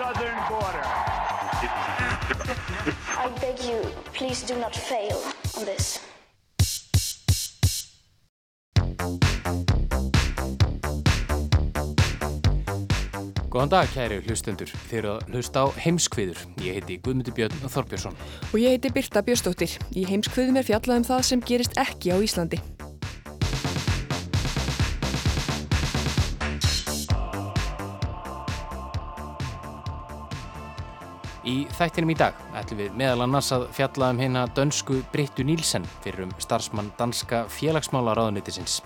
southern 0.00 0.40
border. 0.48 0.86
I 3.24 3.28
beg 3.40 3.60
you, 3.68 3.80
please 4.14 4.40
do 4.42 4.56
not 4.58 4.74
fail 4.74 5.20
on 5.58 5.64
this. 5.66 6.00
Góðan 13.50 13.68
dag 13.74 13.88
kæri 13.92 14.22
hlustundur, 14.24 14.70
þið 14.88 14.98
eru 15.02 15.12
að 15.12 15.32
hlusta 15.34 15.66
á 15.66 15.66
heimskviður. 15.84 16.44
Ég 16.64 16.78
heiti 16.78 17.00
Guðmundur 17.04 17.36
Björn 17.36 17.64
Þorbjörnsson. 17.66 18.16
Og 18.54 18.60
ég 18.62 18.78
heiti 18.78 18.94
Birta 18.94 19.20
Björnsdóttir. 19.26 19.74
Í 19.92 20.06
heimskviðum 20.08 20.62
er 20.62 20.70
fjallað 20.70 21.02
um 21.02 21.10
það 21.12 21.26
sem 21.28 21.48
gerist 21.50 21.76
ekki 21.82 22.14
á 22.14 22.16
Íslandi. 22.24 22.62
Þættinum 31.80 32.10
í 32.12 32.16
dag 32.20 32.36
ætlum 32.60 32.80
við 32.82 32.96
meðal 33.00 33.24
annars 33.24 33.48
að 33.56 33.62
fjalla 33.72 34.10
um 34.12 34.18
hérna 34.20 34.42
dönsku 34.56 34.98
Brittu 35.14 35.46
Nílsen 35.48 35.86
fyrir 36.04 36.26
um 36.26 36.32
starfsmann 36.42 36.90
danska 36.98 37.46
félagsmála 37.48 38.12
ráðunitisins. 38.18 38.82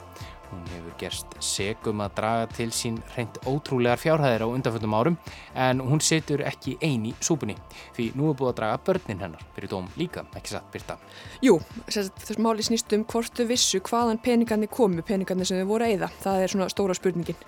Hún 0.52 0.60
hefur 0.70 0.94
gerst 1.00 1.32
segum 1.42 2.04
að 2.04 2.12
draga 2.20 2.44
til 2.54 2.68
sín 2.70 3.00
reynd 3.16 3.40
ótrúlegar 3.50 3.98
fjárhæðir 3.98 4.44
á 4.46 4.48
undanfjöldum 4.48 4.94
árum 4.94 5.16
en 5.58 5.82
hún 5.82 6.02
setur 6.04 6.44
ekki 6.46 6.76
eini 6.84 7.16
súpunni 7.18 7.56
því 7.96 8.06
nú 8.14 8.28
er 8.30 8.38
búið 8.38 8.52
að 8.52 8.60
draga 8.60 8.78
börnin 8.86 9.24
hennar 9.24 9.42
fyrir 9.56 9.72
dóm 9.74 9.90
líka, 9.98 10.22
ekki 10.36 10.54
satt 10.54 10.70
Birta? 10.70 10.98
Jú, 11.42 11.58
þess 11.88 12.38
máli 12.38 12.62
snýst 12.62 12.94
um 12.94 13.02
hvort 13.10 13.34
þau 13.34 13.48
vissu 13.50 13.82
hvaðan 13.82 14.22
peningarnir 14.22 14.70
komu, 14.70 15.02
peningarnir 15.02 15.50
sem 15.50 15.58
þau 15.64 15.72
voru 15.72 15.88
að 15.88 15.96
eyða. 15.96 16.12
Það 16.22 16.44
er 16.44 16.54
svona 16.54 16.70
stóra 16.70 16.94
spurningin. 16.94 17.42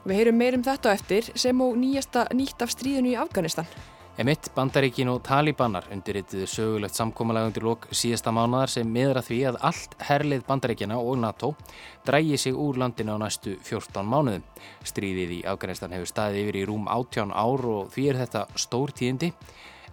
Og 0.00 0.08
við 0.08 0.22
heyrum 0.22 0.40
meirum 0.40 0.64
þetta 0.64 0.96
eftir 0.96 1.28
sem 1.36 1.60
og 1.60 1.76
nýjasta 1.76 2.24
nýtt 2.32 2.64
af 2.64 2.72
stríðinu 2.72 3.12
í 3.12 3.20
Afganistan. 3.20 3.68
Emitt, 4.18 4.48
Bandaríkin 4.50 5.06
og 5.12 5.20
Talibanar 5.22 5.84
undirritiðu 5.94 6.48
sögulegt 6.50 6.96
samkómalega 6.98 7.52
undir 7.52 7.62
lok 7.62 7.84
síðasta 7.94 8.32
mánadar 8.34 8.72
sem 8.72 8.88
miðra 8.90 9.20
því 9.22 9.36
að 9.46 9.58
allt 9.68 9.92
herlið 10.08 10.42
Bandaríkina 10.48 10.96
og 10.98 11.20
NATO 11.22 11.52
drægi 12.02 12.40
sig 12.42 12.58
úr 12.58 12.80
landinu 12.82 13.14
á 13.14 13.22
næstu 13.22 13.54
14 13.62 14.02
mánuðum. 14.02 14.42
Stríðið 14.82 15.36
í 15.36 15.38
Afganistan 15.46 15.94
hefur 15.94 16.10
staðið 16.10 16.40
yfir 16.42 16.58
í 16.58 16.64
rúm 16.66 16.90
18 16.90 17.30
ár 17.30 17.62
og 17.76 17.94
því 17.94 18.08
er 18.10 18.18
þetta 18.24 18.42
stór 18.58 18.90
tíðindi 18.90 19.30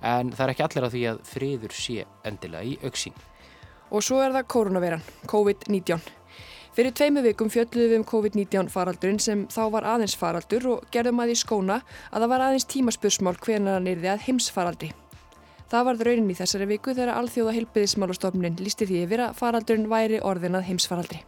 en 0.02 0.34
það 0.34 0.44
er 0.48 0.56
ekki 0.56 0.66
allir 0.72 0.90
að 0.90 0.98
því 0.98 1.06
að 1.12 1.24
friður 1.36 1.78
sé 1.84 2.10
endilega 2.26 2.66
í 2.66 2.76
auksín. 2.82 3.14
Og 3.94 4.02
svo 4.02 4.24
er 4.26 4.34
það 4.34 4.50
koronaviran, 4.56 5.06
COVID-19. 5.30 6.02
Fyrir 6.76 6.92
tveimu 6.92 7.22
vikum 7.24 7.48
fjöldluðum 7.48 7.88
við 7.88 8.02
um 8.02 8.04
COVID-19 8.04 8.70
faraldurinn 8.74 9.20
sem 9.24 9.46
þá 9.48 9.62
var 9.72 9.86
aðeins 9.94 10.16
faraldur 10.20 10.66
og 10.74 10.82
gerðum 10.92 11.22
að 11.24 11.32
í 11.32 11.38
skóna 11.40 11.78
að 12.10 12.26
það 12.26 12.32
var 12.34 12.44
aðeins 12.50 12.68
tímaspursmál 12.74 13.34
hvenar 13.46 13.78
hann 13.78 13.88
yrði 13.88 14.10
að 14.12 14.26
heimsfaraldri. 14.26 14.90
Það 15.72 15.88
varð 15.88 16.04
raunin 16.10 16.34
í 16.34 16.36
þessari 16.36 16.68
viku 16.74 16.92
þegar 16.92 17.14
alþjóða 17.22 17.56
heilbyðismálastofnin 17.56 18.60
lísti 18.60 18.90
því 18.92 19.00
yfir 19.06 19.24
að 19.24 19.40
faraldurinn 19.40 19.88
væri 19.88 20.20
orðin 20.20 20.60
að 20.60 20.68
heimsfaraldri. 20.74 21.24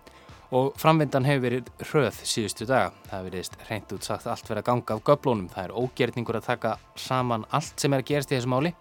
Og 0.52 0.75
framvindan 0.84 1.28
hefur 1.28 1.46
verið 1.47 1.72
hröð 1.94 2.22
síðustu 2.28 2.68
daga. 2.68 2.91
Það 3.07 3.25
veriðist 3.30 3.59
reynd 3.72 3.96
út 3.96 4.03
sagt 4.03 4.28
allt 4.28 4.52
verið 4.52 4.66
að 4.66 4.69
ganga 4.74 4.97
af 4.97 5.03
göblónum. 5.07 5.52
Það 5.56 5.69
er 5.69 5.78
ógerningur 5.80 6.41
að 6.41 6.52
taka 6.52 6.75
saman 7.00 7.47
allt 7.56 7.80
sem 7.80 7.96
er 7.96 8.03
að 8.03 8.12
gerast 8.12 8.36
í 8.36 8.36
þessu 8.36 8.52
máli 8.52 8.75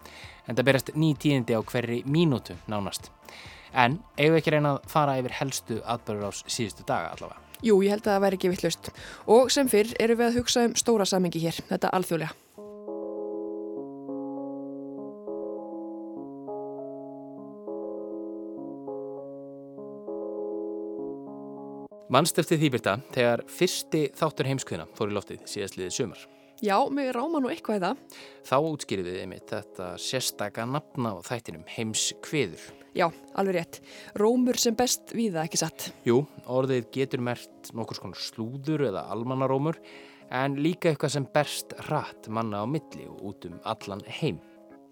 en 0.47 0.55
það 0.55 0.67
berast 0.67 0.95
ný 0.99 1.13
tíðindi 1.15 1.55
á 1.55 1.63
hverri 1.63 2.03
mínútu 2.03 2.59
nánast. 2.67 3.13
En 3.73 3.99
eigum 4.17 4.37
við 4.37 4.41
ekki 4.41 4.55
reyna 4.55 4.77
að 4.77 4.89
fara 4.91 5.17
yfir 5.19 5.37
helstu 5.41 5.81
atbörður 5.83 6.31
ás 6.31 6.43
síðustu 6.47 6.87
daga 6.87 7.13
allavega? 7.15 7.43
Jú, 7.65 7.79
ég 7.81 7.95
held 7.95 8.05
að 8.05 8.13
það 8.13 8.25
væri 8.25 8.37
ekki 8.37 8.51
vittlust. 8.53 8.91
Og 9.33 9.53
sem 9.53 9.69
fyrr 9.71 9.95
eru 9.99 10.17
við 10.19 10.27
að 10.29 10.41
hugsa 10.41 10.67
um 10.67 10.75
stóra 10.77 11.07
samengi 11.09 11.41
hér, 11.41 11.57
þetta 11.71 11.93
alþjóðlega. 11.97 12.35
Mannst 22.07 22.37
eftir 22.39 22.55
því 22.61 22.69
byrta 22.77 22.93
þegar 23.11 23.41
fyrsti 23.51 24.05
þáttur 24.15 24.47
heimskviðna 24.47 24.87
fór 24.95 25.11
í 25.11 25.17
loftið 25.17 25.41
síðastliðið 25.51 25.95
sömur. 25.97 26.21
Já, 26.57 26.89
mig 26.89 27.11
ráma 27.13 27.37
nú 27.37 27.51
eitthvað 27.53 27.77
í 27.77 27.81
það. 27.83 27.99
Þá 28.49 28.55
útskýrið 28.65 29.07
við 29.11 29.17
einmitt 29.21 29.51
þetta 29.51 29.91
sérstaka 30.01 30.63
nafna 30.65 31.11
á 31.13 31.17
þættinum 31.27 31.67
heimskviður. 31.69 32.63
Já, 32.97 33.11
alveg 33.37 33.59
rétt. 33.59 33.77
Rómur 34.17 34.57
sem 34.57 34.73
best 34.73 35.13
við 35.13 35.35
það 35.35 35.43
ekki 35.43 35.61
satt. 35.61 35.85
Jú, 36.07 36.23
orðið 36.49 36.89
getur 36.95 37.21
mert 37.21 37.69
nokkur 37.77 37.99
svona 37.99 38.17
slúður 38.17 38.87
eða 38.89 39.05
almannarómur 39.13 39.77
en 40.33 40.57
líka 40.57 40.89
eitthvað 40.89 41.13
sem 41.19 41.29
berst 41.29 41.77
rætt 41.91 42.31
manna 42.33 42.63
á 42.63 42.65
milli 42.65 43.05
og 43.05 43.21
út 43.29 43.45
um 43.51 43.61
allan 43.61 44.01
heim. 44.17 44.41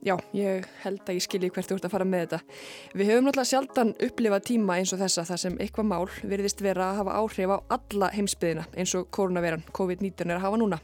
Já, 0.05 0.19
ég 0.37 0.69
held 0.83 1.01
að 1.01 1.17
ég 1.17 1.25
skilji 1.25 1.49
hvert 1.49 1.71
þú 1.71 1.79
ert 1.79 1.89
að 1.89 1.95
fara 1.95 2.05
með 2.05 2.27
þetta. 2.27 2.57
Við 2.93 3.09
höfum 3.09 3.25
náttúrulega 3.25 3.49
sjaldan 3.55 3.97
upplifað 4.05 4.47
tíma 4.51 4.77
eins 4.77 4.93
og 4.93 5.01
þessa 5.01 5.25
þar 5.25 5.41
sem 5.47 5.61
eitthvað 5.65 5.89
mál 5.89 6.05
virðist 6.21 6.61
vera 6.61 6.91
að 6.91 6.99
hafa 7.01 7.19
áhrif 7.23 7.57
á 7.57 7.57
alla 7.73 8.13
heimsbyðina 8.13 8.69
eins 8.77 8.93
og 8.99 9.09
koronaviran 9.09 9.65
COVID-19 9.73 10.29
er 10.29 10.37
að 10.37 10.45
hafa 10.45 10.61
núna. 10.61 10.83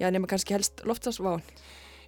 Já, 0.00 0.08
nema 0.10 0.26
kannski 0.30 0.56
helst 0.56 0.80
loftasváin. 0.88 1.44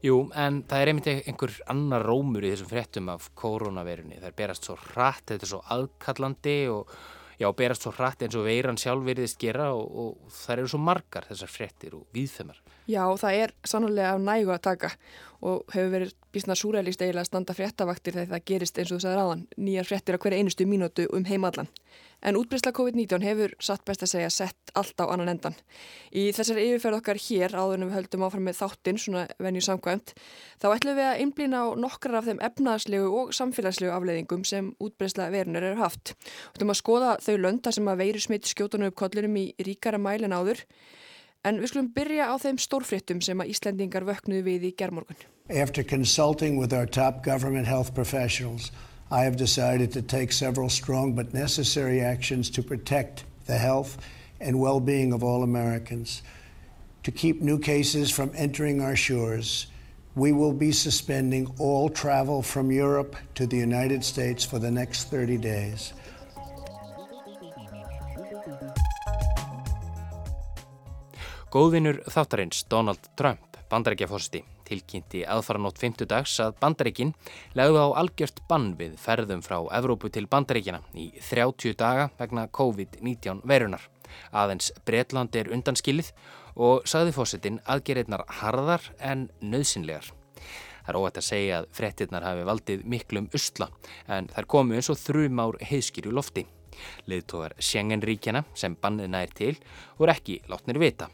Jú, 0.02 0.16
en 0.34 0.62
það 0.66 0.82
er 0.82 0.90
einmitt 0.90 1.08
einhver 1.12 1.52
annar 1.70 2.02
rómur 2.02 2.42
í 2.42 2.50
þessum 2.50 2.70
fréttum 2.72 3.10
af 3.12 3.28
koronavirunni. 3.38 4.18
Það 4.18 4.30
er 4.32 4.38
berast 4.40 4.66
svo 4.66 4.74
hratt, 4.88 5.28
þetta 5.28 5.46
er 5.46 5.50
svo 5.52 5.60
aðkallandi 5.76 6.56
og 6.72 6.94
já, 7.38 7.46
berast 7.54 7.86
svo 7.86 7.92
hratt 7.94 8.24
eins 8.24 8.34
og 8.38 8.48
veiran 8.48 8.80
sjálf 8.80 9.04
veriðist 9.06 9.38
gera 9.42 9.68
og, 9.76 9.84
og 9.92 10.32
það 10.34 10.56
eru 10.56 10.72
svo 10.72 10.80
margar 10.82 11.28
þessar 11.28 11.52
fréttir 11.52 11.94
og 11.98 12.08
viðfemar. 12.16 12.58
Já, 12.90 13.04
það 13.20 13.38
er 13.44 13.54
sannlega 13.68 14.16
af 14.16 14.24
nægu 14.24 14.50
að 14.56 14.64
taka 14.66 14.90
og 15.42 15.74
hefur 15.74 15.90
verið 15.96 16.14
bísna 16.32 16.54
súrælist 16.56 17.02
eiginlega 17.02 17.26
að 17.26 17.30
standa 17.30 17.54
fréttavaktir 17.56 18.14
þegar 18.14 18.30
það 18.30 18.44
gerist 18.48 18.78
eins 18.78 18.92
og 18.92 18.98
þú 18.98 19.04
sagði 19.04 19.18
ráðan, 19.18 19.44
nýjar 19.58 19.88
fréttir 19.88 20.16
á 20.16 20.22
hverja 20.22 20.38
einustu 20.38 20.66
mínútu 20.70 21.06
um 21.10 21.26
heimallan. 21.26 21.70
En 22.22 22.38
útbreysla 22.38 22.70
COVID-19 22.70 23.24
hefur 23.26 23.54
satt 23.58 23.82
best 23.84 24.04
að 24.06 24.12
segja 24.12 24.28
sett 24.30 24.72
allt 24.78 25.02
á 25.02 25.10
annan 25.10 25.32
endan. 25.32 25.56
Í 26.14 26.28
þessari 26.36 26.68
yfirferð 26.68 27.00
okkar 27.00 27.18
hér 27.18 27.56
áður 27.58 27.80
en 27.80 27.88
við 27.88 27.96
höldum 27.96 28.24
áfram 28.28 28.46
með 28.46 28.60
þáttinn, 28.60 29.00
svona 29.02 29.24
venju 29.42 29.64
samkvæmt, 29.66 30.14
þá 30.62 30.68
ætlum 30.70 31.00
við 31.00 31.08
að 31.08 31.22
einblýna 31.24 31.64
á 31.66 31.68
nokkrar 31.82 32.20
af 32.20 32.30
þeim 32.30 32.44
efnaðslegu 32.46 33.10
og 33.10 33.34
samfélagslegu 33.34 33.90
afleiðingum 33.96 34.46
sem 34.46 34.70
útbreysla 34.78 35.32
verunar 35.34 35.66
eru 35.72 35.82
haft. 35.82 36.14
Þú 36.14 36.60
ætlum 36.60 36.74
að 36.76 36.82
skoða 36.84 37.16
þau 37.26 37.34
lönda 37.42 37.74
sem 37.74 37.90
að 37.90 38.04
veiru 38.06 38.22
smitt 38.22 38.54
skjótanu 38.54 38.92
upp 38.92 39.00
kollinum 39.02 39.42
í 39.42 39.48
ríkara 39.58 39.98
mælin 39.98 40.38
áður, 40.38 40.62
en 41.44 41.58
við 41.60 41.72
skulum 41.72 41.90
byrja 41.94 42.30
á 42.30 42.34
þeim 42.38 42.58
stórfréttum 42.62 43.20
sem 43.24 43.40
að 43.42 43.52
Íslendingar 43.54 44.06
vöknuðu 44.06 44.44
við 44.46 44.66
í 44.70 44.72
gerðmorgun. 44.78 45.26
After 45.50 45.82
consulting 45.82 46.56
with 46.56 46.72
our 46.72 46.86
top 46.86 47.22
government 47.24 47.66
health 47.66 47.94
professionals, 47.94 48.70
I 49.10 49.24
have 49.24 49.36
decided 49.36 49.92
to 49.92 50.02
take 50.02 50.32
several 50.32 50.70
strong 50.70 51.14
but 51.14 51.34
necessary 51.34 52.00
actions 52.00 52.48
to 52.50 52.62
protect 52.62 53.24
the 53.46 53.58
health 53.58 53.98
and 54.40 54.60
well 54.60 54.80
being 54.80 55.12
of 55.12 55.22
all 55.22 55.42
Americans. 55.42 56.22
To 57.02 57.10
keep 57.10 57.42
new 57.42 57.58
cases 57.58 58.10
from 58.10 58.30
entering 58.34 58.80
our 58.80 58.96
shores, 58.96 59.66
we 60.14 60.32
will 60.32 60.52
be 60.52 60.72
suspending 60.72 61.52
all 61.58 61.88
travel 61.88 62.42
from 62.42 62.70
Europe 62.70 63.16
to 63.34 63.46
the 63.46 63.56
United 63.56 64.04
States 64.04 64.44
for 64.44 64.58
the 64.58 64.70
next 64.70 65.10
30 65.10 65.38
days. 65.38 65.92
Góðvinur 71.52 71.98
þáttarins 72.08 72.62
Donald 72.64 73.10
Trump, 73.12 73.58
bandarækjafórsti, 73.68 74.38
tilkynnti 74.64 75.20
aðfaranótt 75.28 75.76
50 75.82 76.08
dags 76.08 76.38
að 76.40 76.54
bandarækin 76.62 77.12
legði 77.58 77.82
á 77.84 77.88
algjört 78.00 78.40
bann 78.48 78.70
við 78.78 78.94
ferðum 78.96 79.42
frá 79.44 79.58
Evrópu 79.76 80.08
til 80.08 80.24
bandarækina 80.32 80.80
í 80.96 81.10
30 81.18 81.76
daga 81.76 82.08
vegna 82.16 82.46
COVID-19 82.56 83.44
verunar. 83.44 83.84
Aðeins 84.32 84.72
Breitland 84.88 85.36
er 85.36 85.52
undanskilið 85.52 86.08
og 86.56 86.88
sagði 86.88 87.12
fórsetin 87.20 87.60
aðgerðirnar 87.68 88.24
harðar 88.40 88.88
en 88.96 89.28
nöðsynlegar. 89.44 90.08
Það 90.88 90.92
er 90.96 91.02
óætt 91.04 91.20
að 91.20 91.30
segja 91.34 91.60
að 91.60 91.72
frettirnar 91.76 92.30
hafi 92.32 92.48
valdið 92.48 92.90
miklum 92.96 93.32
usla 93.36 93.68
en 94.08 94.32
þær 94.32 94.54
komu 94.56 94.80
eins 94.80 94.88
og 94.88 95.04
þrjum 95.04 95.44
ár 95.44 95.60
heiðskýru 95.68 96.16
lofti. 96.16 96.48
Leðtóðar 97.04 97.60
Schengen-ríkjana 97.60 98.46
sem 98.56 98.72
bannið 98.72 99.12
nær 99.12 99.34
til 99.36 99.58
voru 99.98 100.16
ekki 100.16 100.40
látnir 100.48 100.80
vita. 100.80 101.12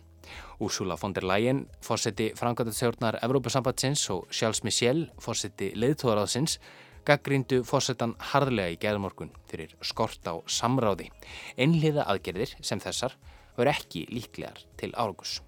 Úrsula 0.58 0.96
von 0.99 1.14
der 1.14 1.26
Leyen, 1.26 1.66
fórseti 1.84 2.32
Frankvæðarstjórnar 2.34 3.20
Evrópasambatsins 3.22 4.02
og 4.10 4.26
Charles 4.34 4.64
Michel, 4.66 5.05
fórseti 5.22 5.70
leðtóðaráðsins, 5.78 6.58
gaggríndu 7.06 7.62
fórsetan 7.64 8.16
harðlega 8.32 8.75
í 8.75 8.78
geðmorgun 8.82 9.31
fyrir 9.50 9.75
skort 9.81 10.26
á 10.26 10.34
samráði. 10.50 11.08
Einliða 11.56 12.08
aðgerðir 12.10 12.56
sem 12.60 12.82
þessar 12.82 13.14
verður 13.56 13.75
ekki 13.75 14.06
líklegar 14.10 14.64
til 14.81 14.90
áragus. 14.94 15.38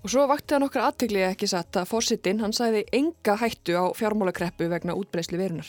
Og 0.00 0.08
svo 0.08 0.24
vakti 0.30 0.54
það 0.54 0.62
nokkra 0.64 0.86
aðtegli 0.88 1.24
ekki 1.26 1.48
satt 1.50 1.76
að 1.76 1.90
fórsetin 1.90 2.40
hann 2.40 2.54
sæði 2.56 2.86
enga 2.96 3.36
hættu 3.40 3.76
á 3.76 3.84
fjármálakreppu 3.96 4.70
vegna 4.72 4.96
útbreyslu 4.96 5.38
verunar. 5.38 5.68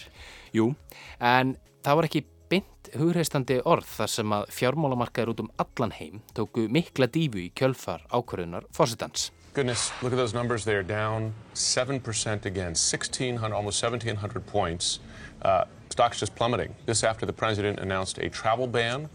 Jú, 0.56 0.72
en 1.20 1.58
það 1.84 2.00
var 2.00 2.08
ekki 2.08 2.24
bynd 2.52 2.92
hugreistandi 3.00 3.60
orð 3.64 3.88
þar 3.88 4.12
sem 4.12 4.34
að 4.36 4.50
fjármálamarkaður 4.58 5.34
út 5.34 5.44
um 5.46 5.52
allan 5.64 5.94
heim 5.96 6.24
tóku 6.36 6.68
mikla 6.68 7.08
dífu 7.08 7.46
í 7.46 7.52
kjölfar 7.56 8.04
ákvörðunar 8.12 8.68
fósitans. 8.76 9.30
Goodness, 9.54 9.92
look 10.02 10.14
at 10.14 10.18
those 10.18 10.34
numbers. 10.34 10.64
They're 10.64 10.84
down 10.84 11.34
7% 11.56 12.46
again, 12.46 12.74
1,600, 12.76 13.54
almost 13.54 13.84
1,700 13.84 14.46
points. 14.48 15.00
Uh, 15.42 15.66
stocks 15.90 16.20
just 16.20 16.36
plummeting. 16.36 16.74
This 16.86 17.04
after 17.04 17.26
the 17.26 17.34
president 17.34 17.80
announced 17.80 18.18
a 18.18 18.30
travel 18.30 18.68
ban 18.68 19.10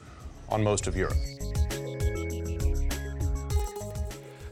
on 0.50 0.62
most 0.62 0.87
of 0.87 0.97
Europe. 0.97 1.17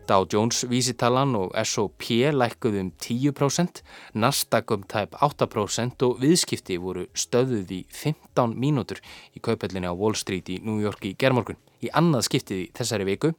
Dow 0.05 0.27
Jones 0.33 0.67
vísitalan 0.69 1.33
og 1.39 1.53
S&P 1.57 2.29
lækkuð 2.33 2.75
um 2.81 2.91
10%, 3.01 3.81
Nasdaq 4.15 4.73
um 4.75 4.83
tæp 4.83 5.15
8% 5.17 6.03
og 6.05 6.19
viðskipti 6.21 6.77
voru 6.77 7.07
stöðuð 7.17 7.71
í 7.73 7.79
15 7.89 8.53
mínútur 8.53 9.01
í 9.33 9.41
kaupellinni 9.41 9.89
á 9.89 9.97
Wall 9.97 10.17
Street 10.19 10.51
í 10.53 10.59
New 10.61 10.77
York 10.83 11.07
í 11.09 11.15
gerðmorgun. 11.17 11.57
Í 11.81 11.89
annað 11.97 12.27
skiptið 12.29 12.61
í 12.61 12.67
þessari 12.77 13.07
viku 13.09 13.33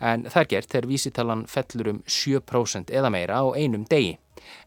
en 0.00 0.24
það 0.24 0.40
er 0.40 0.50
gert 0.54 0.72
þegar 0.72 0.88
vísitalan 0.88 1.44
fellur 1.52 1.90
um 1.92 2.00
7% 2.08 2.92
eða 2.96 3.12
meira 3.12 3.42
á 3.44 3.44
einum 3.52 3.84
degi. 3.84 4.16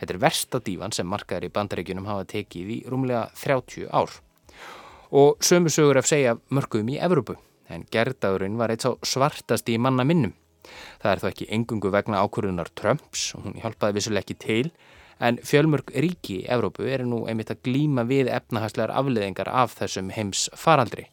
Þetta 0.02 0.13
er 0.13 0.22
versta 0.22 0.62
dífan 0.62 0.94
sem 0.94 1.10
markaður 1.10 1.48
í 1.50 1.54
bandaríkunum 1.56 2.10
hafa 2.10 2.28
tekið 2.30 2.74
í 2.75 2.81
rúmlega 2.90 3.25
30 3.42 3.90
ár. 3.90 4.13
Og 5.10 5.42
sömu 5.42 5.74
sögur 5.74 5.98
af 5.98 6.06
segja 6.06 6.38
mörgum 6.54 6.94
í 6.94 7.00
Evrópu 7.02 7.40
en 7.69 7.90
gerðdagurinn 7.90 8.57
var 8.57 8.69
eitt 8.74 8.86
sá 8.86 8.94
svartast 9.02 9.69
í 9.69 9.78
manna 9.81 10.06
minnum. 10.06 10.36
Það 11.01 11.11
er 11.11 11.23
þó 11.23 11.27
ekki 11.31 11.50
engungu 11.57 11.91
vegna 11.94 12.23
ákvörunar 12.23 12.71
Trumps 12.75 13.33
og 13.35 13.47
hún 13.47 13.59
hjálpaði 13.61 14.00
vissuleg 14.00 14.25
ekki 14.25 14.39
til 14.44 14.65
en 15.19 15.39
fjölmörg 15.44 15.91
ríki 16.00 16.39
í 16.39 16.47
Evrópu 16.51 16.88
eru 16.88 17.06
nú 17.07 17.19
einmitt 17.27 17.51
að 17.51 17.61
glíma 17.67 18.06
við 18.07 18.29
efnahagslegar 18.31 18.94
afleðingar 18.95 19.51
af 19.51 19.75
þessum 19.79 20.11
heims 20.15 20.47
faraldri. 20.56 21.09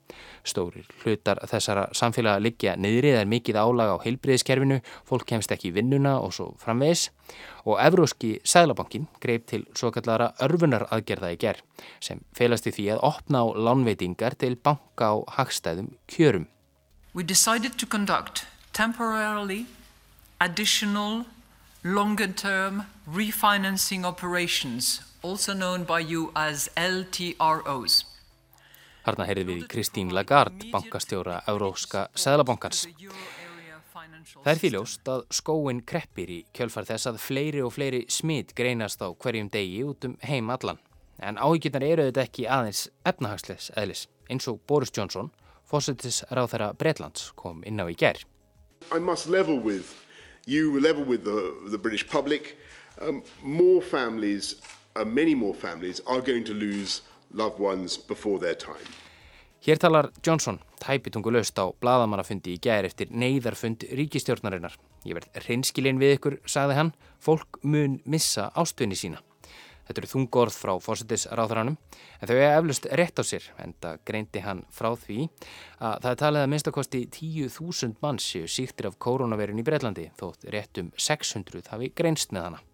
Stórir 0.46 0.87
hlutar 1.02 1.40
þessara 1.50 1.88
samfélaga 1.96 2.43
liggja 2.43 2.76
niðrið 2.78 3.19
er 3.20 3.31
mikið 3.31 3.58
álag 3.58 3.96
á 3.98 4.02
heilbriðiskerfinu, 4.06 4.78
fólk 5.08 5.26
kemst 5.26 5.52
ekki 5.52 5.72
í 5.72 5.76
vinnuna 5.76 6.16
og 6.22 6.34
svo 6.38 6.52
framvegis 6.62 7.08
og 7.66 7.81
Evróski 7.82 8.37
Sælabankin 8.46 9.08
greip 9.22 9.48
til 9.50 9.66
svo 9.75 9.90
kallara 9.94 10.32
örfunar 10.46 10.87
aðgerða 10.94 11.34
í 11.34 11.40
gerð 11.43 11.87
sem 11.98 12.22
felast 12.38 12.70
í 12.70 12.75
því 12.78 12.93
að 12.94 13.06
opna 13.10 13.43
á 13.43 13.46
lánveitingar 13.58 14.38
til 14.38 14.54
banka 14.54 15.10
á 15.10 15.14
hagstæðum 15.38 15.96
kjörum. 16.06 16.46
We 17.12 17.25
decided 17.25 17.75
to 17.81 17.87
conduct 17.87 18.46
temporarily 18.76 19.64
additional 20.38 21.25
longer 21.82 22.26
term 22.26 22.82
refinancing 23.08 24.05
operations, 24.05 25.00
also 25.23 25.55
known 25.55 25.84
by 25.84 26.00
you 26.00 26.31
as 26.34 26.69
LTROs. 26.76 28.05
Harna 29.06 29.25
heyrði 29.25 29.46
við 29.49 29.64
Kristín 29.70 30.12
Lagarde, 30.12 30.69
bankastjóra 30.73 31.38
Európska 31.49 32.08
Sæðlabankans. 32.19 32.84
Það 34.43 34.52
er 34.52 34.61
því 34.61 34.73
ljóst 34.75 35.08
að 35.08 35.25
skóin 35.38 35.81
kreppir 35.87 36.34
í 36.37 36.38
kjölfar 36.52 36.84
þess 36.90 37.08
að 37.08 37.20
fleiri 37.22 37.64
og 37.64 37.72
fleiri 37.79 38.05
smitt 38.12 38.52
greinast 38.58 39.00
á 39.00 39.08
hverjum 39.08 39.49
degi 39.56 39.84
út 39.88 40.05
um 40.05 40.20
heim 40.26 40.52
allan. 40.52 40.82
En 41.17 41.40
áhyggjurnar 41.40 41.87
eru 41.87 42.11
þetta 42.11 42.26
ekki 42.29 42.49
aðeins 42.50 42.88
efnahagsleis 43.08 43.72
eðlis, 43.72 44.08
eins 44.29 44.52
og 44.52 44.61
Boris 44.69 44.93
Johnson, 44.93 45.32
fósettis 45.64 46.26
ráð 46.29 46.52
þeirra 46.52 46.72
Breitlands, 46.76 47.31
kom 47.38 47.64
inn 47.64 47.81
á 47.81 47.88
í 47.88 47.96
gerð. 47.96 48.26
I 48.96 48.99
must 48.99 49.26
level 49.28 49.58
with 49.58 49.94
you, 50.46 50.81
level 50.81 51.05
with 51.05 51.25
the, 51.25 51.70
the 51.70 51.78
British 51.78 52.06
public. 52.08 52.56
Um, 53.00 53.23
more 53.43 53.82
families, 53.82 54.56
uh, 54.94 55.05
many 55.05 55.34
more 55.34 55.55
families, 55.55 56.00
are 56.06 56.20
going 56.20 56.44
to 56.44 56.55
lose 56.55 57.02
loved 57.32 57.58
ones 57.58 57.99
before 57.99 58.38
their 58.38 58.55
time. 58.55 58.87
Hér 59.67 59.78
talar 59.78 60.11
Johnson, 60.23 60.61
tæpitungu 60.78 61.32
löst 61.32 61.58
á 61.58 61.67
bladamannafundi 61.81 62.55
í 62.55 62.61
gæri 62.62 62.87
eftir 62.87 63.11
neyðarfund 63.11 63.82
ríkistjórnarinnar. 63.99 64.76
Ég 65.02 65.19
verð 65.19 65.40
reynskilin 65.49 65.99
við 65.99 66.19
ykkur, 66.20 66.37
sagði 66.46 66.76
hann, 66.79 66.93
fólk 67.19 67.58
mun 67.62 67.99
missa 68.06 68.52
ástvinni 68.55 68.94
sína. 68.94 69.25
Þetta 69.87 70.03
eru 70.03 70.11
þungorð 70.11 70.56
frá 70.59 70.73
fósittisráðranum 70.83 71.77
en 71.77 72.31
þau 72.31 72.37
er 72.37 72.56
eflust 72.56 72.88
rétt 72.99 73.21
á 73.23 73.25
sér 73.27 73.44
en 73.62 73.75
það 73.83 74.00
greindi 74.09 74.43
hann 74.43 74.65
frá 74.75 74.88
því 74.99 75.19
að 75.79 76.00
það 76.03 76.09
er 76.11 76.23
talið 76.23 76.43
að 76.43 76.50
minnstakosti 76.55 77.03
10.000 77.15 78.00
manns 78.03 78.27
séu 78.27 78.49
síktir 78.50 78.91
af 78.91 78.99
koronavirun 78.99 79.62
í 79.62 79.67
Breitlandi 79.67 80.09
þótt 80.19 80.49
rétt 80.50 80.83
um 80.83 80.91
600 80.97 81.71
hafi 81.71 81.93
greinst 81.94 82.35
með 82.35 82.49
hana. 82.49 82.65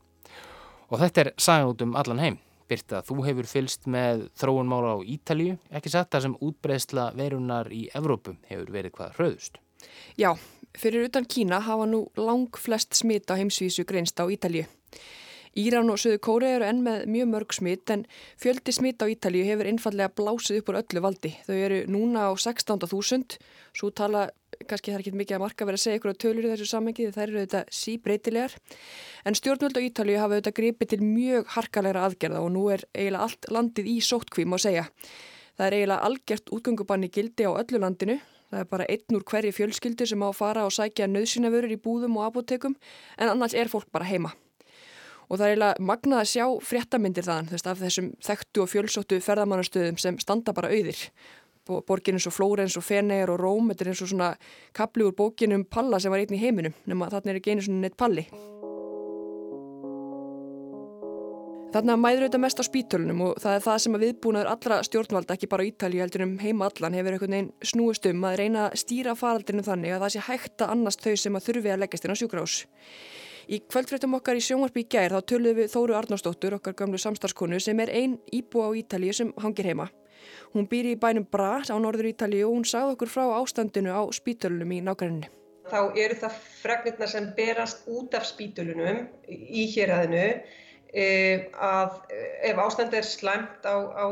Og 0.88 1.00
þetta 1.00 1.26
er 1.26 1.30
sagan 1.40 1.70
út 1.72 1.84
um 1.84 1.94
allan 1.96 2.20
heim. 2.22 2.40
Birta, 2.68 3.02
þú 3.04 3.24
hefur 3.26 3.48
fylst 3.48 3.88
með 3.90 4.26
þróunmála 4.40 4.94
á 4.96 4.98
Ítalju, 5.04 5.58
ekki 5.76 5.92
satt 5.92 6.12
þar 6.14 6.24
sem 6.24 6.36
útbreysla 6.40 7.10
verunar 7.18 7.68
í 7.74 7.82
Evrópum 7.92 8.38
hefur 8.48 8.70
verið 8.72 8.94
hvað 8.96 9.18
hröðust. 9.18 9.58
Já, 10.16 10.30
fyrir 10.78 11.08
utan 11.08 11.26
Kína 11.28 11.60
hafa 11.66 11.88
nú 11.90 12.06
lang 12.16 12.56
flest 12.56 12.96
smit 12.96 13.28
á 13.28 13.36
heimsvísu 13.36 13.84
greinst 13.88 14.20
á 14.20 14.24
Ítalju. 14.24 14.64
Íran 15.52 15.90
og 15.92 15.98
Suðu 16.00 16.16
Kóri 16.24 16.48
eru 16.48 16.64
enn 16.64 16.78
með 16.80 17.02
mjög 17.12 17.26
mörg 17.28 17.50
smitt 17.52 17.90
en 17.92 18.06
fjöldi 18.40 18.72
smitt 18.72 19.02
á 19.04 19.06
Ítalíu 19.12 19.44
hefur 19.44 19.68
einfallega 19.68 20.08
blásið 20.16 20.62
upp 20.62 20.70
úr 20.72 20.78
öllu 20.80 21.02
valdi. 21.04 21.32
Þau 21.44 21.56
eru 21.56 21.80
núna 21.92 22.22
á 22.24 22.32
16.000, 22.32 23.36
svo 23.76 23.90
tala, 23.92 24.30
kannski 24.64 24.88
það 24.88 24.96
er 24.96 25.02
ekki 25.04 25.20
mikið 25.20 25.36
að 25.36 25.42
marka 25.44 25.66
verið 25.68 25.80
að 25.80 25.84
segja 25.84 26.00
ykkur 26.00 26.14
á 26.16 26.22
tölur 26.24 26.46
í 26.46 26.52
þessu 26.54 26.68
sammengi, 26.70 27.10
þær 27.12 27.26
eru 27.26 27.42
þetta 27.42 27.62
síbreytilegar. 27.68 28.56
En 29.28 29.36
stjórnvöld 29.36 29.76
á 29.76 29.84
Ítalíu 29.84 30.22
hafa 30.22 30.38
auðvitað 30.38 30.56
gripið 30.56 30.92
til 30.94 31.00
mjög 31.04 31.52
harkalega 31.52 32.04
aðgerða 32.06 32.40
og 32.40 32.48
nú 32.54 32.62
er 32.72 32.86
eiginlega 32.96 33.26
allt 33.26 33.48
landið 33.52 33.90
í 33.92 33.98
sóttkvím 34.08 34.56
að 34.56 34.64
segja. 34.64 34.86
Það 35.58 35.66
er 35.66 35.76
eiginlega 35.76 36.06
algjört 36.08 36.54
útgöngubanni 36.56 37.10
gildi 37.12 37.44
á 37.44 37.52
öllu 37.52 37.82
landinu. 37.82 38.16
Það 38.48 38.64
er 38.64 38.72
bara 38.72 38.88
einn 38.88 39.18
úr 39.18 39.24
hverju 39.28 39.52
fjölskyldu 39.56 40.08
sem 40.08 40.24
á 40.24 40.28
að 40.32 40.38
fara 40.40 40.64
og 40.64 40.72
sækja 40.72 41.08
nöðsynavörur 41.12 41.72
í 41.72 41.80
búðum 41.80 42.16
og 42.20 42.30
apotekum 42.30 42.76
en 43.16 43.32
annars 43.32 43.56
er 43.56 43.68
fólk 43.72 43.88
bara 43.92 44.08
heima 44.08 44.32
og 45.32 45.40
það 45.40 45.46
er 45.46 45.54
eiginlega 45.54 45.86
magnað 45.88 46.22
að 46.22 46.30
sjá 46.32 46.44
fréttamindir 46.68 47.24
þaðan 47.24 47.52
veist, 47.54 47.68
af 47.70 47.80
þessum 47.80 48.10
þekktu 48.26 48.64
og 48.64 48.68
fjölsóttu 48.68 49.20
ferðamannastöðum 49.24 50.00
sem 50.00 50.18
standa 50.20 50.52
bara 50.52 50.68
auðir 50.72 51.00
borgin 51.88 52.18
eins 52.18 52.28
og 52.28 52.36
Flórens 52.36 52.76
og 52.76 52.84
Fenegar 52.84 53.32
og 53.32 53.40
Róm 53.40 53.70
þetta 53.70 53.86
er 53.86 53.92
eins 53.94 54.02
og 54.04 54.10
svona 54.12 54.32
kapli 54.76 55.06
úr 55.06 55.16
bókinum 55.16 55.64
Palla 55.64 56.00
sem 56.02 56.12
var 56.12 56.20
einn 56.20 56.36
í 56.36 56.42
heiminum 56.42 56.74
nema 56.90 57.08
þarna 57.12 57.32
er 57.32 57.40
ekki 57.40 57.54
einu 57.54 57.64
svona 57.64 57.86
neitt 57.86 57.96
palli 57.96 58.26
Þarna 61.72 61.94
mæður 61.96 62.26
auðvitað 62.26 62.42
mest 62.44 62.58
á 62.60 62.64
spítölunum 62.68 63.20
og 63.24 63.38
það 63.40 63.54
er 63.56 63.62
það 63.64 63.76
sem 63.80 63.94
að 63.96 64.02
viðbúnaður 64.04 64.48
allra 64.50 64.76
stjórnvalda, 64.84 65.36
ekki 65.38 65.48
bara 65.48 65.64
Ítalju 65.64 66.02
heldur 66.02 66.24
um 66.26 66.34
heima 66.42 66.66
allan, 66.68 66.96
hefur 66.98 67.14
einhvern 67.16 67.32
veginn 67.32 67.48
snúist 67.64 68.08
um 68.10 68.26
að 68.28 68.36
reyna 68.42 68.66
að 68.66 68.76
stýra 68.82 69.14
faraldinu 69.16 69.64
þannig 69.64 69.94
að 69.94 70.04
það 70.04 70.12
sé 70.12 70.24
hægt 70.26 70.64
að 70.66 70.72
annast 70.74 71.06
þau 71.06 71.14
sem 71.22 71.38
að 71.38 71.46
þurfi 71.46 71.72
að 71.72 71.80
leggjast 71.80 72.04
inn 72.04 72.12
á 72.12 72.20
sjúkrás. 72.20 72.58
Í 73.50 73.58
kvöldfréttum 73.66 74.14
okkar 74.18 74.38
í 74.38 74.42
sjónvarpi 74.44 74.84
í 74.84 74.88
gær 74.94 75.16
þá 75.16 75.26
töluðum 75.26 75.58
við 75.58 75.72
Þóru 75.72 75.96
Arnósdóttur, 75.98 76.56
okkar 76.60 76.76
gamlu 76.78 77.00
samstarskonu, 77.02 77.58
sem 77.58 77.80
er 77.82 77.90
ein 77.90 78.18
íbúa 78.30 78.70
á 78.70 78.78
Ítalíu 78.78 79.14
sem 79.16 79.32
hangir 79.42 79.66
heima. 79.66 79.88
Hún 80.54 80.68
býr 80.70 80.92
í 80.92 80.98
bænum 81.00 81.26
Bra 81.26 81.58
á 81.66 81.76
norður 81.82 82.12
Ítalíu 82.12 82.46
og 82.46 82.58
hún 82.60 82.68
sagði 82.68 82.94
okkur 82.94 83.10
frá 83.10 83.24
ástandinu 83.40 83.90
á 83.90 84.02
spítölunum 84.14 84.74
í 84.76 84.82
nákvæmni. 84.86 85.30
Þá 85.72 85.80
eru 85.98 86.18
það 86.20 86.38
fregnirna 86.62 87.08
sem 87.10 87.30
berast 87.36 87.86
út 87.90 88.14
af 88.14 88.26
spítölunum 88.28 89.06
í 89.26 89.66
héræðinu 89.74 90.26
að 90.92 91.94
ef 92.44 92.58
ástand 92.60 92.92
er 92.92 93.06
slæmt 93.06 93.64
á, 93.64 93.80
á 93.96 94.06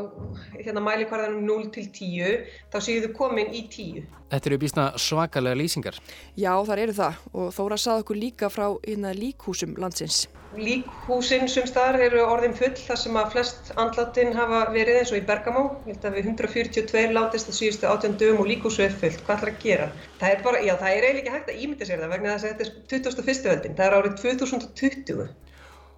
hérna, 0.57 0.81
mælikvarðanum 0.81 1.45
0 1.45 1.69
til 1.75 1.85
10 1.93 2.41
þá 2.73 2.77
séu 2.81 3.03
þau 3.05 3.13
komin 3.19 3.53
í 3.53 3.67
10. 3.69 4.07
Þetta 4.31 4.49
eru 4.49 4.57
býstna 4.57 4.83
svakalega 4.97 5.59
lýsingar. 5.59 5.97
Já, 6.39 6.53
þar 6.65 6.81
eru 6.87 6.93
það 6.97 7.17
og 7.35 7.49
Þóra 7.53 7.77
sað 7.77 8.01
okkur 8.01 8.17
líka 8.17 8.49
frá 8.49 8.71
hérna, 8.81 9.11
líkhúsum 9.13 9.75
landsins. 9.77 10.23
Líkhúsin 10.57 11.45
sem 11.47 11.67
staðar 11.69 12.01
eru 12.07 12.23
orðin 12.25 12.55
full 12.57 12.73
þar 12.75 12.99
sem 12.99 13.19
að 13.19 13.29
flest 13.35 13.69
andláttinn 13.79 14.33
hafa 14.35 14.63
verið 14.73 15.03
eins 15.03 15.13
og 15.13 15.19
í 15.21 15.25
Bergamo. 15.27 15.63
Ég 15.85 15.93
held 15.93 16.09
að 16.09 16.17
við 16.17 16.31
142 16.33 17.13
látist 17.13 17.51
að 17.51 17.59
síðustu 17.59 17.87
18 17.91 18.17
dögum 18.19 18.41
og 18.41 18.49
líkhúsu 18.49 18.87
er 18.87 18.97
fullt. 19.03 19.21
Hvað 19.27 19.37
ætlar 19.37 19.53
að 19.53 19.61
gera? 19.67 19.87
Það 20.17 20.33
er 20.33 20.43
bara, 20.49 20.65
já 20.65 20.73
það 20.81 20.97
er 20.97 21.07
eiginlega 21.07 21.21
ekki 21.21 21.37
hægt 21.37 21.53
að 21.53 21.63
ímynda 21.67 21.87
sér 21.87 22.03
það 22.03 22.13
vegna 22.15 22.33
þess 22.33 22.49
að 22.49 22.51
þetta 22.51 22.65
er 22.65 22.73
21. 22.97 23.47
öldin. 23.53 23.77
Það 23.77 23.87
er 23.87 23.97
árið 23.99 24.19
2020. 24.25 25.31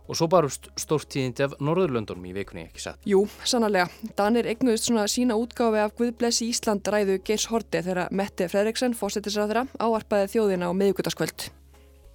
Og 0.03 0.17
svo 0.19 0.27
barust 0.27 0.67
stórtíðindi 0.79 1.45
af 1.45 1.53
Norðurlöndunum 1.63 2.25
í 2.27 2.33
vikunni, 2.35 2.65
ekki 2.67 2.81
satt? 2.83 3.05
Jú, 3.07 3.21
sannarlega. 3.47 3.87
Danir 4.17 4.49
egnuðist 4.51 4.89
svona 4.89 5.05
sína 5.07 5.37
útgáfi 5.39 5.79
af 5.79 5.93
Guðblessi 5.95 6.49
Ísland 6.51 6.87
ræðu 6.91 7.21
Geirs 7.23 7.47
Horti 7.51 7.79
þegar 7.85 8.11
Mette 8.11 8.49
Fredriksen, 8.51 8.97
fórsetisræðra, 8.99 9.63
áarpaði 9.79 10.33
þjóðina 10.35 10.67
á 10.67 10.71
miðugutaskvöld. 10.75 11.47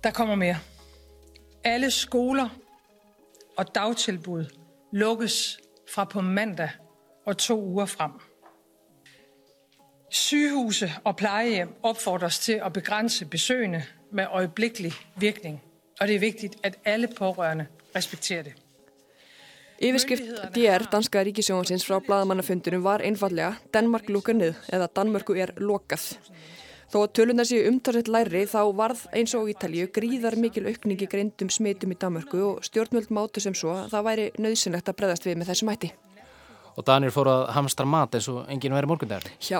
Der 0.04 0.12
kommer 0.12 0.36
mere. 0.36 0.60
Alle 1.64 1.90
skoler 1.90 2.52
og 3.56 3.72
dagtilbud 3.74 4.52
lukkes 4.92 5.58
fra 5.88 6.04
på 6.04 6.20
mandag 6.20 6.76
og 7.26 7.38
to 7.38 7.56
uger 7.56 7.86
frem. 7.86 8.12
Sygehuse 10.12 10.92
og 11.04 11.16
plejehjem 11.16 11.74
opfordres 11.82 12.38
til 12.38 12.60
at 12.64 12.72
begrænse 12.72 13.26
besøgende 13.26 13.84
med 14.12 14.26
øjeblikkelig 14.30 14.92
virkning, 15.16 15.62
og 16.00 16.08
det 16.08 16.16
er 16.16 16.20
vigtigt, 16.20 16.56
at 16.62 16.78
alle 16.84 17.08
pårørende 17.18 17.66
respekterer 17.94 18.50
det. 18.50 18.56
Yfirskrift 19.78 20.54
DR, 20.56 20.82
danska 20.90 21.22
ríkisjónsins 21.22 21.84
frá 21.86 22.00
bladamannafundunum 22.02 22.82
var 22.82 23.04
einfallega 23.06 23.52
Danmark 23.70 24.08
lukkar 24.10 24.34
nið 24.34 24.56
eða 24.74 24.88
Danmörku 24.90 25.36
er 25.38 25.52
lokað. 25.62 26.16
Þó 26.88 26.98
að 27.04 27.12
tölundar 27.18 27.46
séu 27.46 27.68
umtalsett 27.68 28.10
læri 28.10 28.42
þá 28.50 28.62
varð 28.74 29.04
eins 29.14 29.36
og 29.38 29.52
Ítalju 29.52 29.92
gríðar 29.94 30.38
mikil 30.40 30.66
aukningi 30.66 31.06
greindum 31.06 31.52
smitum 31.52 31.94
í 31.94 32.00
Danmörku 32.00 32.42
og 32.48 32.66
stjórnvöld 32.66 33.12
mátu 33.14 33.44
sem 33.44 33.54
svo 33.54 33.76
að 33.76 33.92
það 33.94 34.06
væri 34.10 34.28
nöðsynlegt 34.40 34.90
að 34.90 34.98
breðast 35.02 35.28
við 35.28 35.38
með 35.38 35.52
þessum 35.52 35.74
hætti. 35.74 35.92
Og 36.78 36.84
Danir 36.86 37.10
fóru 37.10 37.32
að 37.32 37.48
hamstra 37.56 37.82
mat 37.90 38.14
eins 38.14 38.28
og 38.30 38.44
enginn 38.52 38.74
væri 38.76 38.86
morgundagur. 38.86 39.32
Já, 39.42 39.58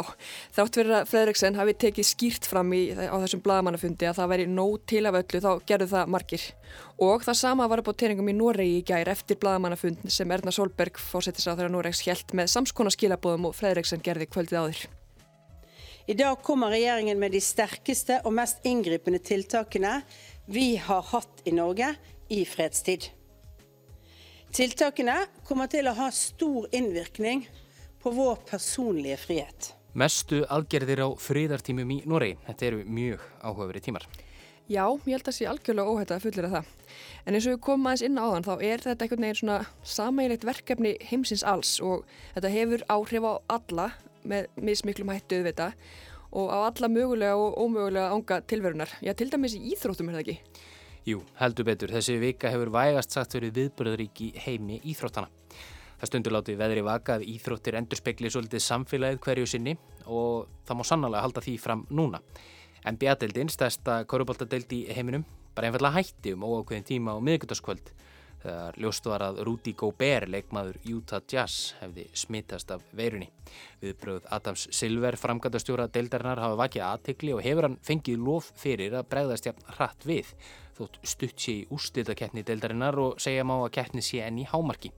þátt 0.55 0.77
fyrir 0.79 0.95
að 1.01 1.09
Fredriksen 1.11 1.57
hafi 1.59 1.75
tekið 1.83 2.07
skýrt 2.07 2.47
fram 2.47 2.71
í, 2.77 2.83
á 2.95 3.17
þessum 3.25 3.43
bladamannafundi 3.43 4.07
að 4.07 4.21
það 4.21 4.31
væri 4.33 4.47
nóg 4.53 4.77
til 4.87 5.03
af 5.11 5.19
öllu 5.19 5.41
þá 5.43 5.51
gerðu 5.67 5.89
það 5.97 6.13
margir. 6.15 6.45
Og 7.03 7.27
það 7.27 7.41
sama 7.41 7.67
var 7.71 7.83
upp 7.83 7.91
á 7.91 7.99
teiningum 7.99 8.31
í 8.31 8.37
Noregi 8.39 8.79
í 8.79 8.87
gær 8.87 9.11
eftir 9.11 9.41
bladamannafund 9.43 10.07
sem 10.15 10.37
Erna 10.39 10.55
Solberg 10.55 11.03
fósettis 11.03 11.51
á 11.51 11.59
þeirra 11.59 11.73
Noregs 11.75 12.05
hjælt 12.07 12.37
með 12.39 12.53
samskona 12.55 12.95
skilabóðum 12.95 13.51
og 13.51 13.59
Fredriksen 13.59 14.05
gerði 14.05 14.31
kvöldið 14.31 14.63
áður. 14.63 14.87
I 16.09 16.15
dag 16.17 16.39
kommer 16.41 16.71
regjeringen 16.73 17.19
med 17.21 17.35
de 17.35 17.43
sterkeste 17.45 18.23
og 18.23 18.33
mest 18.39 18.63
inngripende 18.65 19.19
tiltakene 19.21 19.99
vi 20.47 20.77
har 20.81 21.03
hatt 21.11 21.43
i 21.45 21.53
Norge 21.53 21.91
i 22.33 22.45
fredstid. 22.49 23.11
Tiltakene 24.55 25.27
kommer 25.45 25.69
til 25.71 25.87
å 25.91 25.93
ha 25.99 26.07
stor 26.15 26.69
innvirkning 26.73 27.45
på 28.01 28.13
vår 28.17 28.39
personlige 28.49 29.19
frihet. 29.21 29.75
Mestu 29.99 30.41
aðgerðir 30.49 31.03
á 31.05 31.09
fríðartímum 31.21 31.91
í 31.93 31.99
Noregi. 32.09 32.39
Þetta 32.47 32.67
eru 32.71 32.81
mjög 32.87 33.27
áhugaveri 33.43 33.83
tímar. 33.85 34.07
Já, 34.69 34.85
ég 34.85 35.15
held 35.15 35.23
að 35.23 35.29
það 35.29 35.37
sé 35.37 35.47
algjörlega 35.49 35.93
óhætt 35.93 36.11
að 36.13 36.25
fullera 36.27 36.51
það. 36.53 36.73
En 37.25 37.37
eins 37.37 37.47
og 37.49 37.55
við 37.55 37.61
komum 37.65 37.89
aðeins 37.89 38.05
inn 38.09 38.21
á 38.21 38.27
þann 38.29 38.47
þá 38.49 38.55
er 38.57 38.85
þetta 38.85 39.05
einhvern 39.05 39.25
veginn 39.25 39.39
svona 39.41 39.59
samægilegt 39.95 40.49
verkefni 40.49 40.93
heimsins 41.09 41.45
alls 41.45 41.75
og 41.85 42.05
þetta 42.35 42.53
hefur 42.53 42.85
áhrif 42.93 43.29
á 43.29 43.33
alla 43.57 43.87
með 44.29 44.51
mismiklum 44.61 45.13
hættu 45.13 45.41
auðvita 45.41 45.71
og 46.37 46.53
á 46.53 46.59
alla 46.69 46.93
mögulega 46.93 47.37
og 47.37 47.57
ómögulega 47.57 48.13
ánga 48.13 48.43
tilverunar. 48.45 48.93
Já, 49.01 49.13
til 49.17 49.31
dæmis 49.33 49.57
í 49.57 49.63
íþróttum 49.73 50.13
er 50.13 50.19
það 50.19 50.27
ekki. 50.27 50.39
Jú, 51.09 51.23
heldur 51.39 51.65
betur. 51.65 51.89
Þessi 51.95 52.19
vika 52.21 52.51
hefur 52.53 52.69
vægast 52.75 53.15
sagt 53.15 53.33
verið 53.39 53.55
viðbörðurík 53.57 54.21
í 54.27 54.27
heimi 54.45 54.77
íþróttana. 54.91 55.31
Það 55.99 56.11
stundur 56.11 56.35
látið 56.35 56.59
veðri 56.61 56.83
vaka 56.85 57.15
að 57.17 57.25
íþróttir 57.33 57.79
endur 57.79 57.97
spekli 57.97 58.29
svolítið 58.29 58.61
samfélagið 58.61 59.23
hverju 59.25 59.49
sinni 59.49 59.75
og 60.05 60.51
það 60.69 60.79
má 60.79 60.85
sannlega 60.85 61.23
halda 61.25 61.45
því 61.47 61.55
fram 61.63 61.87
núna. 61.89 62.21
En 62.85 63.01
bjadeildin, 63.01 63.49
stærsta 63.49 64.03
korubáltadeild 64.11 64.75
í 64.77 64.83
heiminum, 64.93 65.25
bara 65.57 65.71
einfallega 65.71 65.97
hætti 65.97 66.37
um 66.37 66.45
óákveðin 66.45 66.87
tíma 66.93 67.17
á 67.17 67.25
miðugutaskvöld 67.25 67.89
þegar 68.43 68.79
ljóst 68.79 69.09
var 69.09 69.25
að 69.25 69.41
Rudy 69.49 69.73
Gobert, 69.81 70.29
leikmaður 70.31 70.77
Utah 70.93 71.25
Jazz, 71.25 71.73
hefði 71.81 72.05
smittast 72.15 72.71
af 72.71 72.85
veirunni. 72.95 73.31
Viðbröð 73.83 74.29
Adams 74.37 74.69
Silver, 74.77 75.17
framgætastjóra 75.19 75.89
deildarinnar, 75.91 76.45
hafa 76.45 76.61
vakið 76.61 76.87
aðtikli 76.87 77.35
og 77.35 77.43
hefur 77.43 77.67
hann 77.67 77.81
fengið 77.83 78.23
lof 78.29 78.53
fyrir 78.61 78.95
að 78.95 79.09
bregðast 79.11 79.51
hratt 79.75 80.07
við 80.07 80.31
þótt 80.79 81.01
stutt 81.03 81.43
sé 81.43 81.55
í 81.61 81.67
úrstildakeppni 81.75 82.45
deildarinnar 82.47 82.99
og 83.03 83.21
segja 83.23 83.45
má 83.47 83.57
að 83.59 83.75
keppni 83.79 84.05
sé 84.05 84.23
enn 84.25 84.41
í 84.43 84.47
hámarki. 84.49 84.93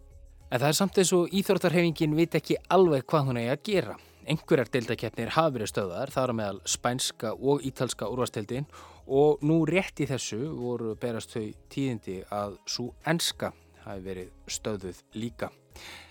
En 0.50 0.58
það 0.58 0.68
er 0.68 0.78
samt 0.80 0.98
eins 0.98 1.12
og 1.14 1.34
íþróttarhefingin 1.40 2.16
vit 2.18 2.34
ekki 2.34 2.56
alveg 2.74 3.04
hvað 3.10 3.28
hún 3.28 3.38
er 3.38 3.52
að 3.54 3.64
gera. 3.68 3.96
Engurar 4.30 4.68
deildakeppnir 4.70 5.32
hafa 5.36 5.54
verið 5.54 5.70
stöðar, 5.70 6.10
þar 6.12 6.32
á 6.32 6.38
meðal 6.38 6.60
spænska 6.68 7.32
og 7.38 7.64
ítalska 7.66 8.08
úrvasteildin 8.10 8.66
og 9.10 9.40
nú 9.46 9.62
rétt 9.66 10.02
í 10.02 10.08
þessu 10.10 10.38
voru 10.58 10.94
berast 11.00 11.34
þau 11.34 11.48
tíðindi 11.72 12.20
að 12.34 12.58
svo 12.68 12.90
enska 13.10 13.52
hafi 13.86 14.04
verið 14.04 14.30
stöðuð 14.50 15.02
líka. 15.18 15.50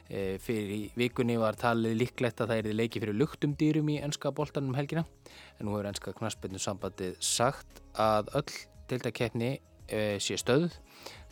E, 0.10 0.40
fyrir 0.42 0.72
í 0.74 0.82
vikunni 0.98 1.36
var 1.38 1.60
talið 1.60 2.00
líklegt 2.00 2.42
að 2.42 2.54
það 2.54 2.64
er 2.64 2.80
leiki 2.80 3.02
fyrir 3.04 3.18
luktum 3.20 3.54
dýrum 3.60 3.92
í 3.94 4.00
enska 4.02 4.32
boltanum 4.34 4.74
helgina 4.74 5.04
en 5.60 5.68
nú 5.68 5.76
hefur 5.76 5.92
enska 5.92 6.16
knaspinu 6.18 6.62
sambandið 6.64 7.20
sagt 7.22 7.84
að 7.94 8.32
öll 8.40 8.56
deildakeppni 8.90 9.56
uh, 9.58 10.18
sé 10.22 10.38
stöð 10.40 10.72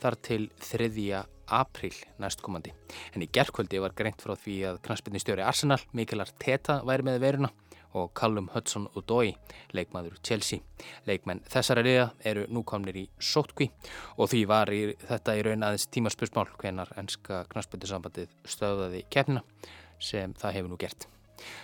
þar 0.02 0.18
til 0.26 0.50
3. 0.62 1.24
april 1.48 1.94
næstkomandi. 2.22 2.74
En 3.16 3.24
í 3.24 3.30
gerðkvöldi 3.34 3.80
var 3.82 3.96
greint 3.98 4.22
frá 4.24 4.36
því 4.38 4.58
að 4.72 4.82
knastbyrni 4.86 5.22
stjóri 5.24 5.46
Arsenal, 5.46 5.80
Mikael 5.96 6.26
Arteta 6.26 6.82
væri 6.88 7.08
með 7.08 7.24
veruna 7.24 7.52
og 7.98 8.12
Callum 8.14 8.50
Hudson-Odoi, 8.54 9.32
leikmaður 9.74 10.20
Chelsea. 10.22 10.60
Leikmenn 11.08 11.42
þessara 11.50 11.82
liða 11.86 12.10
eru 12.28 12.46
nú 12.52 12.62
komnir 12.68 13.00
í 13.00 13.06
sótkví 13.18 13.70
og 14.18 14.30
því 14.32 14.44
var 14.52 14.72
í, 14.76 14.82
þetta 15.08 15.38
í 15.40 15.44
raun 15.48 15.66
aðeins 15.66 15.88
tímarspursmál 15.96 16.50
hvenar 16.60 16.92
ennska 17.00 17.46
knastbyrni 17.54 17.90
sambandið 17.90 18.36
stöðaði 18.46 19.06
keppnina 19.10 19.46
sem 20.04 20.36
það 20.38 20.60
hefur 20.60 20.74
nú 20.74 20.80
gert. 20.84 21.08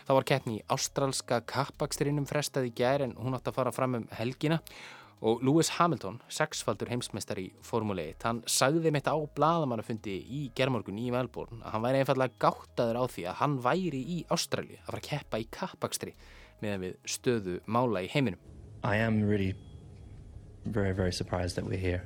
Það 0.08 0.18
var 0.18 0.28
keppni 0.30 0.58
í 0.60 0.66
ástralska 0.74 1.40
kappaksturinnum 1.50 2.28
frestað 2.30 2.70
í 2.70 2.76
gær 2.78 3.04
en 3.06 3.16
hún 3.20 3.36
átt 3.38 3.50
að 3.50 3.58
fara 3.58 3.74
fram 3.76 3.98
um 4.00 4.12
helgina 4.16 4.62
Og 4.62 5.03
Lewis 5.24 5.70
Hamilton, 5.78 6.18
sexfaldur 6.28 6.90
heimsmeistar 6.92 7.40
í 7.40 7.46
Formule 7.64 8.04
1, 8.12 8.26
hann 8.28 8.42
sagði 8.50 8.92
mitt 8.92 9.08
á 9.08 9.16
bladamannafundi 9.16 10.18
í 10.20 10.42
gerðmorgun 10.58 11.00
í 11.00 11.06
Melbourne 11.16 11.62
að 11.64 11.78
hann 11.78 11.86
væri 11.86 12.02
einfallega 12.02 12.36
gáttaður 12.44 13.00
á 13.00 13.04
því 13.08 13.24
að 13.32 13.38
hann 13.40 13.56
væri 13.64 14.02
í 14.04 14.18
Ástralji 14.36 14.82
að 14.82 14.90
fara 14.90 15.00
að 15.00 15.08
keppa 15.08 15.40
í 15.40 15.48
kappakstri 15.56 16.16
meðan 16.60 16.84
við 16.84 16.98
stöðu 17.16 17.56
mála 17.72 18.04
í 18.04 18.12
heiminum. 18.12 18.42
I 18.84 18.98
am 19.00 19.24
really 19.24 19.56
very, 20.66 20.92
very 20.92 21.14
surprised 21.14 21.56
that 21.56 21.64
we're 21.64 21.80
here. 21.80 22.04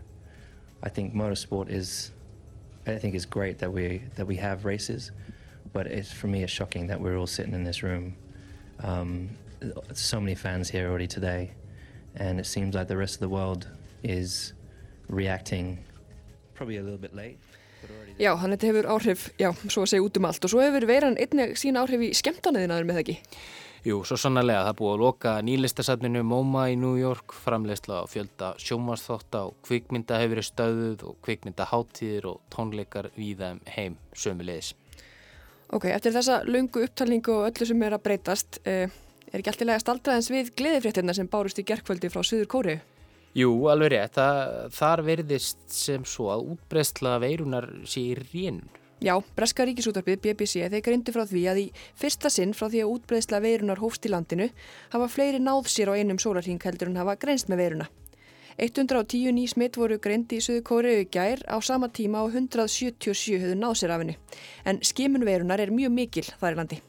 I 0.84 0.90
think 0.90 1.16
motorsport 1.16 1.72
is, 1.72 2.12
I 2.86 3.00
think 3.00 3.16
it's 3.16 3.26
great 3.26 3.58
that 3.60 3.74
we, 3.74 4.04
that 4.16 4.28
we 4.28 4.36
have 4.36 4.64
races, 4.64 5.12
but 5.74 5.88
it's, 5.88 6.12
for 6.12 6.28
me 6.28 6.44
it's 6.44 6.54
shocking 6.54 6.86
that 6.88 7.02
we're 7.02 7.18
all 7.18 7.26
sitting 7.26 7.56
in 7.56 7.64
this 7.64 7.82
room. 7.82 8.16
Um, 8.84 9.30
so 9.94 10.22
many 10.22 10.36
fans 10.36 10.70
here 10.70 10.88
already 10.88 11.08
today. 11.08 11.56
And 12.20 12.40
it 12.40 12.46
seems 12.46 12.76
like 12.76 12.88
the 12.88 12.98
rest 12.98 13.16
of 13.16 13.20
the 13.20 13.30
world 13.30 13.68
is 14.04 14.54
reacting 15.10 15.78
probably 16.56 16.78
a 16.78 16.84
little 16.84 17.00
bit 17.00 17.14
late. 17.16 17.38
Já, 18.18 18.34
hann 18.42 18.52
þetta 18.56 18.72
hefur 18.72 18.88
áhrif, 18.90 19.28
já, 19.38 19.52
svo 19.70 19.84
að 19.86 19.92
segja 19.92 20.04
út 20.08 20.18
um 20.18 20.26
allt 20.26 20.46
og 20.48 20.52
svo 20.52 20.64
hefur 20.64 20.88
veiran 20.90 21.18
einnig 21.22 21.54
sín 21.62 21.78
áhrif 21.78 22.02
í 22.02 22.10
skemmtanaðinaður 22.18 22.88
með 22.90 22.98
það 22.98 23.04
ekki? 23.04 23.18
Jú, 23.86 24.00
svo 24.10 24.18
sannlega, 24.20 24.64
það 24.66 24.80
búið 24.80 24.94
að 24.96 25.04
loka 25.04 25.34
nýlistasafninu 25.46 26.24
MoMA 26.26 26.64
í 26.74 26.80
New 26.82 26.98
York, 26.98 27.36
framlegsla 27.46 28.02
á 28.02 28.06
fjölda 28.10 28.50
sjómasþótt 28.60 29.38
á 29.38 29.54
kvikmynda 29.64 30.18
hefur 30.18 30.34
verið 30.34 30.48
stöðuð 30.50 31.06
og 31.12 31.20
kvikmynda 31.24 31.70
háttíðir 31.70 32.28
og 32.34 32.42
tónleikar 32.52 33.12
víða 33.16 33.54
um 33.54 33.62
heim 33.78 34.00
sömulegis. 34.18 34.74
Ok, 35.70 35.86
eftir 35.94 36.16
þessa 36.16 36.42
lungu 36.48 36.84
upptalningu 36.88 37.38
og 37.38 37.52
öllu 37.52 37.70
sem 37.70 37.86
er 37.86 37.96
að 37.96 38.04
breytast, 38.10 38.60
eh, 38.66 38.90
Er 39.28 39.42
ekki 39.42 39.52
alltilega 39.52 39.82
staldraðins 39.82 40.30
við 40.32 40.54
gleðifréttina 40.56 41.14
sem 41.16 41.28
bárust 41.28 41.60
í 41.60 41.66
gerkvöldi 41.68 42.08
frá 42.12 42.22
Suður 42.24 42.48
Kóriu? 42.52 42.78
Jú, 43.36 43.52
alveg 43.70 43.92
rétt. 43.92 44.16
Það, 44.16 44.54
þar 44.78 45.04
verðist 45.06 45.60
sem 45.74 46.06
svo 46.08 46.30
að 46.32 46.46
útbreysla 46.54 47.18
veirunar 47.22 47.68
sé 47.86 48.06
í 48.14 48.16
rénun. 48.16 48.64
Já, 49.04 49.14
Breska 49.38 49.68
ríkisútarbið 49.68 50.24
BBC 50.24 50.64
þeir 50.72 50.82
grindi 50.82 51.14
frá 51.14 51.22
því 51.30 51.44
að 51.52 51.60
í 51.62 51.66
fyrsta 52.00 52.32
sinn 52.34 52.56
frá 52.58 52.66
því 52.66 52.82
að 52.82 52.96
útbreysla 52.96 53.44
veirunar 53.44 53.84
hófst 53.84 54.08
í 54.08 54.10
landinu 54.10 54.48
hafa 54.96 55.12
fleiri 55.12 55.44
náð 55.44 55.70
sér 55.70 55.92
á 55.94 56.00
einum 56.00 56.18
sólarhing 56.18 56.64
heldur 56.64 56.90
en 56.90 56.98
hafa 56.98 57.20
greinst 57.22 57.52
með 57.52 57.62
veiruna. 57.62 57.92
110 58.58 59.36
ný 59.38 59.46
smitt 59.52 59.78
voru 59.78 60.00
greindi 60.02 60.40
í 60.40 60.42
Suður 60.42 60.66
Kóriu 60.66 61.06
gær 61.14 61.44
á 61.46 61.62
sama 61.62 61.92
tíma 61.94 62.24
og 62.26 62.34
177 62.34 63.38
höfðu 63.44 63.60
náð 63.60 63.78
sér 63.84 63.94
af 63.94 64.02
henni. 64.02 64.18
En 64.66 64.82
skimun 64.82 65.28
veirunar 65.28 65.62
er 65.62 65.70
mjög 65.70 65.94
mikil 65.94 66.30
þar 66.40 66.56
í 66.56 66.62
landi 66.64 66.82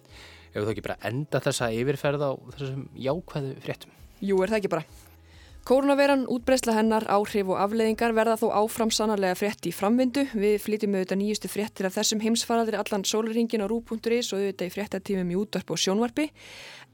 ef 0.55 0.63
þú 0.63 0.71
ekki 0.73 0.87
bara 0.87 1.01
enda 1.09 1.43
þessa 1.45 1.73
yfirferð 1.75 2.25
á 2.25 2.33
þessum 2.55 2.89
jákvæðu 2.95 3.53
fréttum. 3.67 3.93
Jú, 4.19 4.41
er 4.43 4.51
það 4.53 4.61
ekki 4.63 4.75
bara. 4.77 4.87
Kórnaveran, 5.69 6.23
útbreysla 6.33 6.73
hennar, 6.73 7.05
áhrif 7.13 7.51
og 7.53 7.59
afleiðingar 7.61 8.15
verða 8.17 8.39
þó 8.41 8.47
áfram 8.57 8.89
sannarlega 8.89 9.37
frétt 9.37 9.67
í 9.69 9.73
framvindu. 9.77 10.23
Við 10.33 10.55
flytjum 10.65 10.95
auðvitað 10.97 11.19
nýjustu 11.21 11.51
fréttir 11.53 11.85
af 11.85 11.99
þessum 11.99 12.23
heimsfaraðir 12.25 12.79
allan 12.79 13.05
sólurringin 13.05 13.61
á 13.61 13.69
rú.is 13.69 14.31
og 14.33 14.39
auðvitað 14.41 14.65
í 14.65 14.73
fréttatímum 14.73 15.35
í 15.35 15.37
útvarp 15.37 15.75
og 15.75 15.83
sjónvarpi. 15.83 16.31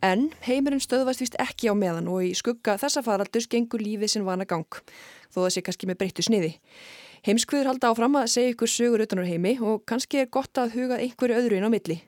En 0.03 0.27
heimurinn 0.49 0.83
stöðvast 0.83 1.23
vist 1.23 1.39
ekki 1.39 1.71
á 1.71 1.75
meðan 1.79 2.11
og 2.11 2.27
í 2.27 2.33
skugga 2.35 2.75
þessa 2.83 3.05
faraldurs 3.07 3.47
gengur 3.47 3.79
lífið 3.79 4.11
sinn 4.17 4.27
vana 4.27 4.43
gang, 4.43 4.67
þó 5.31 5.45
það 5.45 5.53
sé 5.55 5.63
kannski 5.69 5.91
með 5.93 6.01
breyttu 6.03 6.27
sniði. 6.27 6.51
Heimskviður 7.25 7.71
halda 7.71 7.93
áfram 7.95 8.19
að 8.19 8.33
segja 8.35 8.57
ykkur 8.57 8.75
sögur 8.75 9.07
utanur 9.07 9.31
heimi 9.31 9.55
og 9.63 9.87
kannski 9.87 10.25
er 10.25 10.33
gott 10.35 10.59
að 10.59 10.75
huga 10.75 10.99
einhverju 10.99 11.39
öðru 11.39 11.61
inn 11.61 11.71
á 11.71 11.71
milli. 11.71 12.03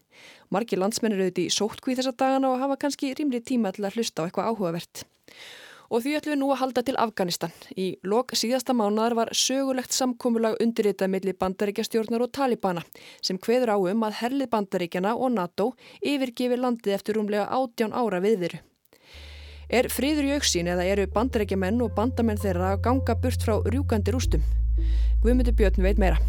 Margi 0.54 0.78
landsmenn 0.78 1.16
eru 1.16 1.26
auðvitað 1.26 1.46
í 1.46 1.54
sótkvíð 1.54 2.00
þessa 2.00 2.16
dagana 2.16 2.52
og 2.52 2.60
hafa 2.62 2.78
kannski 2.84 3.12
rímri 3.18 3.42
tíma 3.42 3.72
til 3.74 3.86
að 3.86 3.98
hlusta 3.98 4.22
á 4.22 4.26
eitthvað 4.26 4.50
áhugavert. 4.52 5.06
Og 5.86 6.02
því 6.02 6.14
ætlum 6.18 6.34
við 6.34 6.40
nú 6.40 6.50
að 6.50 6.60
halda 6.62 6.82
til 6.82 6.96
Afganistan. 6.98 7.52
Í 7.78 7.86
lok 8.02 8.34
síðasta 8.34 8.74
mánadar 8.74 9.14
var 9.14 9.30
sögulegt 9.30 9.94
samkómulag 9.94 10.56
undirritað 10.62 11.12
millir 11.12 11.36
bandaríkjastjórnar 11.38 12.24
og 12.26 12.32
Talibana 12.34 12.82
sem 13.20 13.38
hveður 13.38 13.74
á 13.74 13.78
um 13.78 14.06
að 14.06 14.18
herlið 14.22 14.50
bandaríkjana 14.54 15.14
og 15.14 15.36
NATO 15.36 15.68
yfirgefi 16.02 16.58
landið 16.58 16.96
eftir 16.98 17.20
rúmlega 17.20 17.46
átján 17.46 17.94
ára 17.94 18.22
viðviru. 18.24 18.58
Er 19.66 19.88
fríður 19.90 20.28
í 20.28 20.34
auksín 20.36 20.70
eða 20.70 20.86
eru 20.86 21.06
bandaríkjamenn 21.10 21.80
og 21.82 21.94
bandamenn 21.94 22.38
þeirra 22.38 22.74
að 22.74 22.84
ganga 22.86 23.18
burt 23.22 23.46
frá 23.46 23.56
rjúkandi 23.66 24.14
rústum? 24.14 24.46
Guðmundur 25.22 25.58
Björn 25.58 25.82
veit 25.82 25.98
meira. 25.98 26.20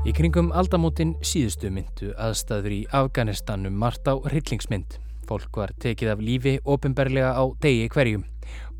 Í 0.00 0.14
kringum 0.16 0.46
aldamótin 0.56 1.10
síðustu 1.20 1.68
myndu 1.68 2.14
aðstæður 2.16 2.72
í 2.72 2.78
Afganistanum 2.96 3.74
margt 3.76 4.08
á 4.08 4.16
hryllingsmynd. 4.16 4.94
Fólk 5.28 5.58
var 5.60 5.74
tekið 5.76 6.12
af 6.14 6.22
lífi 6.24 6.54
ofinberlega 6.64 7.34
á 7.36 7.44
degi 7.60 7.90
hverjum. 7.92 8.24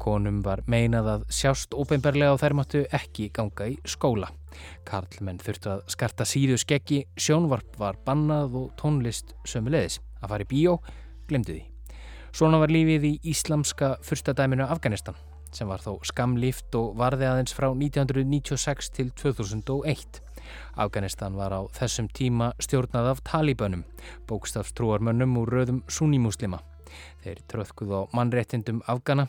Konum 0.00 0.38
var 0.40 0.62
meinað 0.64 1.10
að 1.12 1.26
sjást 1.28 1.76
ofinberlega 1.76 2.32
og 2.32 2.40
þær 2.40 2.56
máttu 2.56 2.82
ekki 2.96 3.28
ganga 3.36 3.68
í 3.68 3.76
skóla. 3.84 4.30
Karlmenn 4.88 5.42
þurftu 5.44 5.74
að 5.74 5.82
skarta 5.92 6.24
síðu 6.24 6.56
skeggi, 6.56 7.02
sjónvarp 7.20 7.76
var 7.76 8.00
bannað 8.06 8.56
og 8.62 8.70
tónlist 8.80 9.36
sömulegis. 9.44 10.00
Að 10.24 10.32
fara 10.32 10.48
í 10.48 10.50
bíó, 10.54 10.78
glemdu 11.28 11.58
því. 11.58 11.66
Svona 12.32 12.62
var 12.64 12.72
lífið 12.72 13.04
í 13.10 13.12
íslamska 13.34 13.98
fyrstadæminu 14.08 14.64
Afganistan 14.72 15.20
sem 15.52 15.68
var 15.68 15.82
þó 15.82 15.98
skamlíft 16.06 16.74
og 16.78 16.94
varði 16.98 17.26
aðeins 17.26 17.54
frá 17.56 17.68
1996 17.72 18.92
til 18.94 19.10
2001. 19.18 20.20
Afganistan 20.80 21.36
var 21.38 21.54
á 21.54 21.60
þessum 21.76 22.08
tíma 22.14 22.52
stjórnað 22.62 23.12
af 23.14 23.22
talibönum, 23.26 23.84
bókstafstrúarmönnum 24.30 25.38
úr 25.40 25.54
röðum 25.56 25.82
sunnimuslima. 25.88 26.60
Þeir 27.22 27.42
tröðkuð 27.50 27.92
á 27.94 28.00
mannréttindum 28.16 28.80
Afgana 28.90 29.26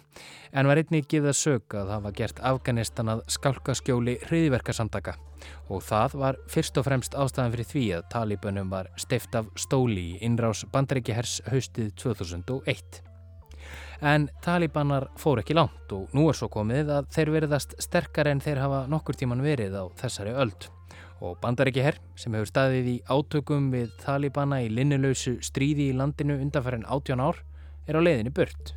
en 0.51 0.69
var 0.69 0.81
einnig 0.81 1.07
gefið 1.11 1.31
að 1.31 1.37
sög 1.39 1.75
að 1.77 1.91
hafa 1.95 2.13
gert 2.17 2.41
Afganistan 2.51 3.11
að 3.13 3.23
skálkaskjóli 3.35 4.17
hriðiverkasamtaka 4.27 5.17
og 5.73 5.83
það 5.85 6.17
var 6.23 6.41
fyrst 6.51 6.77
og 6.77 6.87
fremst 6.87 7.17
ástæðan 7.17 7.53
fyrir 7.55 7.69
því 7.71 7.85
að 7.97 8.09
talibönum 8.15 8.73
var 8.73 8.91
steift 9.01 9.37
af 9.37 9.49
stóli 9.59 10.11
í 10.15 10.19
innrás 10.25 10.65
bandaríkihers 10.73 11.39
haustið 11.51 11.93
2001. 12.01 13.01
En 14.01 14.29
talibanar 14.41 15.11
fór 15.21 15.43
ekki 15.43 15.53
langt 15.57 15.91
og 15.93 16.13
nú 16.17 16.25
er 16.29 16.37
svo 16.37 16.49
komið 16.49 16.89
að 16.97 17.09
þeir 17.13 17.33
veriðast 17.37 17.75
sterkar 17.83 18.31
en 18.31 18.41
þeir 18.41 18.63
hafa 18.63 18.85
nokkur 18.89 19.19
tíman 19.19 19.43
verið 19.45 19.77
á 19.77 19.83
þessari 20.01 20.33
öld 20.33 20.71
og 21.21 21.37
bandarækjaherr 21.41 21.99
sem 22.17 22.33
hefur 22.33 22.49
staðið 22.49 22.89
í 22.89 22.95
átökum 23.05 23.69
við 23.73 23.93
Talibana 24.01 24.61
í 24.65 24.69
linnilausu 24.73 25.37
stríði 25.45 25.91
í 25.91 25.97
landinu 25.97 26.39
undanfærin 26.41 26.87
18 26.89 27.21
ár 27.21 27.43
er 27.87 27.97
á 27.97 28.01
leiðinu 28.01 28.33
burt. 28.33 28.73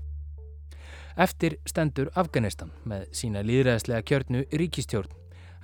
Eftir 1.17 1.57
stendur 1.69 2.11
Afganistan 2.19 2.73
með 2.85 3.09
sína 3.15 3.45
líðræðslega 3.47 4.05
kjörnu 4.11 4.45
ríkistjórn 4.53 5.13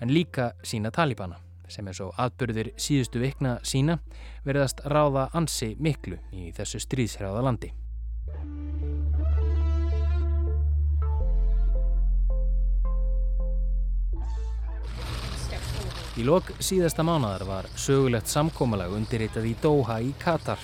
en 0.01 0.15
líka 0.15 0.53
sína 0.65 0.93
Talibana 0.95 1.41
sem 1.71 1.87
er 1.87 1.95
svo 1.95 2.11
atbyrðir 2.19 2.73
síðustu 2.81 3.21
vikna 3.23 3.59
sína 3.63 4.01
verðast 4.47 4.83
ráða 4.91 5.29
ansi 5.37 5.75
miklu 5.79 6.19
í 6.33 6.51
þessu 6.57 6.83
stríðsræða 6.83 7.45
landi. 7.47 7.71
Í 16.21 16.25
lok 16.27 16.51
síðasta 16.61 17.01
mánadar 17.01 17.47
var 17.49 17.67
sögulegt 17.81 18.29
samkómalag 18.29 18.93
undirritað 18.93 19.47
í 19.49 19.55
Doha 19.63 19.95
í 20.05 20.11
Katar. 20.21 20.61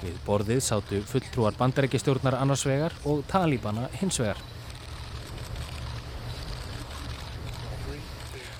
Við 0.00 0.16
borðið 0.26 0.64
sátu 0.66 0.98
fulltrúar 1.06 1.54
bandarækistjórnar 1.60 2.34
annars 2.40 2.64
vegar 2.66 2.96
og 3.06 3.20
talibana 3.30 3.84
hins 4.00 4.18
vegar. 4.18 4.40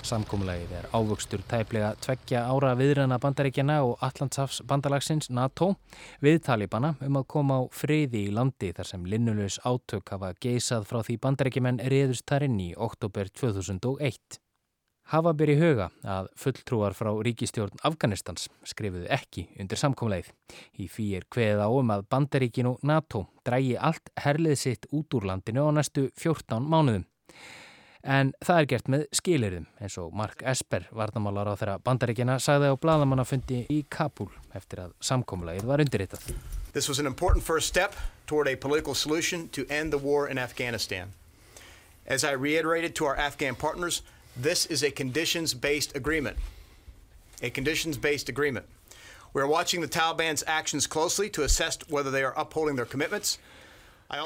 Samkómalagið 0.06 0.76
er 0.78 0.88
ávöxtur 0.94 1.42
tæplega 1.50 1.90
tveggja 2.06 2.44
ára 2.46 2.76
viðræna 2.78 3.18
bandarækjana 3.18 3.80
og 3.82 3.98
Allandsafs 4.06 4.62
bandalagsins 4.70 5.32
NATO 5.35 5.72
við 6.22 6.44
talibana 6.46 6.94
um 7.02 7.18
að 7.24 7.30
koma 7.35 7.59
á 7.59 7.62
friði 7.74 8.28
í 8.28 8.32
landi 8.38 8.70
þar 8.70 8.94
sem 8.94 9.11
linnulegs 9.11 9.59
átök 9.66 10.14
hafa 10.14 10.37
geisað 10.38 10.87
frá 10.87 11.02
því 11.02 11.22
bandarækjumenn 11.26 11.87
reyðust 11.90 12.30
þar 12.30 12.46
inn 12.46 12.61
í 12.70 12.74
oktober 12.78 13.35
2001. 13.35 14.45
Hafa 15.06 15.30
byrji 15.38 15.54
huga 15.60 15.84
að 16.02 16.28
fulltrúar 16.34 16.94
frá 16.98 17.12
ríkistjórn 17.22 17.78
Afganistans 17.86 18.48
skrifuðu 18.66 19.06
ekki 19.14 19.44
undir 19.62 19.78
samkomleið. 19.78 20.32
Í 20.82 20.88
fyrir 20.90 21.28
hveð 21.30 21.62
á 21.62 21.70
um 21.70 21.92
að 21.94 22.08
Bandaríkin 22.10 22.66
og 22.72 22.82
NATO 22.82 23.28
drægi 23.46 23.76
allt 23.78 24.10
herlið 24.18 24.56
sitt 24.58 24.88
út 24.90 25.14
úr 25.14 25.28
landinu 25.30 25.68
á 25.70 25.70
næstu 25.76 26.08
14 26.18 26.66
mánuðum. 26.66 27.04
En 28.02 28.32
það 28.42 28.58
er 28.58 28.66
gert 28.72 28.90
með 28.90 29.04
skilirðum 29.14 29.68
eins 29.78 29.94
og 30.02 30.10
Mark 30.14 30.42
Esper, 30.42 30.88
varnamálar 30.90 31.50
á 31.50 31.58
þeirra 31.58 31.78
Bandaríkina, 31.86 32.40
sagði 32.42 32.70
á 32.70 32.74
bladamannafundi 32.74 33.62
í 33.70 33.84
Kabul 33.86 34.32
eftir 34.58 34.82
að 34.88 34.96
samkomleið 34.98 35.70
var 35.70 35.82
undirritað. 35.86 36.34
This 36.74 36.88
was 36.90 36.98
an 36.98 37.06
important 37.06 37.46
first 37.46 37.70
step 37.70 37.94
toward 38.26 38.50
a 38.50 38.56
political 38.56 38.94
solution 38.94 39.48
to 39.54 39.66
end 39.70 39.94
the 39.94 40.02
war 40.02 40.26
in 40.26 40.38
Afghanistan. 40.38 41.14
As 42.06 42.24
I 42.24 42.34
reiterated 42.34 42.94
to 42.96 43.06
our 43.06 43.16
Afghan 43.16 43.54
partners, 43.54 44.02
This 44.37 44.66
is 44.66 44.83
a 44.83 44.90
conditions-based 44.90 45.96
agreement. 45.96 46.37
A 47.42 47.51
conditions-based 47.51 48.29
agreement. 48.29 48.66
We're 49.33 49.46
watching 49.46 49.81
the 49.81 49.88
Taliban's 49.88 50.44
actions 50.46 50.87
closely 50.87 51.31
to 51.31 51.42
assess 51.42 51.79
whether 51.88 52.11
they 52.11 52.22
are 52.22 52.35
upholding 52.37 52.77
their 52.77 52.87
commitments. 52.87 53.38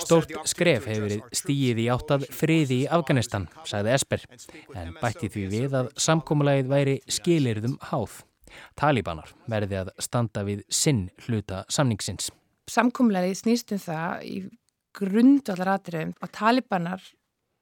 Stórt 0.05 0.29
skref 0.44 0.85
hefur 0.85 1.07
verið 1.07 1.23
stíið 1.33 1.79
í 1.81 1.87
áttað 1.88 2.27
friði 2.37 2.77
í 2.83 2.88
Afganistan, 2.92 3.46
sagði 3.64 3.94
Esper, 3.94 4.25
en 4.77 4.90
bætti 5.01 5.31
því 5.33 5.44
við 5.55 5.77
að 5.79 5.88
samkómulegið 6.05 6.68
væri 6.68 6.96
skilirðum 7.09 7.79
háð. 7.88 8.18
Talibanar 8.77 9.33
verði 9.49 9.79
að 9.81 9.92
standa 10.03 10.44
við 10.44 10.66
sinn 10.68 11.07
hluta 11.25 11.62
samningsins. 11.73 12.29
Samkómulegið 12.68 13.40
snýst 13.40 13.73
um 13.73 13.81
það 13.87 14.27
í 14.29 14.37
grundvallar 15.01 15.73
atriðum 15.79 16.12
að 16.20 16.35
talibanar 16.37 17.09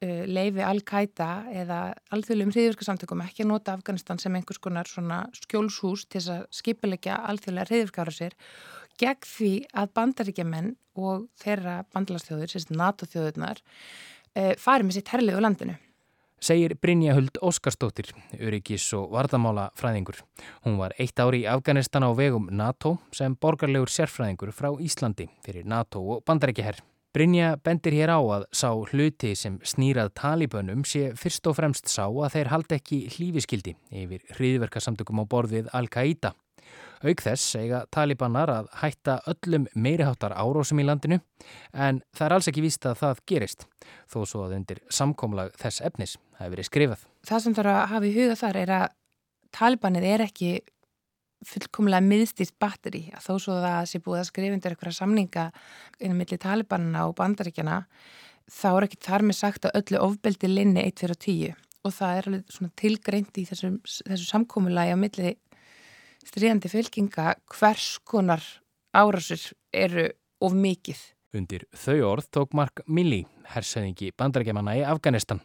uh, 0.05 0.23
leifi 0.29 0.63
Al-Qaida 0.65 1.29
eða 1.61 1.79
alþjóðlegum 2.15 2.53
hriðvirkarsamtökum 2.55 3.23
ekki 3.25 3.45
að 3.45 3.51
nota 3.53 3.75
Afganistan 3.77 4.21
sem 4.21 4.35
einhvers 4.35 4.61
konar 4.61 4.89
skjólshús 4.89 6.07
til 6.11 6.23
að 6.25 6.45
skipilegja 6.55 7.19
alþjóðlega 7.31 7.69
hriðvirkara 7.71 8.15
sér 8.15 8.37
gegn 8.99 9.27
því 9.27 9.53
að 9.73 9.93
bandaríkjaman 9.95 10.73
og 10.99 11.27
þeirra 11.39 11.83
bandalastjóður, 11.93 12.51
sérst 12.51 12.73
NATO-þjóðurnar, 12.75 13.61
uh, 14.35 14.55
farið 14.59 14.89
með 14.89 14.99
sitt 14.99 15.13
herlið 15.13 15.39
á 15.39 15.45
landinu. 15.47 15.77
Segir 16.39 16.71
Brynja 16.79 17.17
Huld 17.17 17.35
Óskarstóttir, 17.43 18.13
öryggis 18.39 18.85
og 18.95 19.09
vardamála 19.11 19.65
fræðingur. 19.75 20.21
Hún 20.63 20.77
var 20.79 20.95
eitt 20.95 21.19
ári 21.19 21.43
í 21.43 21.49
Afganistan 21.51 22.07
á 22.07 22.15
vegum 22.15 22.47
NATO 22.55 22.95
sem 23.11 23.35
borgarlegur 23.35 23.91
sérfræðingur 23.91 24.53
frá 24.55 24.71
Íslandi 24.79 25.27
fyrir 25.43 25.67
NATO 25.67 25.99
og 25.99 26.23
bandaríkjaherr. 26.23 26.79
Brynja 27.09 27.55
bendir 27.65 27.95
hér 27.97 28.11
á 28.13 28.21
að 28.21 28.43
sá 28.53 28.69
hluti 28.69 29.31
sem 29.33 29.55
snýrað 29.65 30.11
talibönum 30.19 30.83
sé 30.85 31.07
fyrst 31.17 31.47
og 31.49 31.55
fremst 31.57 31.89
sá 31.89 32.03
að 32.05 32.35
þeir 32.35 32.49
haldi 32.51 32.77
ekki 32.77 32.99
hlífiskildi 33.15 33.73
yfir 34.03 34.27
hriðverkasamtökum 34.37 35.23
á 35.23 35.25
borðið 35.31 35.71
Al-Qaida. 35.73 36.35
Auk 37.01 37.23
þess 37.25 37.55
eiga 37.57 37.79
talibanar 37.89 38.51
að 38.53 38.69
hætta 38.83 39.17
öllum 39.31 39.65
meiriháttar 39.73 40.35
árósum 40.37 40.83
í 40.83 40.85
landinu 40.85 41.17
en 41.73 42.03
það 42.13 42.25
er 42.27 42.35
alls 42.37 42.51
ekki 42.51 42.65
víst 42.67 42.85
að 42.85 43.01
það 43.01 43.25
gerist 43.31 43.65
þó 44.05 44.19
svo 44.29 44.45
að 44.45 44.57
undir 44.59 44.85
samkómlag 44.93 45.57
þess 45.57 45.81
efnis 45.89 46.17
hefur 46.37 46.53
verið 46.53 46.69
skrifað. 46.69 47.07
Það 47.25 47.45
sem 47.47 47.55
þarf 47.57 47.73
að 47.73 47.87
hafa 47.95 48.05
í 48.11 48.17
huga 48.19 48.37
þar 48.43 48.61
er 48.61 48.75
að 48.83 48.89
talibanið 49.57 50.11
er 50.13 50.25
ekki 50.29 50.51
fullkomlega 51.47 52.03
miðstýrt 52.03 52.55
batteri 52.59 53.05
að 53.15 53.25
þó 53.27 53.33
svo 53.39 53.57
það 53.63 53.85
sé 53.91 54.01
búið 54.03 54.21
að 54.21 54.29
skrifundur 54.29 54.75
eitthvað 54.75 54.97
samninga 54.97 55.45
innum 55.99 56.19
milli 56.19 56.39
talibanina 56.41 57.05
og 57.07 57.15
bandaríkjana 57.19 57.81
þá 58.49 58.69
er 58.71 58.87
ekki 58.87 59.01
þar 59.05 59.25
með 59.29 59.39
sagt 59.39 59.67
að 59.67 59.77
öllu 59.79 60.01
ofbeldi 60.03 60.49
linni 60.51 60.83
1 60.89 61.03
fyrir 61.03 61.19
10 61.25 61.53
og 61.87 61.95
það 61.95 62.17
er 62.17 62.29
alveg 62.29 62.55
svona 62.55 62.73
tilgreint 62.79 63.39
í 63.39 63.45
þessu, 63.47 63.71
þessu 63.85 64.27
samkómulagi 64.27 64.95
á 64.95 64.97
milli 64.99 65.35
stríðandi 66.27 66.71
fylkinga 66.71 67.35
hvers 67.55 67.93
konar 68.03 68.43
árásur 68.95 69.53
eru 69.71 70.09
of 70.43 70.55
mikið. 70.55 70.99
Undir 71.37 71.67
þau 71.77 71.99
orð 72.09 72.27
tók 72.33 72.55
Mark 72.57 72.81
Milley, 72.89 73.27
hersöðingi 73.53 74.09
bandarækjamanna 74.17 74.79
í 74.79 74.83
Afganistan. 74.87 75.43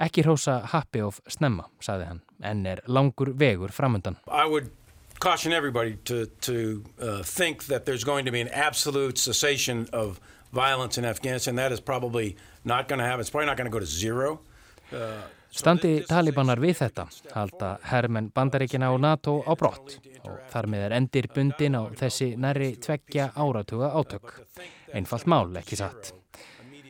Ekki 0.00 0.24
hrósa 0.24 0.62
happi 0.72 1.02
of 1.04 1.20
snemma, 1.28 1.68
saði 1.84 2.08
hann, 2.08 2.22
en 2.40 2.64
er 2.68 2.80
langur 2.88 3.34
vegur 3.36 3.72
framundan. 3.72 4.16
I 4.32 4.48
would 4.48 4.72
caution 5.18 5.52
everybody 5.52 5.96
to, 6.04 6.26
to 6.26 6.84
uh, 7.00 7.22
think 7.22 7.66
that 7.66 7.86
there's 7.86 8.04
going 8.04 8.24
to 8.24 8.32
be 8.32 8.40
an 8.40 8.48
absolute 8.48 9.18
cessation 9.18 9.88
of 9.92 10.20
violence 10.52 10.98
in 10.98 11.04
Afghanistan. 11.04 11.56
That 11.56 11.72
is 11.72 11.80
probably 11.80 12.36
not 12.64 12.88
going 12.88 12.98
to 12.98 13.04
happen. 13.04 13.20
It's 13.20 13.30
probably 13.30 13.46
not 13.46 13.56
going 13.56 13.70
to 13.70 13.70
go 13.70 13.80
to 13.80 13.86
zero. 13.86 14.40
Standi 15.56 16.02
talibanar 16.04 16.60
við 16.60 16.82
þetta 16.82 17.06
halda 17.32 17.70
hermenn 17.88 18.28
bandaríkina 18.34 18.90
og 18.92 19.00
NATO 19.00 19.38
á 19.40 19.56
brott 19.56 19.94
og 20.26 20.34
þar 20.52 20.68
með 20.68 20.84
er 20.88 20.94
endir 20.98 21.28
bundin 21.32 21.78
á 21.80 21.82
þessi 21.96 22.34
næri 22.36 22.74
tveggja 22.76 23.30
áratuga 23.32 23.88
átök. 23.96 24.34
Einfalt 24.92 25.26
mál, 25.26 25.48
ekki 25.56 25.78
satt. 25.80 26.12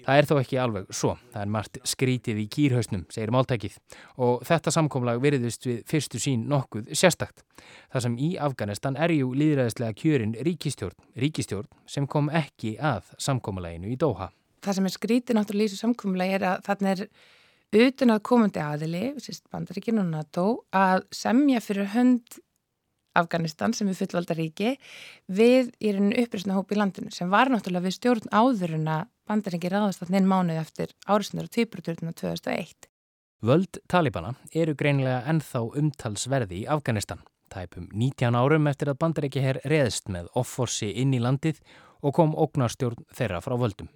Það 0.06 0.20
er 0.20 0.26
þó 0.28 0.34
ekki 0.38 0.58
alveg 0.62 0.90
svo. 0.94 1.12
Það 1.32 1.42
er 1.42 1.48
margt 1.50 1.78
skrítið 1.90 2.38
í 2.38 2.46
kýrhausnum, 2.54 3.02
segir 3.10 3.32
máltækið 3.34 3.78
og 4.22 4.44
þetta 4.46 4.72
samkomlag 4.76 5.18
veriðust 5.24 5.66
við 5.66 5.80
fyrstu 5.90 6.20
sín 6.22 6.44
nokkuð 6.50 6.92
sérstakt. 6.94 7.42
Það 7.90 8.04
sem 8.04 8.18
í 8.22 8.28
Afganistan 8.38 8.98
er 9.02 9.16
jú 9.16 9.32
líðræðislega 9.34 9.96
kjörin 9.98 10.36
ríkistjórn, 10.46 10.94
ríkistjórn 11.18 11.66
sem 11.90 12.06
kom 12.06 12.30
ekki 12.30 12.76
að 12.78 13.10
samkomlaginu 13.18 13.90
í 13.90 13.98
Doha. 13.98 14.30
Það 14.62 14.78
sem 14.78 14.86
er 14.86 14.94
skrítið 14.94 15.40
náttúrulega 15.40 15.66
í 15.66 15.74
þessu 15.74 15.82
samkomlagi 15.82 16.38
er 16.38 16.46
að 16.52 16.64
þarna 16.70 16.94
er 16.94 17.04
utan 17.82 18.14
að 18.14 18.24
komandi 18.30 18.62
aðili, 18.62 19.04
bandaríkinu 19.50 20.04
og 20.04 20.10
NATO, 20.14 20.46
að 20.70 21.02
semja 21.14 21.58
fyrir 21.64 21.90
hönd 21.96 22.38
Afganistan 23.16 23.74
sem 23.74 23.88
er 23.90 23.96
fullvalda 23.98 24.36
ríki 24.36 24.76
við 25.32 25.72
í 25.80 25.92
rauninu 25.94 26.22
upprýstna 26.22 26.56
hópi 26.56 26.76
í 26.76 26.80
landinu 26.80 27.12
sem 27.14 27.30
var 27.32 27.50
náttúrulega 27.50 27.88
við 27.88 27.96
stjórn 27.96 28.34
áður 28.34 28.76
bandaringi 29.26 29.70
ráðast 29.70 30.04
að 30.04 30.12
neinn 30.14 30.28
mánuð 30.30 30.60
eftir 30.60 30.92
áriðsundar 31.06 31.48
og 31.48 31.54
týpurturna 31.56 32.12
2001. 32.14 32.90
Völd 33.46 33.80
Talibana 33.90 34.34
eru 34.54 34.74
greinilega 34.78 35.24
ennþá 35.30 35.64
umtalsverði 35.80 36.62
í 36.62 36.68
Afganistan. 36.72 37.20
Tæpum 37.52 37.90
19 37.92 38.38
árum 38.38 38.66
eftir 38.70 38.90
að 38.90 39.00
bandaringi 39.02 39.42
herr 39.42 39.60
reðst 39.70 40.08
með 40.10 40.30
offorsi 40.34 40.90
inn 41.02 41.14
í 41.14 41.22
landið 41.22 41.60
og 42.02 42.14
kom 42.16 42.34
ógnarstjórn 42.34 43.06
þeirra 43.14 43.42
frá 43.44 43.56
völdum. 43.60 43.90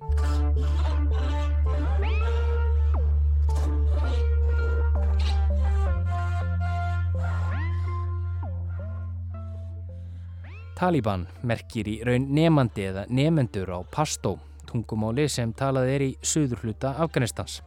Taliban 10.80 11.26
merkir 11.44 11.88
í 11.92 11.98
raun 12.06 12.30
nefandi 12.32 12.86
eða 12.88 13.02
nefendur 13.12 13.68
á 13.68 13.78
Pastó, 13.92 14.38
tungumáli 14.70 15.28
sem 15.28 15.52
talað 15.52 15.92
er 15.98 16.06
í 16.06 16.10
söður 16.22 16.64
hluta 16.64 16.94
Afganistans. 17.02 17.60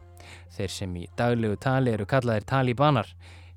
Þeir 0.56 0.72
sem 0.72 0.96
í 0.96 1.06
daglegu 1.18 1.56
tali 1.60 1.92
eru 1.92 2.06
kallaðir 2.08 2.46
Talibanar 2.48 3.10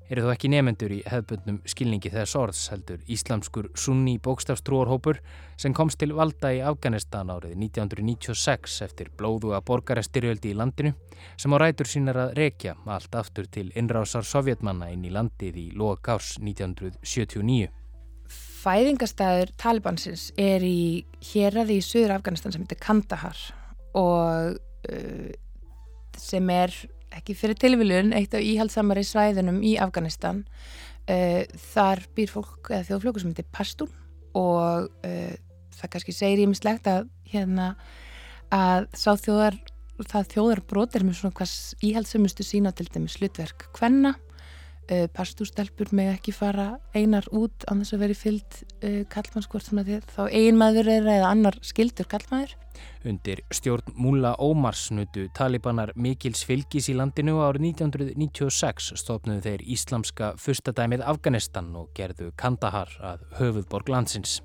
eru 0.08 0.24
þó 0.24 0.30
ekki 0.32 0.48
nefendur 0.52 0.92
í 0.94 0.98
hefðbundnum 1.04 1.58
skilningi 1.68 2.10
þess 2.12 2.36
orðs 2.40 2.62
heldur 2.72 3.02
íslamskur 3.12 3.68
sunni 3.76 4.16
bókstafstrúarhópur 4.24 5.20
sem 5.60 5.74
komst 5.76 6.00
til 6.00 6.14
valda 6.16 6.54
í 6.56 6.62
Afganistan 6.64 7.32
árið 7.34 7.56
1996 7.58 8.78
eftir 8.88 9.12
blóðuga 9.20 9.60
borgarastyrjöldi 9.68 10.54
í 10.54 10.58
landinu 10.58 10.94
sem 11.36 11.52
á 11.52 11.56
rætur 11.60 11.90
sínar 11.90 12.22
að 12.24 12.36
rekja 12.40 12.76
allt 12.86 13.20
aftur 13.20 13.50
til 13.52 13.68
innrásar 13.76 14.24
sovjetmanna 14.24 14.92
inn 14.94 15.04
í 15.04 15.12
landið 15.12 15.60
í 15.60 15.68
lokárs 15.76 16.36
1979 16.40 17.77
fæðingastæður 18.58 19.52
Talibansins 19.60 20.28
er 20.40 20.64
í 20.66 21.04
hérraði 21.30 21.78
í 21.78 21.84
söður 21.84 22.16
Afganistan 22.18 22.54
sem 22.54 22.64
heitir 22.64 22.80
Kandahar 22.82 23.40
og 23.98 24.58
uh, 24.58 25.30
sem 26.18 26.50
er 26.52 26.74
ekki 27.14 27.36
fyrir 27.38 27.58
tilviljun 27.58 28.12
eitt 28.16 28.34
af 28.36 28.44
íhaldsamari 28.44 29.04
svæðunum 29.06 29.62
í 29.64 29.76
Afganistan. 29.80 30.44
Uh, 31.08 31.46
þar 31.72 32.04
býr 32.16 32.32
fólk 32.32 32.70
eða 32.72 32.86
þjóðflöku 32.90 33.22
sem 33.22 33.32
heitir 33.32 33.48
Pashtun 33.54 33.92
og 34.36 34.90
uh, 35.06 35.34
það 35.78 35.92
kannski 35.94 36.14
segir 36.14 36.44
ég 36.44 36.50
mislegt 36.50 36.88
að 36.90 37.08
hérna 37.28 37.72
að 38.54 38.88
sá 38.96 39.12
þjóðar 39.16 39.58
það 40.06 40.30
þjóðar 40.32 40.62
brotir 40.70 41.04
með 41.04 41.18
svona 41.18 41.36
hvers 41.38 41.56
íhaldsamustu 41.84 42.46
sína 42.46 42.72
til 42.76 42.86
dæmis 42.92 43.16
slutverk 43.18 43.66
hvenna 43.78 44.14
uh, 44.90 45.06
pastúrstelpur 45.14 45.92
með 45.96 46.14
ekki 46.16 46.34
fara 46.36 46.68
einar 46.96 47.26
út 47.34 47.66
á 47.68 47.72
þess 47.72 47.94
að 47.96 48.02
veri 48.04 48.16
fyllt 48.18 48.62
uh, 48.82 49.02
kallmannskvort 49.12 49.68
svona 49.68 49.84
því 49.86 50.00
þá 50.14 50.22
einmaður 50.28 50.90
er 50.94 51.12
eða 51.18 51.30
annar 51.32 51.58
skildur 51.66 52.08
kallmaður. 52.10 52.56
Undir 53.08 53.42
stjórn 53.54 53.94
Múla 53.98 54.34
Ómars 54.38 54.88
nutu 54.94 55.26
talibanar 55.34 55.92
mikils 55.98 56.44
fylgis 56.46 56.90
í 56.92 56.96
landinu 56.98 57.38
árið 57.42 57.70
1996 57.72 58.92
stofnuðu 59.02 59.44
þeir 59.46 59.64
íslamska 59.76 60.34
fyrstadæmið 60.42 61.06
Afganistan 61.06 61.72
og 61.78 61.90
gerðu 61.98 62.30
Kandahar 62.38 62.92
að 63.02 63.24
höfuðborg 63.40 63.90
landsins. 63.94 64.38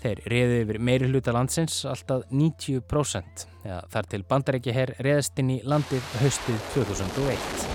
Þeir 0.00 0.22
reði 0.32 0.60
yfir 0.62 0.78
meiri 0.80 1.10
hluta 1.10 1.34
landsins 1.36 1.82
alltaf 1.88 2.24
90% 2.32 3.44
ja, 3.68 3.82
þar 3.92 4.08
til 4.14 4.24
bandarækja 4.30 4.76
herr 4.78 4.94
reðast 5.04 5.42
inn 5.42 5.58
í 5.58 5.60
landið 5.68 6.16
haustið 6.22 6.64
2001. 6.78 7.69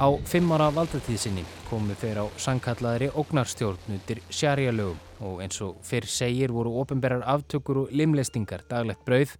Á 0.00 0.08
fimm 0.24 0.48
ára 0.56 0.70
valdatíð 0.72 1.18
sinni 1.20 1.42
komu 1.68 1.92
þeir 2.00 2.22
á 2.24 2.26
sangkallaðri 2.40 3.10
ógnarstjórnutir 3.20 4.22
sjarjalögum 4.32 5.26
og 5.28 5.42
eins 5.44 5.58
og 5.60 5.74
fyrr 5.84 6.06
segir 6.08 6.54
voru 6.56 6.72
ofinberrar 6.80 7.20
aftökur 7.28 7.82
og 7.82 7.92
limlestingar 7.92 8.64
daglegt 8.70 9.04
brauð, 9.04 9.34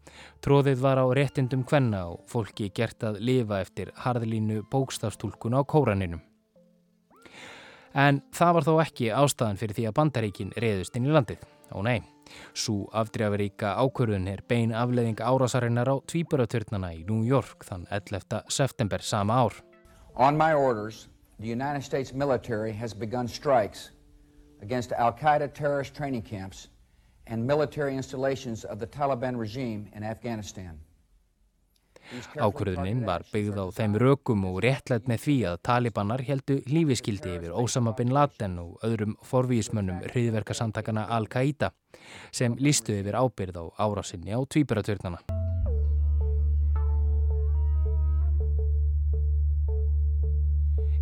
tróðið 0.45 0.83
var 0.85 1.01
á 1.01 1.09
réttindum 1.17 1.63
kvenna 1.65 2.03
og 2.11 2.27
fólki 2.29 2.69
gert 2.77 3.01
að 3.09 3.23
lifa 3.25 3.63
eftir 3.65 3.95
harðlínu 4.05 4.67
bókstafstúlkun 4.69 5.57
á 5.57 5.65
kóraninum. 5.65 6.21
En 7.97 8.21
það 8.37 8.53
var 8.59 8.69
þó 8.69 8.75
ekki 8.85 9.09
ástæðan 9.17 9.63
fyrir 9.65 9.81
því 9.81 9.89
að 9.89 9.97
bandaríkin 9.97 10.53
reðust 10.61 11.01
inn 11.01 11.09
í 11.09 11.17
landið. 11.17 11.49
Ó 11.73 11.81
nei, 11.81 12.05
svo 12.53 12.85
afdrefaríka 12.93 13.79
ákvörðun 13.81 14.29
er 14.29 14.45
bein 14.45 14.77
afleðing 14.77 15.25
árásarinnar 15.25 15.89
á 15.89 15.97
tvíburaturnana 16.05 16.93
í 17.01 17.03
New 17.09 17.25
York 17.25 17.65
þann 17.65 17.89
11. 17.89 18.45
september 18.53 19.01
sama 19.01 19.41
ár. 19.41 19.57
On 20.21 20.37
my 20.37 20.53
orders, 20.53 21.09
the 21.39 21.49
United 21.49 21.83
States 21.83 22.13
military 22.13 22.73
has 22.73 22.93
begun 22.93 23.27
strikes 23.27 23.93
against 24.61 24.93
Al 24.93 25.13
Qaeda 25.13 25.49
terrorist 25.55 25.95
training 25.95 26.21
camps 26.21 26.69
and 27.27 27.47
military 27.47 27.97
installations 27.97 28.65
of 28.65 28.79
the 28.79 28.87
Taliban 28.87 29.39
regime 29.39 29.89
in 29.97 30.05
Afghanistan. 30.05 30.77
Ákvörðunin 32.37 33.01
var 33.07 33.25
byggð 33.33 33.57
á 33.65 33.67
þeim 33.73 33.97
rökum 34.03 34.45
og 34.51 34.61
réttlætt 34.65 35.09
með 35.09 35.25
því 35.25 35.37
að 35.55 35.59
talibanar 35.71 36.25
heldu 36.29 36.61
lífiskildi 36.69 37.37
yfir 37.39 37.57
Osama 37.57 37.97
bin 37.97 38.13
Laden 38.13 38.59
og 38.61 38.77
öðrum 38.85 39.17
forvísmönnum 39.25 40.05
hriðverkasamtakana 40.11 41.09
Al-Qaida 41.17 41.73
sem 42.29 42.61
lístu 42.61 43.01
yfir 43.01 43.17
ábyrð 43.17 43.57
á 43.57 43.65
árásinni 43.89 44.37
á 44.37 44.41
tvíburaturnana. 44.45 45.25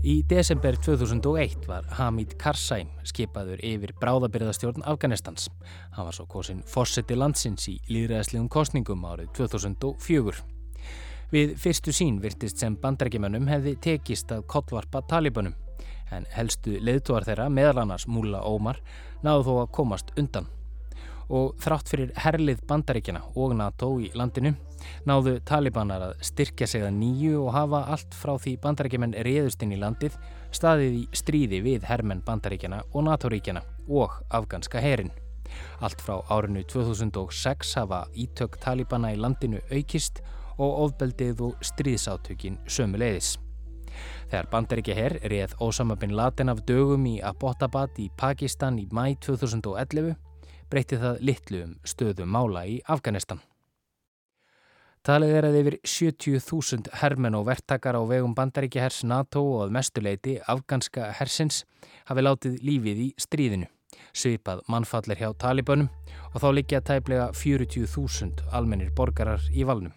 Í 0.06 0.20
desember 0.30 0.76
2001 0.78 1.64
var 1.66 1.86
Hamid 1.98 2.36
Karzai 2.38 2.84
skipaður 3.02 3.58
yfir 3.66 3.90
bráðabyrðastjórn 3.98 4.84
Afganistans. 4.86 5.48
Hann 5.96 6.06
var 6.06 6.14
svo 6.14 6.26
kosin 6.30 6.60
fórseti 6.62 7.16
landsins 7.18 7.66
í 7.66 7.74
líðræðslegum 7.90 8.46
kostningum 8.46 9.02
árið 9.02 9.32
2004. 9.40 10.44
Við 11.34 11.56
fyrstu 11.58 11.90
sín 11.90 12.20
virtist 12.22 12.62
sem 12.62 12.76
bandrækjumannum 12.78 13.50
hefði 13.50 13.74
tekist 13.88 14.30
að 14.30 14.46
kottvarpa 14.46 15.02
talibanum 15.10 15.58
en 16.14 16.30
helstu 16.30 16.78
leðtúar 16.78 17.26
þeirra, 17.26 17.48
meðal 17.50 17.82
annars 17.82 18.06
Múla 18.06 18.44
Ómar, 18.46 18.78
náðu 19.26 19.48
þó 19.50 19.52
að 19.64 19.74
komast 19.80 20.14
undan 20.14 20.46
og 21.28 21.58
þrátt 21.60 21.90
fyrir 21.92 22.12
herlið 22.16 22.64
bandaríkjana 22.68 23.22
og 23.36 23.54
NATO 23.58 23.94
í 24.00 24.10
landinu 24.16 24.54
náðu 25.08 25.38
talibanar 25.46 26.04
að 26.08 26.24
styrkja 26.28 26.68
sig 26.70 26.84
að 26.86 26.96
nýju 26.98 27.42
og 27.44 27.54
hafa 27.56 27.84
allt 27.94 28.16
frá 28.16 28.34
því 28.40 28.54
bandaríkjumenn 28.64 29.16
réðust 29.26 29.62
inn 29.64 29.74
í 29.74 29.80
landið 29.80 30.18
staðið 30.54 30.98
í 31.00 31.04
stríði 31.16 31.62
við 31.64 31.88
hermenn 31.88 32.22
bandaríkjana 32.26 32.82
og 32.92 33.04
NATO-ríkjana 33.08 33.64
og 33.88 34.14
afganska 34.34 34.80
herin. 34.82 35.10
Allt 35.80 36.00
frá 36.04 36.20
árinu 36.32 36.62
2006 36.68 37.74
hafa 37.80 38.04
ítök 38.16 38.58
talibana 38.62 39.12
í 39.14 39.20
landinu 39.20 39.60
aukist 39.72 40.22
og 40.58 40.80
ofbeldið 40.86 41.44
og 41.48 41.60
stríðsátökin 41.64 42.58
sömu 42.68 43.00
leiðis. 43.00 43.36
Þegar 44.28 44.48
bandaríkja 44.52 44.94
herr 44.94 45.16
reið 45.32 45.54
Osama 45.64 45.96
bin 45.96 46.12
Laden 46.16 46.52
af 46.52 46.60
dögum 46.68 47.06
í 47.08 47.18
Abbottabad 47.24 47.96
í 47.98 48.10
Pakistan 48.20 48.78
í 48.78 48.86
mæ 48.92 49.16
2011 49.24 50.14
breytti 50.70 50.98
það 51.00 51.22
litlu 51.24 51.62
um 51.66 51.76
stöðum 51.84 52.34
mála 52.34 52.64
í 52.68 52.80
Afganistan. 52.88 53.40
Talið 55.06 55.34
er 55.38 55.46
að 55.48 55.56
yfir 55.60 55.76
70.000 55.86 56.90
hermen 57.00 57.36
og 57.38 57.46
verktakar 57.48 57.96
á 57.96 58.02
vegum 58.04 58.34
bandaríkja 58.36 58.82
hers 58.84 59.04
NATO 59.06 59.40
og 59.54 59.62
að 59.64 59.74
mestuleiti 59.78 60.34
afganska 60.44 61.12
hersins 61.16 61.62
hafi 62.10 62.24
látið 62.26 62.58
lífið 62.66 63.04
í 63.06 63.08
stríðinu. 63.16 63.70
Svipað 64.12 64.64
mannfallir 64.68 65.20
hjá 65.22 65.30
talibönum 65.38 65.88
og 66.34 66.42
þá 66.42 66.48
liggja 66.58 66.82
tæplega 66.84 67.30
40.000 67.32 68.50
almennir 68.52 68.92
borgarar 68.96 69.48
í 69.54 69.64
valnum. 69.64 69.94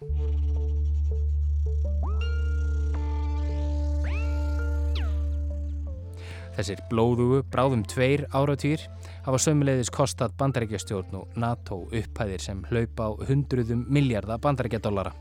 Þessir 6.52 6.82
blóðugu, 6.90 7.40
bráðum 7.48 7.82
tveir 7.88 8.26
áratýr 8.36 8.82
hafa 9.24 9.38
sömuleiðis 9.40 9.90
kostat 9.94 10.34
bandarækjastjórn 10.40 11.16
og 11.22 11.38
NATO 11.40 11.86
upphæðir 11.88 12.44
sem 12.44 12.60
hlaupa 12.68 13.08
á 13.08 13.10
hundruðum 13.30 13.86
miljardar 13.88 14.42
bandarækjadólara. 14.44 15.14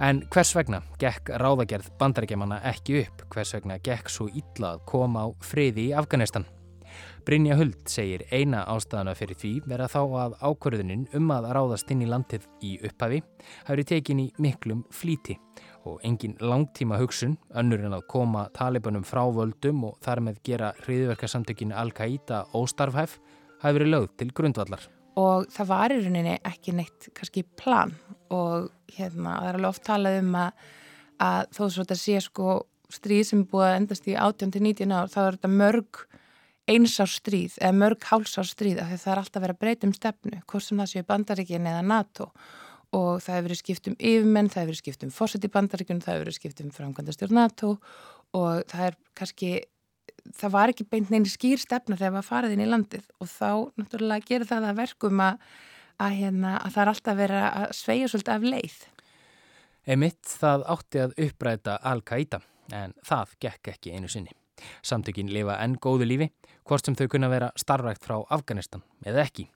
En 0.00 0.22
hvers 0.32 0.54
vegna 0.56 0.80
gekk 1.02 1.34
ráðagerð 1.42 1.90
bandarækjamanna 2.00 2.62
ekki 2.70 3.02
upp? 3.02 3.26
Hvers 3.34 3.52
vegna 3.58 3.76
gekk 3.84 4.08
svo 4.08 4.30
illa 4.30 4.76
að 4.76 4.86
koma 4.88 5.26
á 5.26 5.28
friði 5.44 5.90
í 5.90 5.98
Afganistan? 5.98 6.46
Brynja 7.26 7.58
Huld 7.58 7.84
segir 7.90 8.24
eina 8.32 8.62
ástæðana 8.70 9.12
fyrir 9.18 9.36
því 9.38 9.52
vera 9.68 9.90
þá 9.90 10.00
að 10.24 10.38
ákvörðunin 10.40 11.04
um 11.18 11.28
að 11.34 11.50
ráðast 11.58 11.92
inn 11.92 12.06
í 12.06 12.08
landið 12.08 12.48
í 12.64 12.78
upphafi 12.86 13.20
hafi 13.68 13.86
tekin 13.92 14.24
í 14.24 14.30
miklum 14.40 14.86
flíti 14.94 15.36
og 15.88 16.00
engin 16.06 16.36
langtíma 16.40 16.98
hugsun, 17.00 17.36
önnur 17.56 17.84
en 17.86 17.96
að 17.96 18.06
koma 18.10 18.46
talibanum 18.56 19.04
frá 19.06 19.22
völdum 19.32 19.84
og 19.88 19.98
þar 20.04 20.22
með 20.26 20.40
gera 20.46 20.72
hriðverkarsamtökinu 20.84 21.76
Al-Qaida 21.76 22.44
óstarfhæf, 22.56 23.18
hafi 23.62 23.78
verið 23.78 23.92
lögð 23.94 24.10
til 24.20 24.30
grundvallar. 24.36 24.86
Og 25.20 25.48
það 25.52 25.70
var 25.72 25.94
í 25.94 26.00
rauninni 26.00 26.36
ekki 26.46 26.74
neitt 26.76 27.10
kannski 27.16 27.44
plan 27.58 27.94
og 28.30 28.70
hérna 28.94 29.38
það 29.40 29.48
er 29.48 29.58
alveg 29.58 29.70
oft 29.72 29.86
talað 29.86 30.20
um 30.20 30.36
að, 30.38 30.68
að 31.26 31.40
þó 31.56 31.62
svo 31.64 31.82
þetta 31.82 31.98
sé 31.98 32.20
sko 32.24 32.60
stríð 32.90 33.26
sem 33.28 33.42
búið 33.46 33.66
að 33.68 33.76
endast 33.80 34.08
í 34.08 34.16
18-19 34.18 34.94
ár, 34.94 35.10
þá 35.10 35.20
er 35.24 35.36
þetta 35.38 35.52
mörg 35.54 36.06
einsár 36.70 37.10
stríð 37.10 37.58
eða 37.58 37.76
mörg 37.76 38.06
hálsár 38.06 38.48
stríð 38.48 38.80
af 38.82 38.90
því 38.90 38.98
það 39.02 39.12
er 39.12 39.20
alltaf 39.22 39.44
verið 39.44 39.56
að 39.56 39.62
breyta 39.64 39.88
um 39.88 39.94
stefnu, 39.96 40.40
hvort 40.46 40.66
sem 40.66 40.80
það 40.80 40.92
séu 40.92 41.06
bandaríkin 41.08 41.70
eða 41.70 41.86
NATO 41.86 42.28
og 42.30 42.34
það 43.22 43.36
hefur 43.36 43.46
verið 43.48 43.60
skipt 43.60 43.90
um 43.90 43.96
yfirmenn, 43.98 44.48
það 44.50 44.62
hefur 44.62 44.70
verið 44.72 44.82
skipt 44.82 45.04
um 45.06 45.12
fórsett 45.14 45.46
í 45.46 45.50
bandaríkunum, 45.54 46.00
það 46.02 46.14
hefur 46.14 46.24
verið 46.24 46.38
skipt 46.38 46.62
um 46.64 46.70
framkvæmdastjórn 46.74 47.36
NATO 47.38 47.74
og 48.36 48.64
það 48.70 48.86
er 48.88 48.96
kannski, 49.18 49.50
það 50.38 50.54
var 50.56 50.72
ekki 50.72 50.86
beint 50.90 51.12
neini 51.12 51.30
skýr 51.30 51.62
stefna 51.62 51.98
þegar 51.98 52.10
það 52.10 52.16
var 52.18 52.28
farið 52.28 52.56
inn 52.56 52.64
í 52.64 52.70
landið 52.70 53.06
og 53.20 53.30
þá 53.30 53.50
náttúrulega 53.78 54.26
gerir 54.26 54.50
það 54.50 54.68
að 54.70 54.80
verkum 54.82 55.22
að, 55.26 55.44
að, 55.98 56.16
hérna, 56.18 56.56
að 56.58 56.74
það 56.74 56.82
er 56.82 56.92
alltaf 56.94 57.20
verið 57.20 57.46
að 57.50 57.76
sveia 57.78 58.10
svolítið 58.10 58.34
af 58.34 58.48
leið. 58.54 58.80
Emitt 59.90 60.34
það 60.40 60.66
átti 60.74 61.04
að 61.04 61.16
uppræta 61.26 61.78
Al-Qaida 61.90 62.42
en 62.76 62.94
það 63.06 63.38
gekk 63.46 63.72
ekki 63.74 63.94
einu 63.94 64.10
sinni. 64.10 64.34
Samtökin 64.84 65.30
lifa 65.32 65.56
enn 65.64 65.78
góðu 65.80 66.06
lífi, 66.08 66.28
hvort 66.68 66.84
sem 66.84 66.98
þau 66.98 67.06
kunna 67.14 67.30
vera 67.32 67.48
starfrækt 67.58 68.04
frá 68.04 68.18
Afganistan 68.28 68.84
eða 69.06 69.24
ekki. 69.24 69.48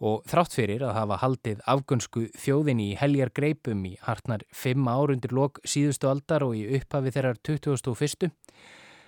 Og 0.00 0.22
þrátt 0.28 0.56
fyrir 0.56 0.84
að 0.86 0.96
hafa 0.98 1.18
haldið 1.22 1.62
afgönsku 1.72 2.26
þjóðin 2.36 2.82
í 2.84 2.88
heljar 3.00 3.32
greipum 3.36 3.84
í 3.88 3.96
hartnar 4.04 4.44
fimm 4.52 4.88
árundir 4.88 5.34
lok 5.36 5.60
síðustu 5.64 6.10
aldar 6.10 6.46
og 6.46 6.56
í 6.58 6.66
upphafi 6.78 7.14
þeirrar 7.14 7.40
2001. 7.46 8.30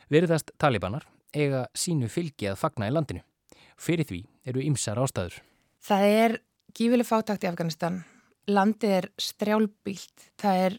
Verðast 0.09 0.53
talibanar 0.59 1.09
eiga 1.37 1.67
sínu 1.77 2.09
fylgi 2.13 2.49
að 2.51 2.61
fagna 2.63 2.89
í 2.89 2.95
landinu. 2.95 3.25
Fyrir 3.79 4.09
því 4.09 4.23
eru 4.49 4.65
ymsar 4.65 4.99
ástæður. 4.99 5.43
Það 5.85 6.07
er 6.23 6.39
gífileg 6.75 7.07
fátakt 7.07 7.45
í 7.45 7.51
Afganistan. 7.51 8.03
Landið 8.49 8.95
er 8.97 9.11
strjálbílt. 9.21 10.31
Það 10.41 10.63
er 10.65 10.79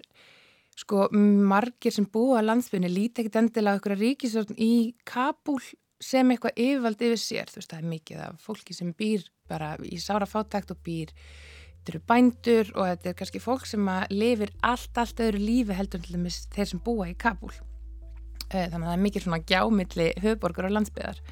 sko 0.79 1.07
margir 1.13 1.93
sem 1.93 2.07
búa 2.09 2.39
að 2.39 2.49
landsbyrni 2.49 2.89
líti 2.91 3.23
ekkit 3.23 3.37
endilega 3.41 3.79
okkur 3.79 3.95
að 3.95 4.03
ríkisvörn 4.05 4.59
í 4.63 4.73
Kabul 5.07 5.59
sem 5.99 6.31
eitthvað 6.31 6.61
yfirvald 6.63 7.03
yfir 7.03 7.21
sér. 7.21 7.51
Veist 7.55 7.71
það 7.71 7.81
er 7.81 7.89
mikið 7.93 8.23
af 8.25 8.43
fólki 8.43 8.75
sem 8.75 8.93
býr 8.95 9.25
bara 9.49 9.73
í 9.83 9.99
sára 10.01 10.27
fátækt 10.29 10.75
og 10.75 10.81
býr 10.85 11.13
þetta 11.13 11.93
eru 11.93 12.03
bændur 12.11 12.73
og 12.75 12.91
þetta 12.91 13.11
er 13.11 13.17
kannski 13.21 13.41
fólk 13.43 13.65
sem 13.69 13.89
að 13.91 14.13
lifir 14.13 14.53
allt, 14.65 14.91
allt 14.99 15.23
öðru 15.25 15.41
lífi 15.43 15.77
heldur 15.77 16.03
til 16.03 16.17
dæmis 16.17 16.43
þeir 16.53 16.71
sem 16.73 16.83
búa 16.85 17.09
í 17.09 17.17
Kabul 17.17 17.53
eh, 17.53 18.67
þannig 18.69 18.83
að 18.83 18.89
það 18.89 18.97
er 18.97 19.05
mikið 19.07 19.25
svona 19.25 19.41
gjámiðli 19.51 20.11
höfuborgar 20.25 20.69
og 20.69 20.75
landsbyðar 20.77 21.23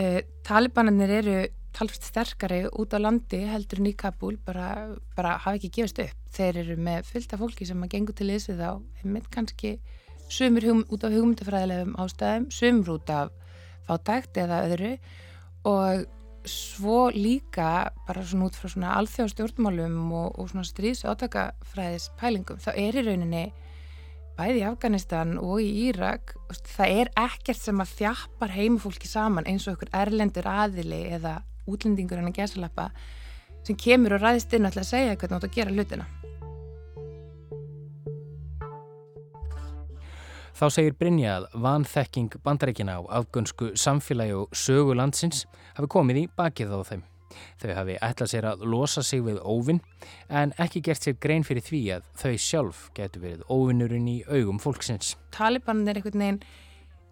eh, 0.00 0.20
Talibanarnir 0.46 1.14
eru 1.20 1.38
talfst 1.76 2.06
sterkari 2.08 2.64
út 2.72 2.94
á 2.96 2.98
landi 3.00 3.42
heldur 3.50 3.82
en 3.82 3.90
í 3.90 3.94
Kabul 3.98 4.38
bara, 4.46 4.96
bara 5.16 5.36
hafa 5.36 5.58
ekki 5.58 5.72
gefist 5.76 6.00
upp. 6.00 6.20
Þeir 6.32 6.60
eru 6.62 6.76
með 6.80 7.10
fullta 7.10 7.38
fólki 7.40 7.68
sem 7.68 7.82
að 7.84 7.92
gengur 7.92 8.16
til 8.16 8.30
þess 8.30 8.50
við 8.50 8.62
þá 8.62 8.70
einmitt 9.02 9.28
kannski 9.34 9.72
sumur 10.32 10.64
hugum, 10.64 10.84
út 10.88 11.04
af 11.04 11.14
hugmyndafræðilegum 11.14 11.96
ástæðum 12.02 12.46
sumur 12.54 12.94
út 12.96 13.12
af 13.12 13.34
fátækt 13.86 14.40
eða 14.40 14.62
öðru. 14.70 14.92
Og 15.68 16.06
svo 16.50 17.06
líka 17.14 17.90
bara 18.06 18.24
svona 18.24 18.48
út 18.48 18.56
frá 18.58 18.70
svona 18.70 18.94
alþjóðstjórnmálum 19.00 19.96
og, 20.14 20.38
og 20.38 20.50
svona 20.50 20.66
stríðs 20.66 21.04
átakafræðis 21.08 22.10
pælingum 22.20 22.60
þá 22.62 22.70
er 22.74 22.98
í 22.98 23.04
rauninni 23.06 23.44
bæði 24.36 24.60
í 24.60 24.66
Afganistan 24.68 25.36
og 25.40 25.62
í 25.64 25.70
Írak 25.88 26.36
það 26.76 27.00
er 27.02 27.12
ekkert 27.26 27.60
sem 27.62 27.82
að 27.82 27.94
þjappar 28.00 28.54
heimufólki 28.56 29.10
saman 29.10 29.48
eins 29.48 29.66
og 29.66 29.78
ykkur 29.78 29.94
erlendur 29.96 30.48
aðili 30.50 31.06
eða 31.18 31.38
útlendingur 31.66 32.20
en 32.20 32.30
að 32.30 32.38
gesalappa 32.42 32.90
sem 33.66 33.78
kemur 33.80 34.18
og 34.18 34.22
ræðist 34.22 34.54
inn 34.54 34.68
að 34.68 34.82
segja 34.86 35.16
hvernig 35.16 35.34
þú 35.34 35.40
átt 35.40 35.50
að 35.50 35.58
gera 35.58 35.76
hlutina 35.76 36.25
Þá 40.56 40.70
segir 40.72 40.94
Brynja 40.96 41.34
að 41.36 41.50
vanþekking 41.60 42.38
bandaríkina 42.40 42.94
á 42.96 43.00
afgönsku 43.18 43.74
samfélagi 43.76 44.32
og 44.38 44.54
sögu 44.56 44.94
landsins 44.96 45.42
hafi 45.76 45.90
komið 45.92 46.20
í 46.22 46.24
bakið 46.32 46.72
á 46.72 46.80
þeim. 46.88 47.02
Þau 47.60 47.72
hafi 47.76 47.96
ætlað 48.06 48.30
sér 48.32 48.48
að 48.48 48.64
losa 48.72 49.04
sig 49.04 49.20
við 49.26 49.42
óvinn 49.44 49.82
en 50.32 50.54
ekki 50.56 50.80
gert 50.86 51.04
sér 51.04 51.18
grein 51.20 51.44
fyrir 51.44 51.66
því 51.66 51.82
að 51.98 52.08
þau 52.22 52.32
sjálf 52.46 52.80
getur 52.96 53.26
verið 53.26 53.44
óvinnurinn 53.52 54.08
í 54.08 54.16
augum 54.30 54.62
fólksins. 54.62 55.12
Talibanin 55.36 55.92
er 55.92 56.00
einhvern 56.00 56.24
veginn 56.24 56.40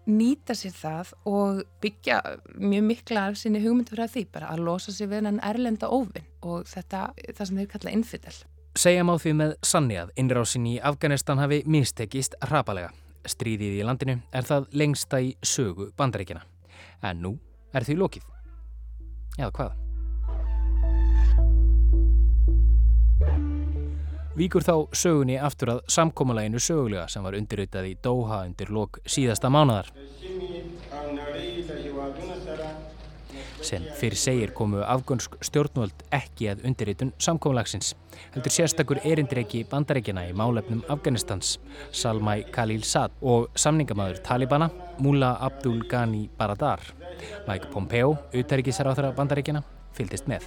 nýta 0.09 0.57
sér 0.57 0.73
það 0.81 1.13
og 1.29 1.63
byggja 1.85 2.19
mjög 2.57 2.89
mikla 2.89 3.29
af 3.29 3.39
sinni 3.43 3.61
hugmyndur 3.61 4.07
af 4.07 4.17
því 4.17 4.27
bara 4.33 4.49
að 4.57 4.65
losa 4.71 4.89
sig 4.89 5.05
við 5.11 5.21
hennan 5.21 5.41
erlenda 5.45 5.93
óvinn 5.93 6.25
og 6.41 6.65
þetta 6.73 7.11
það 7.29 7.45
sem 7.45 7.61
þeir 7.61 7.73
kalla 7.77 7.97
infidel. 8.01 8.37
Segja 8.73 9.05
má 9.05 9.15
því 9.21 9.37
með 9.37 9.57
sanni 9.61 10.01
að 10.01 10.17
innrásin 10.17 10.65
í 10.65 10.79
Afganistan 10.81 11.45
hafi 11.45 11.61
mistekist 11.69 12.33
hrapalega. 12.41 12.89
Stríðið 13.25 13.79
í 13.79 13.85
landinu 13.85 14.19
er 14.31 14.45
það 14.45 14.67
lengsta 14.77 15.21
í 15.23 15.33
sögu 15.41 15.89
bandaríkina. 15.97 16.43
En 17.05 17.23
nú 17.23 17.35
er 17.73 17.85
því 17.87 17.97
lokið. 17.99 18.29
Eða 19.39 19.51
hvað? 19.57 19.81
Víkur 24.35 24.65
þá 24.67 24.73
sögunni 24.91 25.37
aftur 25.39 25.69
að 25.71 25.83
samkómalæginu 25.95 26.59
sögulega 26.59 27.05
sem 27.07 27.23
var 27.23 27.37
undirrautað 27.37 27.85
í 27.87 27.93
Doha 28.03 28.41
undir 28.43 28.71
lok 28.75 28.99
síðasta 29.07 29.47
mánadar. 29.47 29.93
Sem 33.65 33.85
fyrir 33.97 34.19
segir 34.19 34.51
komu 34.53 34.83
afgönsk 34.85 35.37
stjórnvöld 35.43 36.05
ekki 36.13 36.51
að 36.51 36.65
undirritun 36.69 37.13
samkómalagsins. 37.21 37.93
Heldur 38.35 38.53
sérstakur 38.53 39.01
erindireiki 39.03 39.63
bandarækjana 39.71 40.27
í 40.29 40.35
málefnum 40.37 40.83
Afganistans, 40.93 41.55
Salmai 41.91 42.43
Khalil 42.55 42.85
Saad 42.85 43.15
og 43.21 43.49
samningamæður 43.57 44.21
Talibana, 44.25 44.69
Mullah 44.99 45.41
Abdul 45.45 45.81
Ghani 45.89 46.27
Baradar. 46.37 46.83
Mike 47.47 47.71
Pompeo, 47.73 48.13
auðtærikiðsaráþara 48.35 49.15
bandarækjana, 49.17 49.63
fylgist 49.97 50.29
með. 50.29 50.45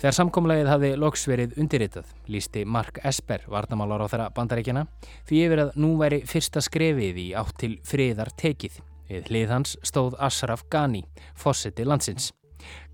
Þegar 0.00 0.16
samkómulagið 0.16 0.68
hafði 0.72 0.90
loks 0.96 1.26
verið 1.28 1.58
undirritað, 1.60 2.12
lísti 2.32 2.62
Mark 2.64 3.02
Esper, 3.04 3.42
varnamálar 3.52 4.00
á 4.00 4.08
þeirra 4.08 4.28
bandaríkjana, 4.32 4.86
því 5.28 5.42
yfir 5.44 5.64
að 5.66 5.74
nú 5.82 5.90
væri 6.00 6.22
fyrsta 6.28 6.62
skrefið 6.64 7.20
í 7.20 7.26
átt 7.36 7.58
til 7.60 7.74
friðar 7.84 8.32
tekið. 8.40 8.78
Við 9.10 9.26
hlið 9.26 9.50
hans 9.50 9.72
stóð 9.82 10.14
Ashraf 10.22 10.62
Ghani, 10.70 11.02
fósetti 11.34 11.82
landsins. 11.82 12.30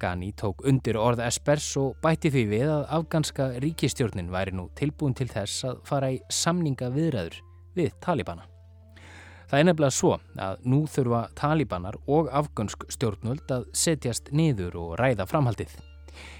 Ghani 0.00 0.30
tók 0.32 0.62
undir 0.64 0.96
orð 0.96 1.20
Espers 1.26 1.66
og 1.76 1.98
bætti 2.00 2.30
því 2.32 2.44
við 2.48 2.70
að 2.72 2.84
afganska 2.98 3.48
ríkistjórnin 3.60 4.30
væri 4.32 4.54
nú 4.56 4.70
tilbúin 4.78 5.16
til 5.16 5.28
þess 5.28 5.66
að 5.68 5.82
fara 5.88 6.12
í 6.14 6.20
samninga 6.32 6.88
viðræður 6.94 7.40
við 7.76 7.98
Talibana. 8.00 8.46
Það 9.50 9.58
er 9.58 9.68
nefnilega 9.68 9.94
svo 9.94 10.14
að 10.42 10.64
nú 10.66 10.78
þurfa 10.90 11.20
Talibanar 11.38 12.00
og 12.06 12.32
afgansk 12.32 12.88
stjórnvöld 12.96 13.52
að 13.52 13.68
setjast 13.76 14.32
niður 14.32 14.80
og 14.80 14.96
ræða 15.02 15.28
framhaldið. 15.28 15.76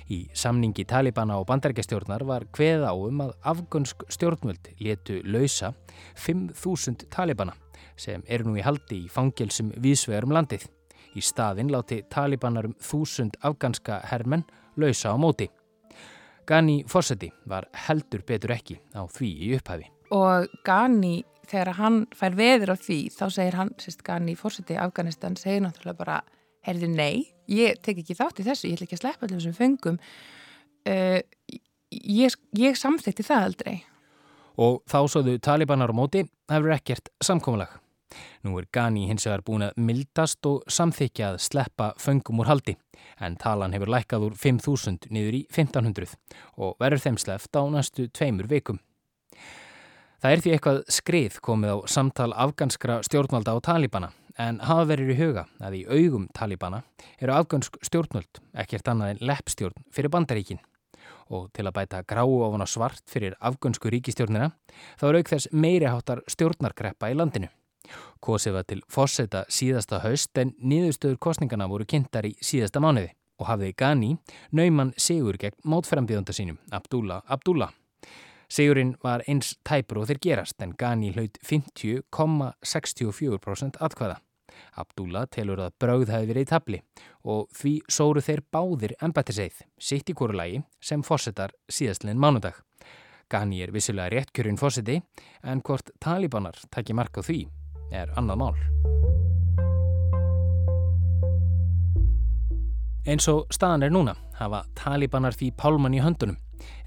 Í 0.09 0.23
samningi 0.33 0.87
Talibana 0.89 1.37
og 1.37 1.47
bandarækjastjórnar 1.51 2.25
var 2.25 2.49
hveð 2.57 2.89
á 2.89 2.95
um 2.97 3.21
að 3.27 3.37
afgansk 3.53 4.07
stjórnvöld 4.09 4.73
letu 4.81 5.21
lausa 5.29 5.75
5.000 6.17 7.11
Talibana 7.13 7.53
sem 7.97 8.23
eru 8.29 8.51
nú 8.51 8.57
í 8.61 8.65
haldi 8.65 9.03
í 9.05 9.13
fangelsum 9.13 9.73
vísvegarum 9.83 10.35
landið. 10.37 10.67
Í 11.17 11.23
staðin 11.25 11.73
láti 11.73 12.03
talibanar 12.13 12.69
um 12.69 12.75
þúsund 12.83 13.39
afganska 13.41 14.03
hermenn 14.11 14.45
lausa 14.77 15.15
á 15.15 15.17
móti. 15.17 15.49
Ghani 16.47 16.85
Fawcetti 16.87 17.33
var 17.51 17.67
heldur 17.87 18.23
betur 18.27 18.53
ekki 18.55 18.79
á 18.95 19.03
því 19.11 19.31
í 19.49 19.55
upphæfi. 19.57 19.89
Og 20.15 20.47
Ghani, 20.67 21.25
þegar 21.51 21.73
hann 21.81 22.05
fær 22.15 22.37
veður 22.39 22.75
á 22.75 22.77
því, 22.79 22.99
þá 23.11 23.25
segir 23.35 23.57
hann, 23.59 23.73
sérst 23.83 24.05
Ghani 24.07 24.37
Fawcetti 24.39 24.77
Afganistan, 24.79 25.35
segir 25.41 25.65
náttúrulega 25.65 25.99
bara, 25.99 26.21
heyrðu 26.67 26.93
nei, 26.93 27.27
ég 27.51 27.81
tek 27.83 27.99
ekki 28.03 28.15
þátt 28.19 28.43
í 28.43 28.47
þessu, 28.47 28.69
ég 28.69 28.79
ætla 28.79 28.87
ekki 28.87 28.99
að 28.99 29.03
sleppa 29.03 29.27
allir 29.27 29.41
þessum 29.41 29.57
fengum. 29.59 29.99
Uh, 30.87 31.19
ég, 31.91 32.39
ég 32.61 32.79
samþekti 32.79 33.27
það 33.27 33.49
aldrei. 33.49 33.77
Og 34.63 34.79
þá 34.89 35.01
svoðu 35.11 35.37
talibanar 35.43 35.91
á 35.91 35.99
móti, 35.99 36.23
það 36.47 36.63
verður 36.63 36.79
ekkert 36.79 37.11
samkómulag. 37.27 37.75
Nú 38.47 38.55
er 38.61 38.67
Ghani 38.73 39.07
hins 39.11 39.27
vegar 39.27 39.43
búin 39.47 39.65
að 39.67 39.79
mildast 39.83 40.47
og 40.47 40.67
samþykja 40.71 41.33
að 41.33 41.41
sleppa 41.43 41.93
föngum 42.01 42.43
úr 42.43 42.51
haldi 42.51 42.77
en 43.21 43.37
talan 43.41 43.75
hefur 43.75 43.91
lækkað 43.91 44.29
úr 44.29 44.37
5.000 44.39 45.11
niður 45.11 45.41
í 45.41 45.43
1.500 45.51 46.15
og 46.57 46.77
verður 46.83 47.03
þeim 47.07 47.19
sleppt 47.23 47.59
á 47.59 47.63
næstu 47.73 48.07
tveimur 48.15 48.51
vikum. 48.51 48.79
Það 50.23 50.33
er 50.33 50.43
því 50.43 50.53
eitthvað 50.55 50.79
skrið 50.97 51.41
komið 51.45 51.75
á 51.75 51.79
samtal 51.93 52.31
afganskra 52.33 53.01
stjórnvalda 53.05 53.53
á 53.53 53.59
Talibana 53.63 54.13
en 54.41 54.63
hafa 54.65 54.87
verið 54.93 55.13
í 55.13 55.19
huga 55.21 55.45
að 55.61 55.77
í 55.81 55.83
augum 55.89 56.31
Talibana 56.37 56.83
eru 57.21 57.35
afgansk 57.37 57.77
stjórnvöld 57.85 58.41
ekkert 58.63 58.89
annað 58.93 59.15
en 59.15 59.23
leppstjórn 59.29 59.87
fyrir 59.93 60.13
bandaríkin 60.13 60.63
og 61.33 61.51
til 61.57 61.67
að 61.67 61.77
bæta 61.81 62.03
gráu 62.07 62.39
ofan 62.47 62.65
á 62.65 62.69
svart 62.71 63.05
fyrir 63.11 63.37
afgönsku 63.41 63.91
ríkistjórnina 63.93 64.53
þá 65.01 65.07
er 65.09 65.21
auk 65.21 65.31
þess 65.33 65.53
meiri 65.53 65.89
háttar 65.91 66.23
stjórnarkreppa 66.31 67.11
í 67.11 67.19
landinu. 67.19 67.51
Kosið 68.21 68.53
var 68.57 68.65
til 68.67 68.83
fóseta 68.89 69.45
síðasta 69.53 70.01
haust 70.05 70.39
en 70.39 70.55
niðurstöður 70.59 71.19
kostningana 71.21 71.69
voru 71.69 71.85
kynntar 71.89 72.27
í 72.27 72.37
síðasta 72.41 72.81
mánuði 72.83 73.11
og 73.37 73.47
hafði 73.51 73.73
Ghani 73.77 74.17
nauman 74.57 74.95
sigur 74.97 75.37
gegn 75.41 75.57
mótferðanbíðanda 75.69 76.33
sínum, 76.37 76.59
Abdullah 76.73 77.23
Abdullah. 77.29 77.71
Sigurinn 78.49 78.97
var 79.03 79.23
eins 79.27 79.57
tæpur 79.67 79.99
og 80.03 80.09
þeir 80.11 80.21
gerast 80.23 80.63
en 80.63 80.75
Ghani 80.79 81.13
hlaut 81.17 81.39
50,64% 81.45 83.77
atkvæða. 83.83 84.17
Abdullah 84.81 85.27
telur 85.33 85.61
að 85.61 85.75
brauð 85.83 86.09
hafi 86.15 86.27
verið 86.31 86.45
í 86.47 86.49
tabli 86.49 86.79
og 87.29 87.41
því 87.59 87.75
sóru 87.93 88.21
þeir 88.25 88.41
báðir 88.55 88.93
embættiseið, 89.03 89.57
sitt 89.77 90.09
í 90.09 90.15
hverju 90.17 90.37
lagi 90.39 90.59
sem 90.81 91.03
fórsetar 91.05 91.51
síðastlinn 91.69 92.23
mánudag. 92.23 92.55
Ghani 93.29 93.63
er 93.65 93.73
vissulega 93.75 94.11
réttkjörun 94.15 94.61
fórseti 94.61 95.03
en 95.43 95.61
hvort 95.67 95.91
talibanar 96.01 96.57
takki 96.71 96.93
mark 96.95 97.19
á 97.19 97.23
því 97.27 97.49
er 97.93 98.11
annað 98.19 98.43
mál. 98.43 98.57
Eins 103.07 103.29
og 103.31 103.45
staðan 103.55 103.87
er 103.87 103.93
núna 103.95 104.17
hafa 104.41 104.65
talibanar 104.75 105.37
því 105.37 105.53
pálmann 105.61 105.95
í 105.95 106.03
höndunum. 106.03 106.39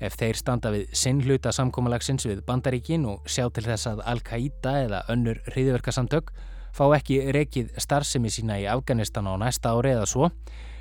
Ef 0.03 0.17
þeir 0.19 0.35
standa 0.35 0.71
við 0.73 0.89
sinn 0.97 1.21
hluta 1.23 1.53
samkómalagsins 1.55 2.25
við 2.27 2.41
bandaríkin 2.47 3.05
og 3.07 3.27
sjá 3.29 3.45
til 3.53 3.63
þess 3.63 3.87
að 3.87 4.01
Al-Qaida 4.11 4.73
eða 4.83 5.03
önnur 5.13 5.39
hriðverkasamtök 5.47 6.33
fá 6.75 6.83
ekki 6.97 7.21
rekið 7.35 7.71
starfsemi 7.81 8.31
sína 8.33 8.59
í 8.59 8.67
Afganistan 8.69 9.29
á 9.31 9.33
næsta 9.39 9.73
ári 9.73 9.93
eða 9.95 10.07
svo, 10.09 10.29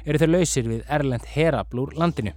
eru 0.05 0.21
þeir 0.21 0.33
lausir 0.35 0.69
við 0.69 0.85
Erlend 0.91 1.27
herablúr 1.35 1.95
landinu. 1.99 2.35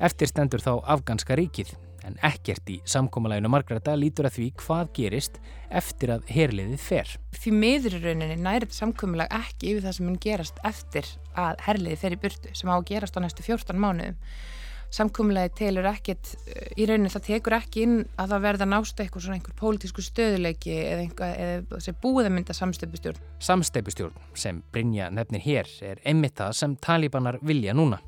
Eftir 0.00 0.30
stendur 0.30 0.64
þá 0.64 0.80
afganska 0.96 1.36
ríkið, 1.38 1.74
en 2.04 2.18
ekkert 2.26 2.72
í 2.72 2.78
samkómalæginu 2.88 3.50
Margreta 3.52 3.94
lítur 3.98 4.28
að 4.28 4.38
því 4.38 4.48
hvað 4.62 4.90
gerist 4.98 5.38
eftir 5.74 6.14
að 6.16 6.26
herliðið 6.34 6.82
fer. 6.84 7.14
Því 7.36 7.54
miður 7.60 7.98
í 7.98 8.02
rauninni 8.04 8.40
nærið 8.40 8.76
samkómalæg 8.76 9.32
ekki 9.40 9.72
yfir 9.72 9.86
það 9.86 9.96
sem 9.98 10.08
mun 10.10 10.20
gerast 10.22 10.60
eftir 10.64 11.08
að 11.34 11.64
herliðið 11.68 12.04
fer 12.04 12.16
í 12.16 12.20
burtu, 12.26 12.52
sem 12.52 12.70
á 12.70 12.74
að 12.76 12.90
gerast 12.92 13.16
á 13.16 13.24
næstu 13.24 13.46
14 13.46 13.80
mánuðum 13.80 14.20
samkumlega 14.94 15.52
telur 15.58 15.88
ekkit, 15.90 16.34
í 16.78 16.86
rauninu 16.88 17.10
það 17.12 17.26
tekur 17.28 17.56
ekki 17.58 17.84
inn 17.86 17.96
að 18.20 18.34
það 18.34 18.44
verða 18.46 18.68
nást 18.70 19.02
eitthvað 19.02 19.26
svona 19.26 19.38
einhver 19.38 19.56
pólitísku 19.58 20.04
stöðuleiki 20.04 20.76
eða, 20.76 21.00
einhver, 21.06 21.34
eða 21.46 21.82
sem 21.86 21.98
búið 22.02 22.30
að 22.30 22.36
mynda 22.36 22.58
samsteipustjórn. 22.60 23.26
Samsteipustjórn 23.48 24.30
sem 24.38 24.62
Brynja 24.74 25.10
nefnir 25.14 25.44
hér 25.44 25.74
er 25.90 26.02
einmitt 26.06 26.38
það 26.38 26.56
sem 26.60 26.78
talibanar 26.84 27.40
vilja 27.42 27.76
núna. 27.76 28.00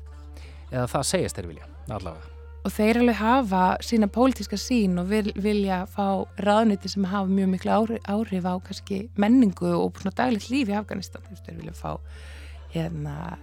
Eða 0.71 0.87
það 0.95 1.07
segist 1.13 1.39
þeir 1.39 1.53
vilja, 1.53 1.69
allavega. 1.87 2.36
Og 2.67 2.73
þeir 2.75 2.97
alveg 2.99 3.15
hafa 3.21 3.59
sína 3.79 4.09
pólitíska 4.11 4.57
sín 4.59 4.97
og 4.99 5.05
vil, 5.07 5.29
vilja 5.39 5.85
fá 5.87 6.27
ráðniti 6.43 6.89
sem 6.91 7.05
hafa 7.07 7.31
mjög 7.31 7.53
miklu 7.53 7.71
áhrif, 7.71 8.01
áhrif 8.11 8.43
á 8.43 8.59
kannski 8.59 8.97
menningu 9.15 9.69
og 9.71 9.95
svona 10.01 10.11
daglegt 10.17 10.49
líf 10.51 10.67
í 10.67 10.75
Afganistan. 10.75 11.23
Þeir 11.45 11.61
vilja 11.61 11.75
fá 11.77 11.95
hérna, 12.73 13.37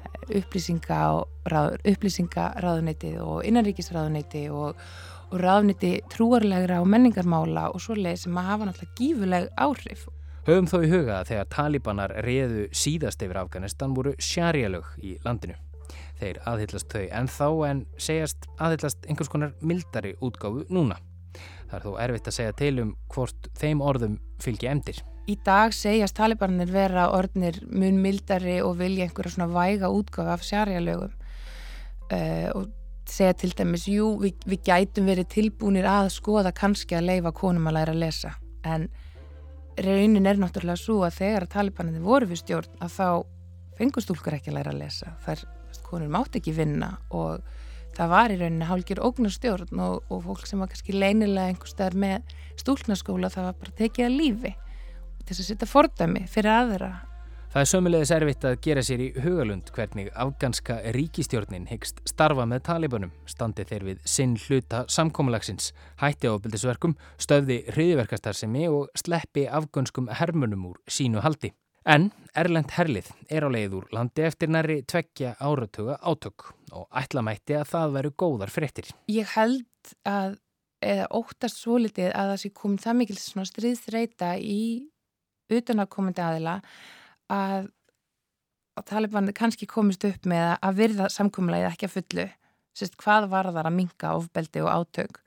upplýsingaráðuniti 1.89 3.15
og 3.25 3.49
innanríkisráðuniti 3.49 4.45
og, 4.53 4.77
og 5.33 5.37
ráðuniti 5.41 5.95
trúarlegra 6.13 6.85
og 6.85 6.89
menningarmála 6.93 7.71
og 7.73 7.81
svo 7.81 7.97
leið 7.97 8.27
sem 8.27 8.37
að 8.37 8.49
hafa 8.51 8.69
náttúrulega 8.69 8.99
gífuleg 9.01 9.49
áhrif. 9.57 10.05
Höfum 10.45 10.69
þó 10.69 10.79
í 10.85 10.93
huga 10.93 11.23
að 11.23 11.29
þegar 11.33 11.53
talibanar 11.57 12.13
reðu 12.29 12.69
síðast 12.77 13.25
yfir 13.25 13.41
Afganistan 13.41 13.97
voru 13.97 14.13
sjarjalög 14.21 14.85
í 15.01 15.17
landinu. 15.25 15.57
Þeir 16.21 16.39
aðhyllast 16.49 16.93
þau 16.93 17.03
en 17.19 17.31
þá 17.31 17.49
en 17.69 17.81
segjast 17.99 18.47
aðhyllast 18.63 19.09
einhvers 19.09 19.33
konar 19.33 19.57
mildari 19.61 20.15
útgáfu 20.23 20.67
núna. 20.73 21.01
Það 21.71 21.75
er 21.79 21.85
þó 21.87 21.99
erfitt 22.05 22.31
að 22.31 22.37
segja 22.39 22.55
til 22.61 22.75
um 22.85 22.95
hvort 23.11 23.51
þeim 23.59 23.83
orðum 23.83 24.21
fylgja 24.43 24.71
emdir. 24.75 25.01
Í 25.27 25.39
dag 25.45 25.73
segjast 25.75 26.19
talibanir 26.19 26.71
vera 26.71 27.09
orðnir 27.17 27.63
mun 27.73 27.99
mildari 28.05 28.61
og 28.63 28.77
vilja 28.79 29.09
einhverja 29.09 29.35
svona 29.35 29.51
væga 29.55 29.91
útgáfi 29.91 30.35
af 30.35 30.45
sjarjalögum 30.45 31.15
uh, 32.13 32.49
og 32.55 32.69
segja 33.09 33.35
til 33.37 33.53
dæmis, 33.57 33.89
jú, 33.89 34.15
við, 34.21 34.37
við 34.49 34.63
gætum 34.69 35.09
verið 35.09 35.31
tilbúinir 35.33 35.89
að 35.89 36.11
skoða 36.15 36.55
kannski 36.57 36.97
að 36.99 37.09
leifa 37.11 37.35
konum 37.37 37.69
að 37.69 37.79
læra 37.79 37.95
að 37.97 38.03
lesa 38.05 38.35
en 38.65 38.87
raunin 39.85 40.29
er 40.29 40.39
náttúrulega 40.41 40.81
svo 40.81 41.03
að 41.05 41.19
þegar 41.19 41.49
talibanir 41.53 42.05
voru 42.05 42.31
við 42.31 42.45
stjórn 42.45 42.81
að 42.85 42.95
þá 42.95 43.09
fengustúlkur 43.79 44.39
ekki 44.39 44.53
að 44.53 44.59
læra 44.61 44.75
að 44.75 44.83
lesa 44.85 45.15
þar 45.25 45.45
konur 45.87 46.11
mátt 46.13 46.37
ekki 46.41 46.57
vinna 46.57 46.95
og 47.15 47.45
það 47.95 48.13
var 48.15 48.35
í 48.35 48.39
rauninni 48.41 48.69
hálgjör 48.69 49.03
ógnarstjórn 49.07 49.81
og, 49.85 50.03
og 50.11 50.23
fólk 50.27 50.47
sem 50.49 50.61
var 50.63 50.71
kannski 50.73 50.97
leinilega 50.97 51.53
einhverstaðar 51.53 51.99
með 52.05 52.37
stúlknaskóla 52.61 53.31
það 53.33 53.51
var 53.51 53.59
bara 53.63 53.79
tekið 53.81 54.09
að 54.09 54.17
lífi 54.19 54.55
til 55.25 55.37
að 55.37 55.45
setja 55.49 55.69
fordæmi 55.69 56.25
fyrir 56.31 56.53
aðra. 56.53 56.93
Það 57.55 57.63
er 57.63 57.69
sömulegis 57.71 58.11
erfitt 58.11 58.45
að 58.49 58.57
gera 58.65 58.83
sér 58.83 59.03
í 59.05 59.09
hugalund 59.23 59.69
hvernig 59.77 60.09
afganska 60.19 60.81
ríkistjórnin 60.97 61.69
hyggst 61.71 62.01
starfa 62.11 62.49
með 62.51 62.65
talibanum, 62.67 63.13
standi 63.31 63.63
þeir 63.69 63.87
við 63.93 64.01
sinn 64.11 64.35
hluta 64.49 64.83
samkómalagsins, 64.91 65.71
hætti 66.03 66.33
ábildisverkum, 66.35 66.97
stöfði 67.15 67.61
hriðiverkastarsemi 67.71 68.67
og 68.75 68.91
sleppi 68.99 69.47
afgönskum 69.47 70.11
hermunum 70.11 70.73
úr 70.73 70.83
sínu 70.91 71.23
haldi. 71.23 71.55
En 71.85 72.09
Erlend 72.33 72.73
Herlið 72.73 73.11
er 73.29 73.45
á 73.45 73.49
leið 73.53 73.75
úr 73.79 73.91
landi 73.93 74.25
eftir 74.25 74.49
næri 74.49 74.79
tveggja 74.89 75.35
áratuga 75.37 75.99
átök 76.01 76.49
og 76.73 76.87
ætlamætti 76.97 77.59
að 77.59 77.69
það 77.75 77.95
veru 77.99 78.13
góðar 78.23 78.53
fréttir. 78.53 78.89
Ég 79.13 79.29
held 79.37 79.93
að, 80.09 80.39
eða 80.81 81.11
óttast 81.13 81.61
svo 81.61 81.77
litið 81.85 82.09
að 82.11 82.33
það 82.33 82.41
sé 82.43 82.53
komið 82.57 82.87
það 82.87 82.99
mikil 83.03 83.19
stríðsreita 83.21 84.31
í 84.41 84.65
utanakomandi 85.53 86.25
aðila 86.25 86.57
að, 87.29 87.69
að 88.81 88.89
Taliban 88.89 89.29
kannski 89.37 89.69
komist 89.69 90.09
upp 90.09 90.25
með 90.25 90.55
að 90.57 90.81
virða 90.81 91.13
samkvæmulegið 91.13 91.71
ekki 91.71 91.91
að 91.91 91.97
fullu 91.99 92.27
Sist, 92.75 92.97
hvað 92.99 93.29
var 93.31 93.47
þar 93.55 93.69
að 93.69 93.77
minka 93.77 94.17
ofbeldi 94.19 94.65
og 94.65 94.73
átök 94.73 95.21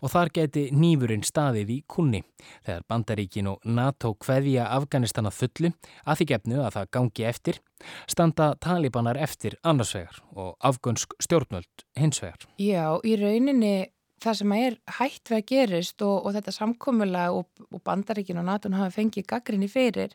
og 0.00 0.12
þar 0.12 0.32
geti 0.40 0.66
nýfurinn 0.74 1.24
staðið 1.26 1.74
í 1.76 1.78
kunni 1.90 2.22
þegar 2.66 2.84
Bandaríkin 2.90 3.50
og 3.52 3.64
NATO 3.64 4.14
hveðja 4.24 4.68
Afganistan 4.76 5.28
að 5.30 5.38
fullu 5.42 5.72
að 6.04 6.20
því 6.20 6.28
gefnu 6.32 6.60
að 6.64 6.74
það 6.78 6.90
gangi 6.96 7.28
eftir 7.30 7.62
standa 8.10 8.52
talibanar 8.60 9.20
eftir 9.20 9.56
annarsvegar 9.64 10.20
og 10.36 10.52
afgönsk 10.60 11.16
stjórnvöld 11.22 11.86
hinsvegar. 11.96 12.44
Já, 12.60 13.00
í 13.04 13.16
rauninni 13.20 13.90
það 14.20 14.38
sem 14.40 14.54
er 14.56 14.78
hægt 14.98 15.30
við 15.30 15.38
að 15.38 15.46
gerist 15.48 16.04
og, 16.04 16.16
og 16.26 16.34
þetta 16.36 16.54
samkomulega 16.54 17.36
og, 17.36 17.48
og 17.70 17.82
bandaríkin 17.86 18.40
og 18.40 18.46
NATO 18.48 18.72
hafa 18.74 18.92
fengið 18.94 19.28
gaggrinni 19.30 19.70
fyrir 19.70 20.14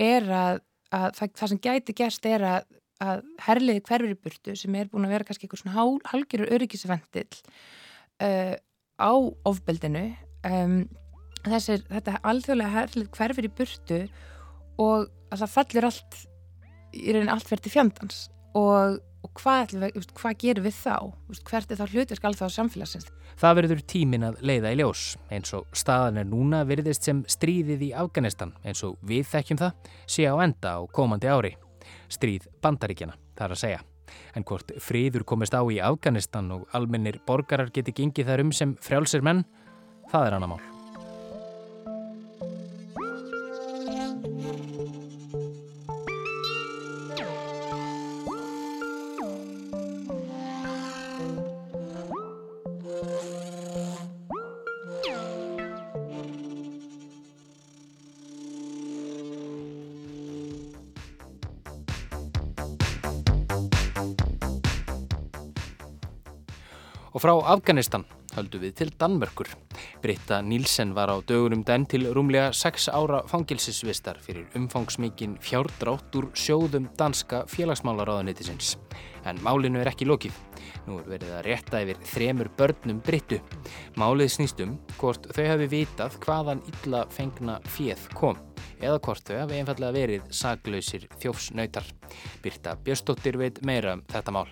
er 0.00 0.28
að, 0.28 0.62
að 0.94 1.08
það, 1.18 1.34
það 1.40 1.52
sem 1.52 1.62
gæti 1.68 1.96
gerst 2.00 2.28
er 2.28 2.46
að, 2.48 2.68
að 3.04 3.24
herliði 3.46 3.84
hverfur 3.88 4.14
í 4.14 4.18
burtu 4.24 4.56
sem 4.58 4.78
er 4.78 4.90
búin 4.92 5.08
að 5.08 5.16
vera 5.16 5.28
kannski 5.28 5.48
eitthvað 5.48 5.64
svona 5.64 5.86
halgjörur 6.12 6.54
öryggisvendill 6.56 7.42
uh, 8.24 8.54
á 9.02 9.12
ofbeldinu 9.48 10.04
um, 10.46 10.82
þessir, 11.46 11.82
þetta 11.90 12.20
alþjóðlega 12.28 12.74
herlið 12.76 13.08
hverfir 13.16 13.48
í 13.48 13.54
burtu 13.58 14.02
og 14.82 15.08
það 15.32 15.54
fellur 15.56 15.88
allt 15.88 16.20
í 16.92 17.14
raunin 17.14 17.32
allt 17.32 17.50
verði 17.50 17.72
fjandans. 17.72 18.26
Og, 18.58 18.98
og 19.24 19.30
hvað, 19.40 19.74
hvað 20.18 20.38
gerum 20.42 20.66
við 20.66 20.76
þá? 20.76 20.96
Hvert 21.48 21.72
er 21.72 21.80
þá 21.80 21.86
hlutverk 21.88 22.26
alþjóða 22.28 22.56
samfélagsins? 22.56 23.12
Það 23.40 23.58
verður 23.58 23.84
tímin 23.88 24.26
að 24.28 24.42
leiða 24.44 24.74
í 24.74 24.80
ljós. 24.82 25.04
Eins 25.32 25.54
og 25.56 25.68
staðan 25.76 26.20
er 26.20 26.28
núna 26.28 26.64
verðist 26.68 27.08
sem 27.08 27.22
stríðið 27.30 27.88
í 27.88 27.94
Afganistan 27.96 28.52
eins 28.62 28.84
og 28.86 28.98
við 29.08 29.24
þekkjum 29.32 29.62
það 29.62 29.94
sé 30.16 30.28
á 30.28 30.36
enda 30.44 30.76
á 30.76 30.80
komandi 30.92 31.32
ári. 31.32 31.56
Stríð 32.12 32.50
bandaríkjana, 32.62 33.16
þar 33.38 33.56
að 33.56 33.64
segja 33.64 33.80
en 34.34 34.46
hvort 34.48 34.74
friður 34.80 35.24
komist 35.28 35.54
á 35.56 35.62
í 35.64 35.80
Afganistan 35.82 36.50
og 36.54 36.68
almennir 36.76 37.20
borgarar 37.26 37.72
geti 37.74 37.94
gengið 37.96 38.30
þar 38.30 38.44
um 38.46 38.52
sem 38.52 38.76
frjálsir 38.80 39.24
menn, 39.24 39.44
það 40.12 40.26
er 40.28 40.38
annar 40.38 40.54
mál. 40.54 40.62
Og 67.22 67.28
frá 67.28 67.52
Afganistan 67.52 68.02
höldu 68.34 68.58
við 68.58 68.72
til 68.80 68.88
Danmörkur. 68.98 69.46
Britta 70.02 70.40
Nílsen 70.42 70.90
var 70.96 71.06
á 71.06 71.22
dögunum 71.22 71.60
den 71.62 71.84
til 71.86 72.08
rúmlega 72.10 72.48
6 72.50 72.88
ára 72.90 73.20
fangilsisvistar 73.30 74.18
fyrir 74.18 74.48
umfangsmikinn 74.58 75.36
fjárdrátt 75.38 76.18
úr 76.18 76.26
sjóðum 76.34 76.88
danska 76.98 77.44
félagsmálaráðanitisins. 77.46 78.72
En 79.22 79.38
málinu 79.38 79.78
er 79.78 79.92
ekki 79.92 80.08
lokið. 80.10 80.40
Nú 80.88 80.98
er 80.98 81.06
verið 81.12 81.36
að 81.36 81.46
rétta 81.46 81.84
yfir 81.84 82.02
þremur 82.10 82.50
börnum 82.58 82.98
Brittu. 83.06 83.38
Málið 83.94 84.34
snýstum 84.40 84.74
hvort 84.96 85.30
þau 85.30 85.46
hafi 85.52 85.70
vitað 85.76 86.18
hvaðan 86.26 86.64
illa 86.72 87.04
fengna 87.06 87.60
fjöð 87.76 88.10
kom 88.18 88.42
eða 88.82 88.98
hvort 88.98 89.30
þau 89.30 89.44
hafi 89.44 89.62
einfallega 89.62 89.94
verið 89.94 90.26
saglausir 90.34 91.06
þjófsnautar. 91.22 91.86
Birta 92.42 92.74
Björstóttir 92.82 93.38
veit 93.38 93.62
meira 93.62 93.94
um 93.94 94.06
þetta 94.10 94.34
mál. 94.40 94.50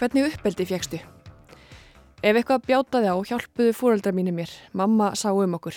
Hvernig 0.00 0.30
uppeldi 0.30 0.64
fjækstu? 0.64 0.96
Ef 2.24 2.36
eitthvað 2.38 2.62
bjátaði 2.64 3.10
á 3.12 3.20
hjálpuðu 3.20 3.72
fúröldra 3.76 4.14
mínu 4.16 4.32
mér. 4.32 4.48
Mamma 4.72 5.10
sá 5.12 5.28
um 5.28 5.56
okkur. 5.58 5.76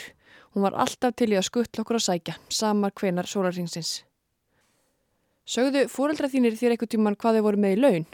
Hún 0.55 0.63
var 0.63 0.78
alltaf 0.80 1.17
til 1.19 1.34
í 1.34 1.36
að 1.36 1.49
skuttla 1.49 1.84
okkur 1.84 1.97
að 1.99 2.05
sækja, 2.05 2.36
samar 2.47 2.93
hvenar 2.95 3.28
sólarringsins. 3.28 4.05
Sögðu 5.43 5.89
fúröldra 5.91 6.30
þínir 6.32 6.55
þér 6.55 6.71
eitthvað 6.71 6.91
tíman 6.93 7.17
hvað 7.19 7.36
þau 7.36 7.43
voru 7.49 7.59
með 7.59 7.76
í 7.76 7.80
laun? 7.82 8.05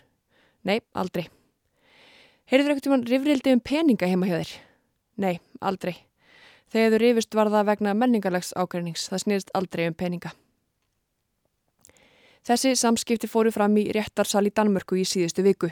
Nei, 0.66 0.80
aldrei. 0.98 1.28
Heyrður 2.50 2.72
eitthvað 2.74 2.88
tíman 2.88 3.06
rifrildi 3.06 3.54
um 3.54 3.62
peninga 3.62 4.10
heima 4.10 4.30
hjá 4.32 4.40
þér? 4.40 4.54
Nei, 5.22 5.36
aldrei. 5.62 5.94
Þegar 6.74 6.96
þau 6.96 7.04
rifust 7.04 7.38
var 7.38 7.52
það 7.54 7.70
vegna 7.70 7.94
menningarlegs 7.94 8.50
ágreinings. 8.58 9.04
Það 9.14 9.22
snýrst 9.28 9.54
aldrei 9.54 9.86
um 9.92 9.94
peninga. 9.94 10.34
Þessi 12.50 12.74
samskipti 12.74 13.30
fóru 13.30 13.54
fram 13.54 13.78
í 13.78 13.86
réttarsal 13.94 14.48
í 14.50 14.56
Danmörku 14.58 14.98
í 14.98 15.06
síðustu 15.06 15.46
viku. 15.46 15.70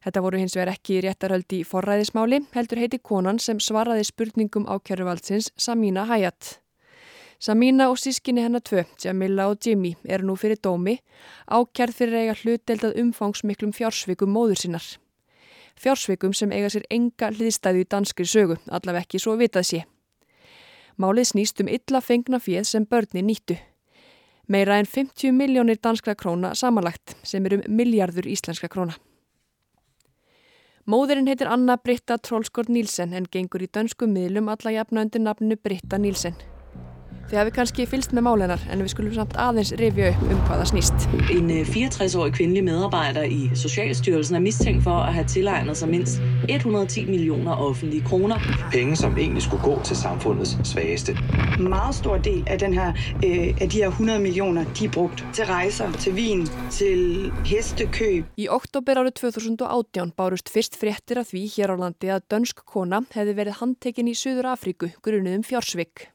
Þetta 0.00 0.22
voru 0.24 0.38
hins 0.40 0.56
vegar 0.56 0.72
ekki 0.72 1.02
réttarhöldi 1.04 1.60
í 1.60 1.66
forræðismáli, 1.68 2.40
heldur 2.54 2.80
heiti 2.80 2.98
konan 3.04 3.38
sem 3.38 3.58
svaraði 3.60 4.06
spurningum 4.08 4.64
ákjæruvaldsins 4.64 5.50
Samína 5.60 6.06
Hayat. 6.08 6.56
Samína 7.40 7.90
og 7.92 7.98
sískinni 8.00 8.42
hennar 8.44 8.60
tvö, 8.64 8.84
Jamila 9.04 9.48
og 9.48 9.60
Jimmy, 9.64 9.94
eru 10.04 10.26
nú 10.28 10.36
fyrir 10.36 10.60
dómi, 10.60 10.98
ákjærð 11.48 11.96
fyrir 11.96 12.18
eiga 12.20 12.34
hlutdeldað 12.36 12.96
umfangsmiklum 13.00 13.72
fjársvikum 13.76 14.32
móður 14.32 14.60
sinnar. 14.60 14.88
Fjársvikum 15.80 16.32
sem 16.36 16.52
eiga 16.52 16.68
sér 16.72 16.84
enga 16.92 17.30
hliðstæðu 17.32 17.84
í 17.84 17.88
danskri 17.88 18.28
sögu, 18.28 18.56
allaveg 18.68 19.06
ekki 19.06 19.20
svo 19.20 19.36
vitað 19.40 19.68
sé. 19.68 19.82
Málið 21.00 21.30
snýst 21.32 21.60
um 21.64 21.68
illa 21.72 22.00
fengna 22.04 22.40
fjöð 22.40 22.68
sem 22.68 22.88
börni 22.88 23.24
nýttu. 23.24 23.56
Meira 24.48 24.76
en 24.80 24.88
50 24.88 25.32
miljónir 25.32 25.80
danskra 25.80 26.16
króna 26.16 26.52
samanlagt 26.54 27.16
sem 27.22 27.46
er 27.46 27.56
um 27.56 27.68
miljardur 27.68 28.28
íslenska 28.28 28.68
króna. 28.68 28.96
Móðurinn 30.88 31.28
heitir 31.28 31.50
Anna 31.52 31.76
Britta 31.76 32.16
Trollskort 32.16 32.70
Nílsen 32.72 33.12
en 33.12 33.26
gengur 33.28 33.60
í 33.60 33.66
dönsku 33.68 34.06
miðlum 34.08 34.48
alla 34.48 34.72
jafna 34.72 35.02
undir 35.04 35.20
nafnu 35.20 35.58
Britta 35.60 35.98
Nílsen. 36.00 36.38
Þið 37.30 37.38
hafi 37.38 37.50
kannski 37.54 37.84
fylst 37.86 38.10
med 38.10 38.24
mål, 38.26 38.40
en 38.42 38.80
vi 38.82 38.90
skulle 38.90 39.12
samt 39.14 39.36
aðeins 39.38 39.70
revie 39.78 40.08
upp 40.10 40.22
um 40.34 40.38
hvað 40.48 40.64
það 40.64 40.70
snýst. 40.72 41.04
En 41.30 41.52
64-årig 41.68 42.32
kvindelig 42.34 42.64
medarbejder 42.66 43.30
i 43.30 43.44
Socialstyrelsen 43.54 44.34
er 44.34 44.42
mistænkt 44.42 44.82
for 44.82 45.04
at 45.04 45.14
have 45.14 45.28
tilegnet 45.30 45.78
sig 45.78 45.88
mindst 45.92 46.18
110 46.48 47.06
millioner 47.06 47.52
offentlige 47.52 48.02
kroner. 48.08 48.42
Penge, 48.72 48.96
som 48.96 49.14
egentlig 49.18 49.42
skulle 49.46 49.62
gå 49.62 49.76
til 49.84 49.96
samfundets 49.96 50.56
svageste. 50.72 51.16
En 51.58 51.68
meget 51.68 51.94
stor 51.94 52.18
del 52.18 52.42
af, 52.46 52.58
den 52.58 52.74
her, 52.74 52.92
øh, 53.24 53.54
af 53.60 53.68
de 53.68 53.78
her 53.78 53.88
100 53.88 54.18
millioner, 54.18 54.64
de 54.64 54.84
er 54.84 54.90
brugt 54.90 55.24
til 55.32 55.44
rejser, 55.46 55.92
til 55.92 56.16
vin, 56.16 56.46
til 56.70 57.32
hestekøb. 57.44 58.24
Í 58.38 58.46
oktober 58.50 59.04
árið 59.04 59.20
2018 59.22 60.12
bárust 60.18 60.50
fyrst 60.50 60.74
fréttir 60.82 61.22
af 61.22 61.30
því 61.30 61.46
hér 61.54 61.70
á 61.70 61.76
landi 61.78 62.10
að 62.10 62.26
dönsk 62.26 62.66
kona 62.66 63.04
hefði 63.14 63.38
verið 63.38 63.60
handtekinn 63.62 64.10
í 64.10 64.18
Suður 64.18 64.56
Afríku 64.58 64.90
grunuðum 64.98 65.46
fjársvigg. 65.46 66.10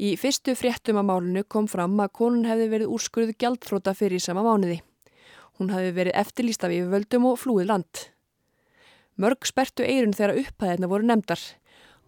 Í 0.00 0.14
fyrstu 0.16 0.54
fréttum 0.56 0.96
að 0.96 1.10
málunu 1.10 1.42
kom 1.44 1.66
fram 1.68 1.98
að 2.00 2.14
konun 2.16 2.46
hefði 2.48 2.68
verið 2.72 2.92
úrskurðu 2.94 3.34
gjaldfróta 3.36 3.92
fyrir 3.92 4.22
sama 4.24 4.40
mánuði. 4.46 4.78
Hún 5.60 5.68
hefði 5.74 5.90
verið 5.98 6.16
eftirlýst 6.22 6.64
af 6.64 6.72
yfirvöldum 6.72 7.26
og 7.28 7.36
flúið 7.42 7.68
land. 7.68 8.00
Mörg 9.20 9.44
spertu 9.44 9.84
eirun 9.84 10.16
þegar 10.16 10.40
upphæðina 10.40 10.88
voru 10.88 11.04
nefndar. 11.10 11.42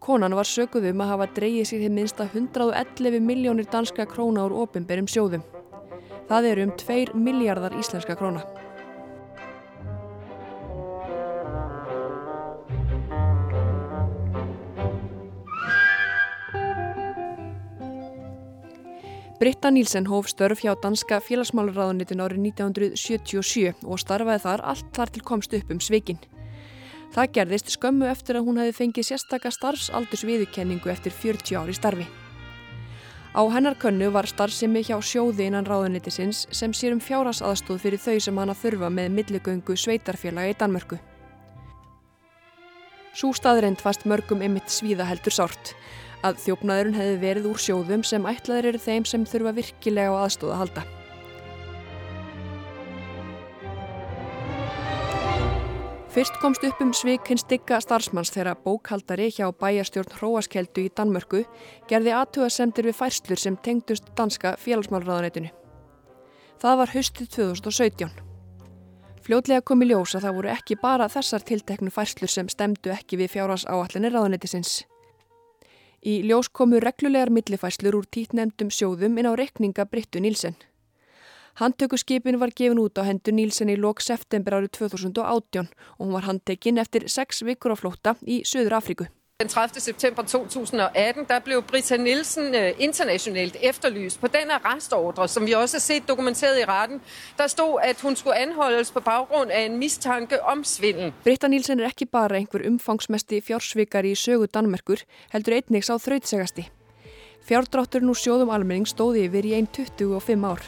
Konan 0.01 0.33
var 0.33 0.49
sökuð 0.49 0.89
um 0.89 1.05
að 1.05 1.13
hafa 1.13 1.29
dreyið 1.37 1.69
sér 1.69 1.85
til 1.85 1.93
minsta 1.93 2.25
111 2.33 3.21
miljónir 3.21 3.69
danska 3.69 4.09
króna 4.09 4.47
úr 4.47 4.57
ofinberum 4.65 5.05
sjóðum. 5.05 5.45
Það 6.31 6.49
eru 6.49 6.65
um 6.71 6.75
2 6.81 7.13
miljardar 7.13 7.77
íslenska 7.77 8.17
króna. 8.17 8.41
Britta 19.43 19.69
Nílsen 19.69 20.05
hóf 20.07 20.29
störf 20.31 20.61
hjá 20.63 20.71
danska 20.79 21.17
félagsmálaráðunitin 21.19 22.21
árið 22.23 22.45
1977 22.47 23.81
og 23.83 23.99
starfaði 23.99 24.39
þar 24.39 24.61
allt 24.71 24.91
þar 24.95 25.09
til 25.11 25.23
komst 25.27 25.55
upp 25.57 25.73
um 25.73 25.81
svikin. 25.83 26.21
Það 27.11 27.33
gerðist 27.35 27.73
skömmu 27.73 28.07
eftir 28.07 28.39
að 28.39 28.45
hún 28.47 28.61
hefði 28.61 28.75
fengið 28.77 29.07
sérstaka 29.09 29.51
starfsaldursviðukenningu 29.51 30.87
eftir 30.93 31.11
40 31.11 31.59
ári 31.59 31.75
starfi. 31.75 32.05
Á 33.35 33.43
hennar 33.51 33.75
könnu 33.75 34.13
var 34.15 34.31
starfsemi 34.31 34.85
hjá 34.87 34.95
sjóði 35.03 35.49
innan 35.49 35.67
ráðunitisins 35.67 36.45
sem 36.55 36.71
sér 36.71 36.95
um 36.95 37.03
fjárasaðstóð 37.03 37.83
fyrir 37.83 37.99
þau 37.99 38.23
sem 38.23 38.39
hana 38.39 38.55
þurfa 38.55 38.87
með 38.95 39.11
milligöngu 39.17 39.75
sveitarfélaga 39.75 40.55
í 40.55 40.55
Danmörku. 40.55 41.01
Sú 43.11 43.35
staðreind 43.35 43.83
fast 43.83 44.07
mörgum 44.07 44.39
ymitt 44.39 44.71
svíða 44.71 45.11
heldur 45.11 45.35
sárt 45.35 45.75
að 46.23 46.41
þjófnaðurinn 46.47 46.97
hefði 46.97 47.21
verið 47.21 47.47
úr 47.51 47.61
sjóðum 47.61 48.03
sem 48.07 48.27
ætlaður 48.27 48.71
eru 48.71 48.83
þeim 48.83 49.07
sem 49.07 49.23
þurfa 49.27 49.55
virkilega 49.59 50.11
á 50.15 50.23
aðstóða 50.23 50.53
að 50.55 50.61
halda. 50.63 50.85
Fyrst 56.13 56.35
komst 56.37 56.61
upp 56.61 56.81
um 56.83 56.91
svik 56.93 57.25
hins 57.25 57.41
digga 57.49 57.79
starfsmanns 57.81 58.29
þegar 58.35 58.59
bókhaldari 58.61 59.31
hjá 59.33 59.47
bæjarstjórn 59.49 60.13
Hróaskeldu 60.19 60.83
í 60.85 60.91
Danmörku 60.93 61.41
gerði 61.89 62.13
aðtugasemdir 62.13 62.85
við 62.85 62.99
færslur 62.99 63.41
sem 63.41 63.57
tengdust 63.65 64.13
danska 64.13 64.53
félagsmálraðanætinu. 64.61 65.49
Það 66.61 66.79
var 66.83 66.93
höstu 66.93 67.25
2017. 67.33 68.13
Fljótlega 69.25 69.65
kom 69.65 69.81
í 69.81 69.89
ljós 69.89 70.13
að 70.13 70.27
það 70.27 70.37
voru 70.37 70.53
ekki 70.53 70.77
bara 70.85 71.09
þessar 71.09 71.49
tilteknu 71.49 71.89
færslur 71.89 72.29
sem 72.29 72.51
stemdu 72.51 72.93
ekki 72.93 73.17
við 73.17 73.33
fjárhás 73.33 73.65
áallinni 73.65 74.13
ráðanætisins. 74.13 74.83
Í 76.03 76.19
ljós 76.27 76.49
komu 76.51 76.81
reglulegar 76.83 77.29
millifæslur 77.31 77.95
úr 77.95 78.07
títnemdum 78.11 78.67
sjóðum 78.67 79.15
inn 79.21 79.29
á 79.31 79.33
rekninga 79.39 79.85
Brittu 79.87 80.19
Nílsen. 80.19 80.57
Handtökuskipin 81.61 82.39
var 82.41 82.51
gefin 82.51 82.81
út 82.81 82.99
á 82.99 83.07
hendur 83.07 83.35
Nílsen 83.37 83.71
í 83.71 83.77
lok 83.79 84.03
september 84.03 84.57
árið 84.57 84.73
2018 84.79 85.69
og 85.69 86.01
hún 86.03 86.15
var 86.17 86.27
handtekinn 86.27 86.81
eftir 86.83 87.07
sex 87.07 87.39
vikur 87.47 87.71
á 87.71 87.79
flótta 87.79 88.17
í 88.27 88.41
Söður 88.43 88.81
Afríku. 88.81 89.07
Den 89.41 89.49
30. 89.49 89.81
september 89.81 90.23
2018, 90.23 91.25
der 91.27 91.39
blev 91.39 91.63
Britta 91.63 91.97
Nielsen 91.97 92.55
øh, 92.55 92.73
internationalt 92.77 93.57
efterlyst 93.61 94.21
på 94.21 94.27
den 94.27 94.51
arrestordre, 94.51 95.27
som 95.27 95.45
vi 95.45 95.51
også 95.51 95.77
har 95.77 95.79
set 95.79 96.07
dokumenteret 96.07 96.59
i 96.59 96.65
retten. 96.65 97.01
Der 97.37 97.47
stod, 97.47 97.79
at 97.83 98.01
hun 98.01 98.15
skulle 98.15 98.35
anholdes 98.37 98.91
på 98.91 98.99
baggrund 98.99 99.51
af 99.51 99.61
en 99.61 99.77
mistanke 99.77 100.43
om 100.43 100.63
svindel. 100.63 101.13
Britta 101.23 101.47
Nielsen 101.47 101.79
er 101.79 101.85
ekki 101.85 102.05
bara 102.05 102.35
einhver 102.37 102.67
umfangsmesti 102.67 103.41
fjársvikari 103.41 104.13
í 104.13 104.15
sögu 104.15 104.45
Danmerkur, 104.45 105.01
heldur 105.33 105.57
einnig 105.57 105.83
sá 105.83 105.97
þrautsegasti. 105.97 106.69
Fjárdrátturinn 107.49 108.13
úr 108.13 108.19
sjóðum 108.21 108.53
almenning 108.53 108.85
stóði 108.87 109.25
yfir 109.25 109.49
í 109.49 109.57
einn 109.57 109.67
25 109.67 110.45
ár. 110.45 110.61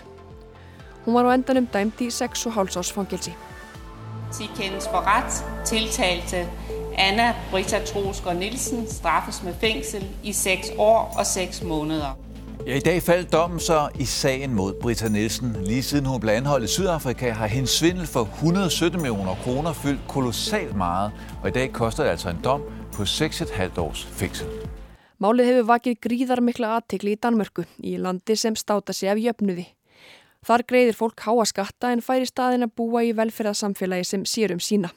Hún 1.06 1.14
var 1.14 1.30
á 1.30 1.38
endanum 1.38 1.70
dæmt 1.70 2.02
í 2.02 2.10
6,5 2.10 2.80
árs 2.82 2.92
fangilsi. 2.92 3.38
Því 4.34 4.50
kendes 4.58 4.90
for 4.90 5.06
ret 5.06 5.44
tiltalte 5.70 6.48
Anna 6.98 7.34
Britta 7.52 7.80
Troskov 7.86 8.34
Nielsen 8.34 8.88
straffes 8.88 9.44
med 9.44 9.54
fængsel 9.54 10.06
i 10.24 10.34
6 10.34 10.72
år 10.78 11.16
og 11.18 11.26
6 11.26 11.64
måneder. 11.64 12.20
Ja, 12.68 12.76
I 12.76 12.80
dag 12.80 13.02
faldt 13.04 13.34
dommen 13.34 13.60
så 13.60 13.90
i 14.00 14.06
sagen 14.06 14.54
mod 14.54 14.74
Britta 14.82 15.08
Nielsen. 15.08 15.58
Lige 15.64 15.84
siden 15.84 16.06
hun 16.06 16.20
blev 16.20 16.34
anholdt 16.34 16.66
i 16.66 16.68
Sydafrika, 16.68 17.32
har 17.32 17.48
hendes 17.48 17.70
svindel 17.70 18.08
for 18.08 18.22
117 18.22 19.02
millioner 19.02 19.36
kroner 19.44 19.74
fyldt 19.74 20.08
kolossalt 20.08 20.76
meget, 20.76 21.12
og 21.42 21.50
i 21.50 21.52
dag 21.52 21.72
koster 21.72 22.04
det 22.04 22.10
altså 22.10 22.30
en 22.30 22.40
dom 22.44 22.62
på 22.94 23.04
6,5 23.04 23.80
års 23.80 24.06
fængsel. 24.06 24.48
Málið 25.24 25.48
hefur 25.48 25.68
vakið 25.70 25.96
gríðarmikla 26.04 26.74
aðtikli 26.76 27.14
í 27.16 27.20
Danmörku, 27.24 27.64
í 27.80 27.96
landi 27.98 28.36
sem 28.36 28.56
státa 28.56 28.94
sig 28.94 29.10
af 29.10 29.18
jöfnuði. 29.18 29.68
Þar 30.46 30.64
greiðir 30.68 30.98
fólk 30.98 31.24
háa 31.24 31.46
skatta 31.46 31.94
en 31.94 32.04
færi 32.04 32.28
staðin 32.28 32.68
að 32.68 32.76
búa 32.76 33.04
í 33.04 33.14
velferðarsamfélagi 33.16 34.04
sem 34.04 34.26
sér 34.28 34.52
um 34.52 34.60
sína. 34.60 34.92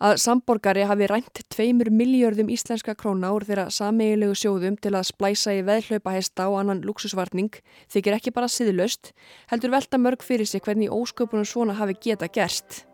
Að 0.00 0.16
samborgari 0.22 0.86
hafi 0.88 1.08
rænt 1.10 1.42
tveimur 1.52 1.90
miljörðum 1.92 2.50
íslenska 2.52 2.94
króna 2.96 3.32
úr 3.36 3.44
þeirra 3.44 3.66
sameigilegu 3.74 4.36
sjóðum 4.38 4.78
til 4.80 4.94
að 4.96 5.08
splæsa 5.10 5.52
í 5.58 5.64
veðhlaupahesta 5.66 6.48
og 6.48 6.60
annan 6.62 6.80
luxusvarning 6.88 7.60
þykir 7.92 8.16
ekki 8.16 8.32
bara 8.32 8.48
siðlaust, 8.48 9.12
heldur 9.52 9.74
velta 9.76 10.00
mörg 10.00 10.24
fyrir 10.24 10.48
sig 10.48 10.64
hvernig 10.64 10.92
ósköpunum 10.92 11.44
svona 11.44 11.76
hafi 11.76 11.98
geta 12.00 12.30
gerst. 12.32 12.86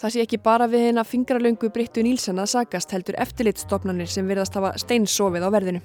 Það 0.00 0.12
sé 0.12 0.24
ekki 0.24 0.40
bara 0.44 0.68
við 0.68 0.90
hérna 0.90 1.04
fingralöngu 1.08 1.70
Brittu 1.72 2.02
Nílsen 2.04 2.40
að 2.40 2.50
sagast 2.52 2.92
heldur 2.92 3.16
eftirlitstofnanir 3.20 4.08
sem 4.12 4.28
virðast 4.28 4.56
hafa 4.56 4.74
steinsofið 4.80 5.48
á 5.48 5.50
verðinu. 5.52 5.84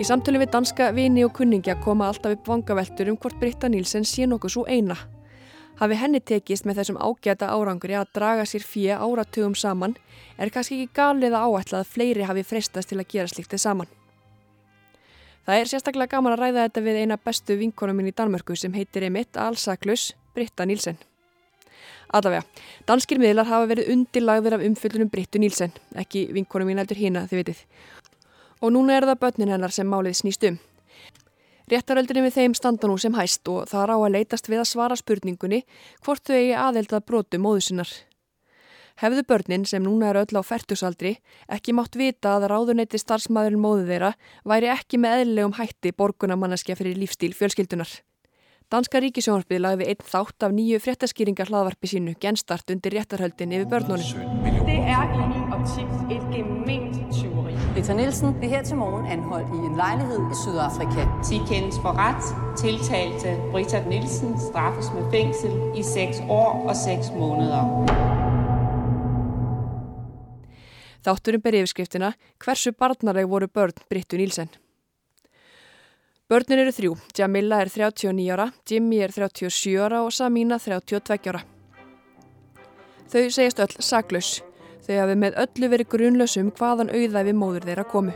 Í 0.00 0.04
samtölu 0.08 0.38
við 0.40 0.54
danska 0.54 0.86
vini 0.96 1.26
og 1.26 1.34
kunningja 1.36 1.74
koma 1.84 2.06
alltaf 2.08 2.32
upp 2.32 2.46
vangaveltur 2.48 3.10
um 3.12 3.18
hvort 3.20 3.36
Britta 3.36 3.68
Nílsen 3.68 4.06
sé 4.08 4.24
nokkuð 4.24 4.52
svo 4.54 4.62
eina. 4.64 4.94
Hafi 5.76 5.98
henni 6.00 6.22
tekist 6.24 6.64
með 6.64 6.80
þessum 6.80 6.98
ágæta 7.04 7.50
árangri 7.52 7.98
að 7.98 8.08
draga 8.16 8.46
sér 8.48 8.64
fjö 8.64 8.96
áratugum 8.96 9.52
saman 9.52 9.98
er 10.38 10.48
kannski 10.54 10.78
ekki 10.78 10.96
galið 10.96 11.36
að 11.36 11.44
áætla 11.44 11.82
að 11.82 11.92
fleiri 11.92 12.24
hafi 12.30 12.46
freistast 12.48 12.88
til 12.88 12.96
að 12.96 13.10
gera 13.12 13.28
sliktið 13.28 13.60
saman. 13.66 13.92
Það 15.44 15.60
er 15.60 15.72
sérstaklega 15.74 16.14
gaman 16.16 16.38
að 16.38 16.46
ræða 16.46 16.64
þetta 16.64 16.86
við 16.88 17.02
eina 17.02 17.20
bestu 17.20 17.60
vinkonum 17.60 18.00
minn 18.00 18.08
í 18.08 18.16
Danmörku 18.16 18.56
sem 18.56 18.72
heitir 18.72 19.04
Emitt 19.04 19.36
Alsaklus, 19.36 20.14
Britta 20.32 20.64
Nílsen. 20.64 20.96
Allavega, 22.10 22.42
danskir 22.88 23.20
miðlar 23.22 23.46
hafa 23.46 23.68
verið 23.70 23.92
undirlagðir 23.92 24.56
af 24.56 24.64
umfyllunum 24.66 25.10
Brittu 25.12 25.38
Nílsen, 25.38 25.70
ekki 25.94 26.24
vinkonum 26.34 26.72
mín 26.72 26.80
heldur 26.82 26.98
hína 26.98 27.28
þið 27.30 27.44
vitið 27.44 27.60
og 28.60 28.74
núna 28.74 28.98
er 28.98 29.08
það 29.08 29.22
börnin 29.24 29.54
hennar 29.54 29.74
sem 29.74 29.88
málið 29.88 30.20
snýst 30.20 30.46
um. 30.48 30.58
Réttaröldinni 31.70 32.24
við 32.26 32.36
þeim 32.36 32.54
standa 32.58 32.88
nú 32.90 32.96
sem 32.98 33.14
hæst 33.14 33.46
og 33.48 33.68
það 33.70 33.82
er 33.84 33.90
á 33.94 33.96
að 33.96 34.14
leitast 34.16 34.48
við 34.50 34.62
að 34.62 34.70
svara 34.72 34.96
spurningunni 34.98 35.60
hvort 36.04 36.24
þau 36.26 36.34
eigi 36.34 36.54
aðeldað 36.58 37.04
brotu 37.06 37.38
móðu 37.38 37.62
sinnar. 37.68 37.92
Hefðu 39.00 39.22
börnin 39.24 39.64
sem 39.64 39.82
núna 39.84 40.10
er 40.10 40.18
öll 40.20 40.36
á 40.36 40.42
færtusaldri 40.44 41.14
ekki 41.48 41.72
mátt 41.72 41.94
vita 41.96 42.34
að 42.36 42.50
ráðunetti 42.52 42.98
starfsmæðurinn 43.00 43.62
móðu 43.62 43.86
þeirra 43.88 44.12
væri 44.44 44.68
ekki 44.74 44.98
með 45.00 45.20
eðlilegum 45.20 45.56
hætti 45.56 45.94
borgunamanneskja 45.96 46.76
fyrir 46.76 46.98
lífstíl 46.98 47.32
fjölskyldunar. 47.38 47.88
Danska 48.70 49.00
ríkisjónarspið 49.02 49.62
lagði 49.64 49.88
einn 49.90 50.04
þátt 50.10 50.44
af 50.46 50.52
nýju 50.54 50.78
fréttaskýringar 50.82 51.48
hlaðvarpi 51.50 51.90
sínu 51.90 52.12
genstart 52.22 52.70
undir 52.70 52.94
réttarhöldin 52.98 53.54
yfir 53.56 53.70
börnunum. 53.72 54.06
Britta 57.74 57.94
Nielsen 57.94 58.34
blev 58.34 58.50
her 58.50 58.62
til 58.62 58.76
morgen 58.76 59.06
anholdt 59.06 59.48
i 59.54 59.58
en 59.66 59.76
lejlighed 59.76 60.18
i 60.18 60.36
Sydafrika. 60.44 61.02
10 61.24 61.38
kendes 61.50 61.76
for 61.82 61.92
ret. 62.02 62.24
Tiltalte 62.58 63.30
Britta 63.52 63.88
Nielsen 63.88 64.34
straffes 64.40 64.88
med 64.94 65.10
fængsel 65.10 65.52
i 65.78 65.82
6 65.82 66.16
år 66.28 66.50
og 66.68 66.76
6 66.76 67.10
måneder. 67.10 67.62
Þátturinn 71.06 71.44
ber 71.44 71.54
yfirskriftina 71.60 72.12
Hversu 72.44 72.72
barnaleg 72.72 73.30
voru 73.30 73.46
börn 73.46 73.78
Brittu 73.88 74.16
Nílsen? 74.16 74.50
Börnin 76.28 76.58
eru 76.58 76.74
þrjú. 76.74 76.98
Jamila 77.18 77.62
er 77.62 77.70
39 77.70 78.30
ára, 78.34 78.50
Jimmy 78.70 78.98
er 78.98 79.14
37 79.14 79.78
ára 79.78 80.02
og 80.02 80.12
Samina 80.12 80.58
32 80.58 81.30
ára. 81.30 81.46
Þau 83.10 83.30
segjast 83.30 83.62
öll 83.62 83.82
saklaus. 83.82 84.49
Þau 84.86 84.96
hafi 84.96 85.16
með 85.20 85.38
öllu 85.44 85.70
verið 85.74 85.90
grunlausum 85.94 86.52
hvaðan 86.58 86.92
auðæfi 86.94 87.34
móður 87.36 87.66
þeirra 87.68 87.86
komu. 87.90 88.14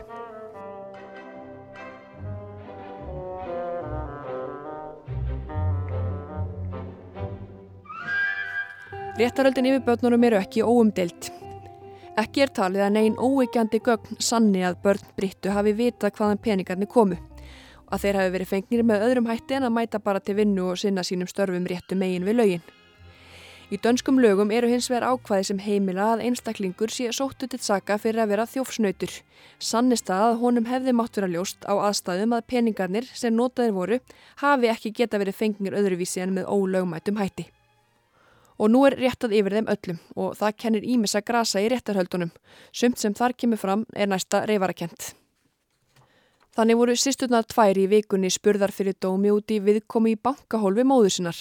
Réttaröldin 9.14 9.68
yfir 9.70 9.84
börnunum 9.86 10.24
eru 10.26 10.40
ekki 10.40 10.64
óumdelt. 10.66 11.28
Ekki 12.18 12.42
er 12.42 12.50
talið 12.54 12.82
að 12.86 12.96
negin 12.96 13.20
óeikjandi 13.20 13.78
gögn 13.86 14.18
sanni 14.22 14.64
að 14.66 14.80
börn 14.82 15.12
Brittu 15.14 15.54
hafi 15.54 15.74
vitað 15.78 16.16
hvaðan 16.18 16.42
peningarnir 16.42 16.90
komu 16.90 17.20
að 17.94 18.04
þeir 18.04 18.18
hafi 18.18 18.32
verið 18.34 18.50
fengnir 18.50 18.86
með 18.86 19.04
öðrum 19.08 19.28
hætti 19.30 19.58
en 19.58 19.68
að 19.68 19.76
mæta 19.76 20.00
bara 20.02 20.22
til 20.22 20.38
vinnu 20.40 20.70
og 20.72 20.80
sinna 20.80 21.04
sínum 21.06 21.30
störfum 21.30 21.68
réttu 21.70 21.98
megin 21.98 22.26
við 22.26 22.40
lögin. 22.40 22.64
Í 23.72 23.78
dönskum 23.80 24.18
lögum 24.20 24.50
eru 24.52 24.68
hins 24.68 24.90
vegar 24.90 25.06
ákvæði 25.14 25.46
sem 25.48 25.60
heimila 25.64 26.10
að 26.12 26.22
einstaklingur 26.26 26.92
sé 26.92 27.08
sóttu 27.16 27.46
til 27.48 27.60
saka 27.64 27.96
fyrir 27.96 28.20
að 28.20 28.34
vera 28.34 28.44
þjófsnautur. 28.52 29.14
Sannist 29.56 30.10
að 30.12 30.36
honum 30.42 30.68
hefði 30.68 30.92
mátt 30.92 31.16
vera 31.16 31.30
ljóst 31.32 31.64
á 31.64 31.72
aðstæðum 31.72 32.36
að 32.36 32.44
peningarnir 32.52 33.08
sem 33.16 33.32
notaðir 33.32 33.72
voru 33.72 33.98
hafi 34.42 34.68
ekki 34.68 34.92
geta 35.00 35.20
verið 35.22 35.38
fengnir 35.38 35.78
öðruvísi 35.80 36.20
en 36.20 36.36
með 36.36 36.50
ólögmætum 36.52 37.16
hætti. 37.22 37.46
Og 38.60 38.68
nú 38.70 38.84
er 38.86 38.98
réttað 39.00 39.38
yfir 39.40 39.56
þeim 39.56 39.72
öllum 39.72 40.02
og 40.12 40.36
það 40.38 40.60
kennir 40.60 40.84
ímis 40.84 41.16
að 41.16 41.26
grasa 41.32 41.64
í 41.64 41.72
réttarhöldunum. 41.72 42.36
Sumt 42.70 43.00
sem 43.00 43.16
þar 43.16 43.32
kemur 43.32 43.64
fram 43.64 43.88
er 43.96 44.12
næsta 44.12 44.44
reyfarakent. 44.44 45.14
Þannig 46.54 46.78
voru 46.78 47.00
sýsturnar 47.00 47.48
tvær 47.48 47.80
í 47.80 47.88
vikunni 47.90 48.28
spurðar 48.30 48.76
fyrir 48.76 48.94
dómi 49.00 49.32
út 49.34 49.50
í 49.50 49.58
viðkomi 49.64 50.14
í 50.14 50.20
bankahólfi 50.20 50.84
móðu 50.86 51.16
sinnar. 51.16 51.40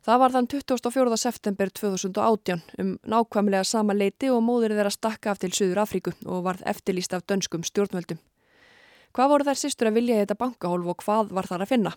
Það 0.00 0.20
var 0.22 0.32
þann 0.32 0.46
24. 0.48 1.16
september 1.20 1.70
2018 1.76 2.62
um 2.80 2.92
nákvæmlega 3.04 3.66
sama 3.68 3.92
leiti 3.92 4.30
og 4.32 4.40
móður 4.46 4.72
þeirra 4.72 4.92
stakka 4.94 5.34
af 5.34 5.40
til 5.42 5.50
Suður 5.52 5.82
Afríku 5.82 6.14
og 6.24 6.46
varð 6.46 6.62
eftirlýst 6.72 7.12
af 7.12 7.26
dönskum 7.28 7.66
stjórnvöldum. 7.68 8.16
Hvað 9.12 9.28
voru 9.32 9.44
þær 9.44 9.60
sýstur 9.60 9.90
að 9.90 9.98
vilja 9.98 10.22
þetta 10.22 10.38
bankahólf 10.40 10.88
og 10.88 11.04
hvað 11.04 11.34
var 11.36 11.50
þar 11.50 11.66
að 11.66 11.72
finna? 11.74 11.92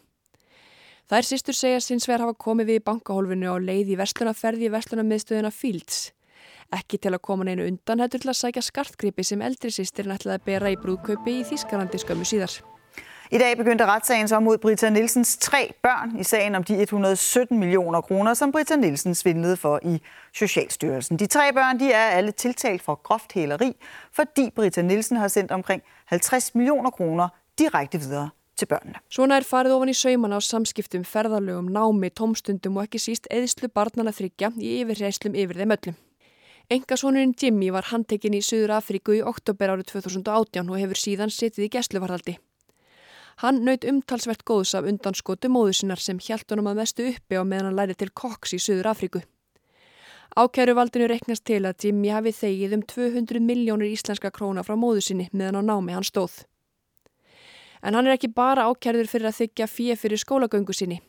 Þær 1.07 1.29
sýstur 1.29 1.55
segja 1.55 1.79
sinns 1.83 2.09
verð 2.09 2.25
hafa 2.25 2.35
komið 2.43 2.73
við 2.73 2.83
bankahólfinu 2.89 3.55
á 3.55 3.57
leið 3.59 3.95
í 3.95 3.99
vestlunarferði 4.01 4.67
í 4.67 4.73
vestlunarmiðstöðina 4.75 5.53
Fields. 5.55 6.11
Ekki 6.75 6.99
til 6.99 7.13
að 7.13 7.23
koma 7.23 7.47
neinu 7.47 7.69
undan 7.69 8.03
heldur 8.03 8.23
til 8.23 8.33
að 8.33 8.39
sækja 8.41 8.67
skartgripi 8.67 9.23
sem 9.23 9.43
eldri 9.45 9.71
sýstir 9.71 10.11
nættilega 10.11 10.41
að 10.41 10.47
bera 10.51 10.75
í 10.75 10.79
brúðkaupi 10.79 11.39
í 11.39 11.47
Þískalandi 11.47 12.03
skömmu 12.03 12.27
síðar. 12.27 12.59
I 13.33 13.37
dag 13.37 13.57
begyndte 13.57 13.85
retssagen 13.85 14.27
så 14.27 14.39
mod 14.39 14.57
Britta 14.57 14.89
Nielsens 14.89 15.37
tre 15.37 15.71
børn 15.81 16.19
i 16.19 16.23
sagen 16.23 16.55
om 16.55 16.63
de 16.63 16.81
117 16.81 17.59
millioner 17.59 18.01
kroner, 18.01 18.33
som 18.33 18.51
Britta 18.51 18.75
Nielsen 18.75 19.15
svindlede 19.15 19.57
for 19.57 19.79
i 19.83 20.01
Socialstyrelsen. 20.33 21.17
De 21.17 21.27
tre 21.27 21.53
børn 21.53 21.79
de 21.79 21.91
er 21.91 22.13
alle 22.17 22.31
tiltalt 22.31 22.81
for 22.81 22.95
groft 23.03 23.33
hæleri, 23.33 23.75
fordi 24.11 24.49
Britta 24.55 24.81
Nielsen 24.81 25.17
har 25.17 25.27
sendt 25.27 25.51
omkring 25.51 25.81
50 26.05 26.55
millioner 26.55 26.89
kroner 26.89 27.27
direkte 27.59 27.99
videre 27.99 28.29
til 28.57 28.65
børnene. 28.65 29.01
Svona 29.09 29.41
er 29.41 29.49
farið 29.49 29.75
ofan 29.79 29.89
í 29.89 29.97
sauman 29.97 30.37
á 30.37 30.39
samskiptum, 30.39 31.01
ferðarlögum, 31.01 31.73
námi, 31.73 32.13
tómstundum 32.13 32.77
og 32.77 32.85
ekki 32.85 33.01
síst 33.01 33.25
eðislu 33.33 33.73
barnana 33.73 34.13
þryggja 34.13 34.53
í 34.61 34.77
yfirreislum 34.83 35.33
yfir 35.33 35.63
þeim 35.63 35.77
öllum. 35.79 35.99
Engasónurinn 36.69 37.33
Jimmy 37.41 37.73
var 37.73 37.89
handtekinn 37.89 38.37
í 38.37 38.45
Suður 38.45 38.77
Afríku 38.77 39.17
í 39.17 39.25
oktober 39.25 39.73
árið 39.73 39.95
2018 39.97 40.69
og 40.69 40.81
hefur 40.85 41.07
síðan 41.07 41.33
setið 41.33 41.71
í 41.71 41.75
gæsluvarðaldi. 41.79 42.37
Hann 43.41 43.63
naut 43.65 43.85
umtalsvert 43.89 44.43
góðs 44.45 44.75
af 44.77 44.85
undanskotu 44.85 45.49
móðu 45.49 45.73
sinnar 45.79 46.01
sem 46.01 46.19
hjælt 46.21 46.51
honum 46.53 46.69
að 46.69 46.81
mestu 46.83 47.07
uppi 47.09 47.39
á 47.39 47.43
meðan 47.43 47.71
hann 47.71 47.79
læri 47.79 47.95
til 47.97 48.11
koks 48.13 48.53
í 48.53 48.59
Suður 48.61 48.91
Afríku. 48.91 49.23
Ákæruvaldinu 50.37 51.07
reknast 51.09 51.45
til 51.45 51.61
að 51.65 51.85
Jimmy 51.85 52.09
hafi 52.13 52.33
þegið 52.33 52.77
um 52.77 52.83
200 52.89 53.41
miljónir 53.41 53.93
íslenska 53.93 54.31
króna 54.33 54.63
frá 54.65 54.73
móðu 54.77 55.01
sinni 55.05 55.27
meðan 55.33 55.61
á 55.61 55.69
námi 55.69 55.93
hann 55.93 56.05
stóð. 56.05 56.45
En 57.83 57.97
hann 57.97 58.07
er 58.07 58.15
ekki 58.15 58.31
bara 58.33 58.65
ákærður 58.69 59.09
fyrir 59.11 59.29
að 59.29 59.39
þykja 59.41 59.69
fíu 59.69 59.97
fyrir 59.99 60.21
skólagöngu 60.21 60.73
sinni. 60.73 61.01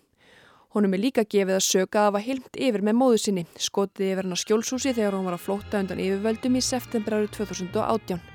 Honum 0.74 0.96
er 0.96 1.04
líka 1.04 1.22
gefið 1.22 1.54
að 1.54 1.66
söka 1.68 2.00
að 2.00 2.08
hafa 2.08 2.24
hilmt 2.26 2.56
yfir 2.58 2.82
með 2.82 2.98
móðu 2.98 3.20
sinni, 3.22 3.46
skotið 3.56 4.10
yfir 4.10 4.26
hann 4.26 4.34
á 4.34 4.42
skjólsúsi 4.42 4.92
þegar 4.92 5.14
hún 5.14 5.28
var 5.30 5.38
að 5.38 5.44
flóta 5.46 5.80
undan 5.80 6.02
yfirvöldum 6.02 6.58
í 6.58 6.64
september 6.66 7.20
árið 7.20 7.36
2018. 7.38 8.33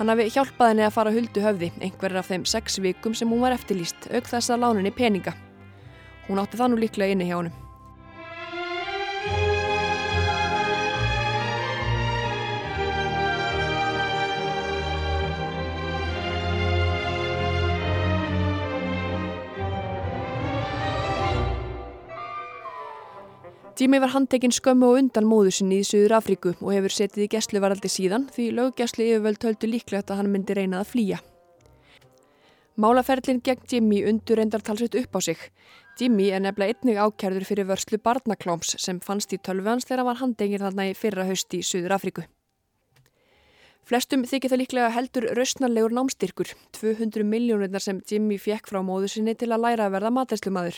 Hann 0.00 0.08
hafi 0.08 0.30
hjálpað 0.32 0.70
henni 0.70 0.84
að 0.86 0.94
fara 0.94 1.10
huldu 1.12 1.40
höfði, 1.44 1.66
einhverjar 1.84 2.22
af 2.22 2.28
þeim 2.30 2.46
sex 2.48 2.78
vikum 2.80 3.12
sem 3.12 3.28
hún 3.28 3.42
var 3.44 3.52
eftirlýst, 3.52 4.06
auk 4.08 4.30
þess 4.30 4.48
að 4.48 4.62
láninni 4.62 4.92
peninga. 4.96 5.34
Hún 6.24 6.40
átti 6.40 6.56
það 6.56 6.70
nú 6.72 6.78
líklega 6.80 7.12
inni 7.12 7.26
hjá 7.28 7.34
honum. 7.36 7.58
Jimmy 23.80 23.96
var 23.96 24.10
handtekinn 24.12 24.52
skömmu 24.52 24.90
og 24.92 24.98
undan 25.00 25.24
móðu 25.24 25.54
sinni 25.56 25.78
í 25.80 25.84
Suður 25.88 26.18
Afríku 26.18 26.50
og 26.58 26.72
hefur 26.74 26.92
setið 26.92 27.22
í 27.24 27.28
gæsluvaraldi 27.32 27.88
síðan 27.88 28.26
því 28.28 28.50
löggæslu 28.58 29.06
yfirvöld 29.06 29.40
töldu 29.40 29.70
líklegt 29.70 30.12
að 30.12 30.20
hann 30.20 30.28
myndi 30.28 30.56
reynað 30.58 30.82
að 30.82 30.90
flýja. 30.90 31.20
Málaferlinn 32.76 33.40
gegn 33.46 33.64
Jimmy 33.72 34.02
undur 34.10 34.42
endar 34.44 34.60
talsveit 34.66 34.98
upp 35.00 35.16
á 35.16 35.20
sig. 35.24 35.40
Jimmy 35.96 36.28
er 36.28 36.44
nefnilega 36.44 36.76
einnig 36.76 37.00
ákjærður 37.00 37.48
fyrir 37.48 37.70
vörslu 37.72 38.02
barnakláms 38.04 38.76
sem 38.76 39.00
fannst 39.00 39.32
í 39.32 39.40
tölvans 39.40 39.88
þegar 39.88 40.04
hann 40.04 40.10
var 40.12 40.20
handtekinn 40.20 40.66
þarna 40.66 40.88
í 40.90 40.94
fyrra 41.00 41.28
haust 41.32 41.56
í 41.56 41.64
Suður 41.64 41.96
Afríku. 41.96 42.28
Flestum 43.88 44.28
þykir 44.28 44.52
það 44.52 44.64
líklega 44.66 44.92
heldur 44.92 45.32
rausnarlegur 45.40 45.96
námstyrkur, 45.96 46.52
200 46.76 47.24
miljónirnar 47.24 47.80
sem 47.80 48.04
Jimmy 48.04 48.36
fekk 48.36 48.68
frá 48.68 48.84
móðu 48.84 49.08
sinni 49.08 49.32
til 49.32 49.48
að 49.48 49.64
læra 49.64 49.88
að 49.88 49.96
verða 49.96 50.16
matæslumadur. 50.20 50.76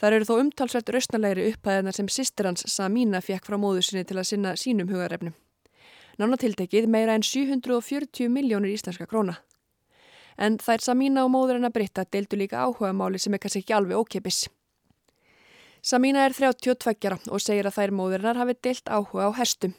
Það 0.00 0.16
eru 0.16 0.28
þó 0.28 0.34
umtalsvert 0.40 0.90
rausnalegri 0.94 1.48
upphæðina 1.52 1.92
sem 1.94 2.08
sýstir 2.10 2.48
hans 2.48 2.64
Samína 2.70 3.20
fekk 3.22 3.46
frá 3.48 3.58
móðu 3.60 3.84
sinni 3.86 4.04
til 4.08 4.18
að 4.18 4.28
sinna 4.30 4.54
sínum 4.58 4.90
hugarefnum. 4.90 5.34
Nánatiltekið 6.20 6.88
meira 6.92 7.14
en 7.16 7.24
740 7.24 8.28
miljónir 8.32 8.74
íslenska 8.74 9.06
króna. 9.08 9.38
En 10.38 10.58
þær 10.58 10.84
Samína 10.84 11.26
og 11.26 11.32
móður 11.34 11.58
hennar 11.58 11.72
Britta 11.74 12.04
deildu 12.04 12.38
líka 12.40 12.64
áhuga 12.64 12.92
máli 12.96 13.20
sem 13.20 13.34
er 13.34 13.42
kannski 13.42 13.62
ekki 13.62 13.76
alveg 13.76 14.00
ókipis. 14.00 14.46
Samína 15.82 16.26
er 16.28 16.36
32 16.36 17.30
og 17.30 17.42
segir 17.42 17.66
að 17.66 17.78
þær 17.78 17.96
móðurinnar 17.98 18.38
hafi 18.38 18.54
deilt 18.62 18.88
áhuga 18.88 19.28
á 19.28 19.30
herstum. 19.34 19.74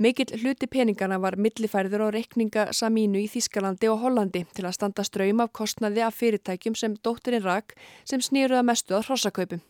Mikill 0.00 0.32
hluti 0.40 0.64
peningana 0.64 1.18
var 1.20 1.34
millifærður 1.36 2.06
og 2.06 2.14
reikninga 2.14 2.70
Samínu 2.72 3.20
í 3.20 3.26
Þískalandi 3.28 3.90
og 3.92 3.98
Hollandi 4.00 4.46
til 4.56 4.64
að 4.64 4.72
standa 4.78 5.04
ströym 5.04 5.42
af 5.44 5.50
kostnaði 5.52 6.00
af 6.06 6.14
fyrirtækjum 6.16 6.72
sem 6.80 6.94
dótturinn 7.04 7.44
rak 7.44 7.74
sem 8.08 8.22
snýruða 8.24 8.62
mestu 8.64 8.96
að 8.96 9.10
hrossakaupum. 9.10 9.60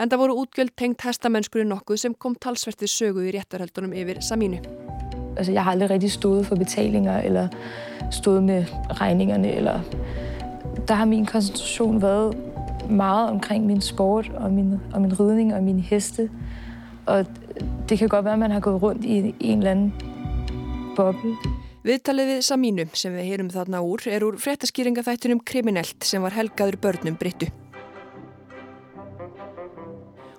En 0.00 0.08
það 0.08 0.22
voru 0.22 0.38
útgjöld 0.40 0.72
tengt 0.80 1.04
hestamennskurinn 1.04 1.68
nokkuð 1.68 2.00
sem 2.00 2.14
kom 2.16 2.38
talsvertið 2.40 2.88
söguð 2.88 3.28
í 3.28 3.34
réttarhöldunum 3.36 3.92
yfir 3.92 4.22
Samínu. 4.24 4.62
Altså, 5.36 5.52
jeg 5.52 5.60
har 5.60 5.76
aldrig 5.76 5.90
rigtig 5.90 6.12
stået 6.16 6.46
for 6.46 6.56
betalinger 6.56 7.20
eller 7.20 7.52
stået 8.10 8.42
med 8.42 8.64
regningerne. 9.00 9.52
Eller... 9.52 9.80
Der 10.88 10.94
har 10.94 11.04
min 11.04 11.26
koncentration 11.26 12.02
været 12.02 12.36
meget 12.90 13.30
omkring 13.30 13.66
min 13.66 13.80
sport 13.80 14.32
og 14.34 14.52
min, 14.52 14.80
og 14.94 15.02
min 15.02 15.20
ridning 15.20 15.54
og 15.54 15.62
mine 15.62 15.80
heste. 15.80 16.30
Og 17.06 17.26
det 17.88 17.98
kan 17.98 18.08
godt 18.08 18.24
være, 18.24 18.32
at 18.32 18.38
man 18.38 18.50
har 18.50 18.60
gået 18.60 18.82
rundt 18.82 19.04
i 19.04 19.34
en 19.40 19.58
eller 19.58 19.70
anden 19.70 19.92
boble. 20.96 21.34
Viðtalið 21.82 22.28
við 22.30 22.44
Samínu 22.46 22.84
sem 22.94 23.14
við 23.16 23.26
heyrum 23.26 23.50
þarna 23.50 23.80
úr 23.82 24.04
er 24.06 24.22
úr 24.22 24.36
fréttaskýringaþættunum 24.38 25.40
Kriminelt 25.42 26.06
sem 26.06 26.22
var 26.22 26.36
helgaður 26.36 26.78
börnum 26.78 27.16
Brittu. 27.18 27.48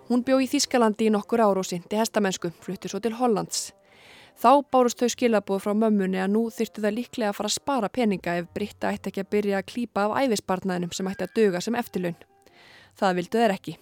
Hún 0.07 0.23
bjó 0.23 0.37
í 0.39 0.47
Þískalandi 0.47 1.09
í 1.09 1.11
nokkur 1.11 1.43
ár 1.43 1.59
og 1.59 1.67
sindi 1.67 1.99
hestamennsku, 1.99 2.53
fluttu 2.63 2.91
svo 2.91 3.01
til 3.03 3.17
Hollands. 3.19 3.71
Þá 4.39 4.63
bárust 4.71 4.99
þau 4.99 5.11
skilabóð 5.11 5.63
frá 5.65 5.73
mömmunni 5.77 6.19
að 6.21 6.33
nú 6.33 6.47
þyrtu 6.53 6.83
það 6.83 6.97
líklega 6.97 7.31
að 7.33 7.37
fara 7.37 7.51
að 7.51 7.57
spara 7.59 7.89
peninga 7.91 8.37
ef 8.39 8.49
Britta 8.55 8.91
ætti 8.95 9.11
ekki 9.11 9.23
að 9.23 9.31
byrja 9.35 9.59
að 9.59 9.67
klípa 9.73 10.07
af 10.07 10.15
æfisbarnaðinum 10.23 10.95
sem 10.95 11.09
ætti 11.11 11.27
að 11.27 11.35
döga 11.37 11.61
sem 11.61 11.75
eftirlaun. 11.79 12.17
Það 12.99 13.19
vildu 13.19 13.43
þeir 13.43 13.55
ekki. 13.57 13.75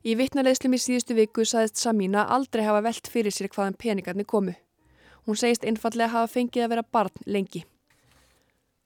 Í 0.00 0.14
vittnaleðslum 0.16 0.72
í 0.72 0.78
síðustu 0.80 1.12
viku 1.12 1.44
saðist 1.44 1.76
Samína 1.76 2.22
aldrei 2.32 2.62
hafa 2.64 2.80
velt 2.86 3.08
fyrir 3.12 3.34
sér 3.36 3.50
hvaðan 3.52 3.76
peningarnir 3.76 4.24
komu. 4.24 4.54
Hún 5.28 5.36
segist 5.36 5.66
einfallega 5.68 6.08
hafa 6.14 6.30
fengið 6.32 6.64
að 6.64 6.72
vera 6.72 6.84
barn 6.96 7.26
lengi. 7.28 7.66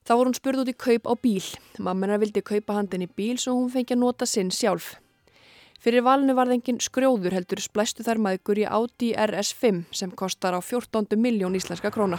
Þá 0.03 0.13
voru 0.17 0.33
hún 0.33 0.37
spurð 0.37 0.65
út 0.65 0.73
í 0.73 0.75
kaup 0.75 1.07
á 1.07 1.15
bíl. 1.15 1.47
Mammenar 1.79 2.19
vildi 2.19 2.43
kaupa 2.43 2.81
handin 2.81 3.07
í 3.07 3.09
bíl 3.09 3.39
svo 3.39 3.55
hún 3.55 3.71
fengi 3.71 3.95
að 3.95 4.03
nota 4.03 4.27
sinn 4.27 4.51
sjálf. 4.51 4.97
Fyrir 5.79 6.03
valinu 6.03 6.35
var 6.35 6.51
þengin 6.51 6.83
skrjóður 6.83 7.39
heldur 7.39 7.63
splæstu 7.63 8.03
þær 8.03 8.19
maður 8.19 8.65
í 8.65 8.67
Audi 8.67 9.15
RS5 9.15 9.85
sem 9.95 10.11
kostar 10.11 10.59
á 10.59 10.61
14 10.61 11.15
miljón 11.15 11.55
íslenska 11.55 11.95
króna. 11.95 12.19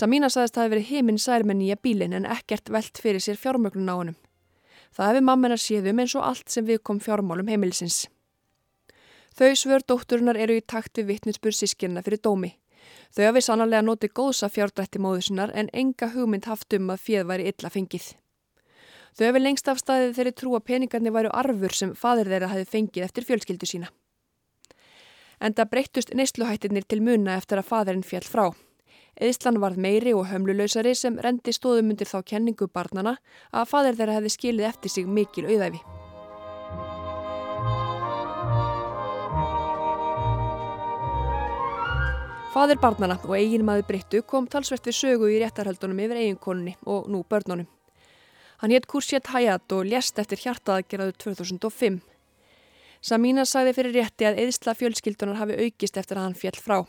Samína 0.00 0.30
saðist 0.32 0.54
að 0.54 0.56
það 0.56 0.64
hefði 0.64 0.72
verið 0.72 0.90
heiminn 0.90 1.18
sær 1.20 1.42
með 1.44 1.56
nýja 1.58 1.76
bílinn 1.84 2.14
en 2.16 2.26
ekkert 2.32 2.70
velt 2.72 3.00
fyrir 3.02 3.20
sér 3.20 3.36
fjármögnun 3.36 3.90
á 3.92 3.94
honum. 3.98 4.14
Það 4.96 5.10
hefði 5.10 5.24
mammenar 5.26 5.60
séðum 5.60 6.00
eins 6.00 6.14
og 6.16 6.24
allt 6.24 6.48
sem 6.48 6.64
við 6.64 6.80
kom 6.88 7.02
fjármálum 7.04 7.50
heimilisins. 7.52 8.06
Þau 9.36 9.50
svör 9.60 9.84
dótturinnar 9.84 10.40
eru 10.40 10.56
í 10.56 10.62
takt 10.64 10.96
við 10.96 11.10
vittninsbur 11.10 11.52
sískirna 11.52 12.04
fyrir 12.06 12.22
dómi. 12.24 12.54
Þau 13.12 13.26
hafi 13.26 13.42
sannarlega 13.44 13.84
notið 13.84 14.14
góðsa 14.16 14.48
fjárdrætti 14.48 15.02
móðusinnar 15.04 15.52
en 15.52 15.68
enga 15.82 16.08
hugmynd 16.14 16.48
haft 16.48 16.72
um 16.78 16.88
að 16.94 17.04
fjöð 17.04 17.28
væri 17.34 17.52
illa 17.52 17.72
fengið. 17.76 18.08
Þau 19.18 19.26
hafi 19.26 19.44
lengst 19.44 19.68
af 19.68 19.84
staðið 19.84 20.16
þeirri 20.16 20.34
trú 20.40 20.56
að 20.56 20.66
peningarnir 20.70 21.16
væru 21.18 21.34
arfur 21.42 21.76
sem 21.76 21.92
fadir 21.92 22.32
þeirra 22.32 22.50
hafi 22.54 22.64
fengið 22.72 23.04
eftir 23.04 23.28
fjölskyldu 23.28 23.68
sína. 23.68 23.92
Enda 25.44 25.68
breyttust 25.68 26.16
neysluhættirnir 26.16 26.88
til 26.88 27.02
muna 27.04 27.36
eftir 27.36 27.60
að 27.60 27.68
fadirinn 27.68 28.06
fjall 28.06 28.24
frá. 28.24 28.48
Eðslan 29.20 29.58
varð 29.60 29.76
meiri 29.84 30.14
og 30.16 30.30
hömlulausari 30.30 30.94
sem 30.96 31.18
rendi 31.20 31.52
stóðum 31.52 31.92
undir 31.92 32.08
þá 32.08 32.22
kenningu 32.32 32.70
barnana 32.72 33.18
að 33.52 33.66
fadir 33.68 33.98
þeirra 33.98 34.14
hefði 34.16 34.30
skilið 34.32 34.68
eftir 34.70 34.92
sig 34.94 35.08
mikil 35.08 35.44
auðæfi. 35.44 35.80
Fadir 42.50 42.80
barnana 42.82 43.18
og 43.28 43.34
eigin 43.36 43.62
maður 43.62 43.86
Brittu 43.90 44.22
kom 44.26 44.48
talsvert 44.50 44.88
við 44.88 44.96
sögu 44.96 45.28
í 45.30 45.36
réttarhaldunum 45.42 46.00
yfir 46.02 46.18
eiginkonunni 46.22 46.72
og 46.88 47.06
nú 47.12 47.20
börnunum. 47.22 47.68
Hann 48.60 48.72
hétt 48.74 48.88
Kursjet 48.90 49.30
Hayat 49.32 49.72
og 49.72 49.84
lést 49.86 50.18
eftir 50.18 50.40
hjartaðgerraðu 50.42 51.14
2005. 51.28 52.00
Samína 53.00 53.44
sagði 53.48 53.76
fyrir 53.76 53.94
rétti 54.00 54.26
að 54.28 54.40
eðsla 54.46 54.74
fjölskyldunar 54.76 55.38
hafi 55.38 55.60
aukist 55.60 56.00
eftir 56.00 56.18
að 56.18 56.26
hann 56.26 56.40
fjall 56.40 56.58
frá. 56.60 56.80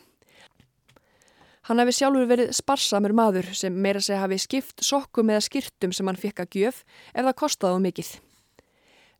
Hann 1.68 1.78
hafi 1.78 1.94
sjálfur 1.94 2.26
verið 2.26 2.50
sparsamur 2.58 3.12
maður 3.14 3.52
sem 3.54 3.74
meira 3.84 4.00
segja 4.02 4.24
hafi 4.24 4.40
skipt 4.42 4.82
sokkum 4.82 5.30
eða 5.30 5.44
skirtum 5.46 5.92
sem 5.94 6.08
hann 6.10 6.18
fekk 6.18 6.42
að 6.42 6.56
gjöf 6.58 6.82
ef 7.14 7.22
það 7.22 7.36
kostaði 7.38 7.78
á 7.78 7.84
mikill. 7.84 8.10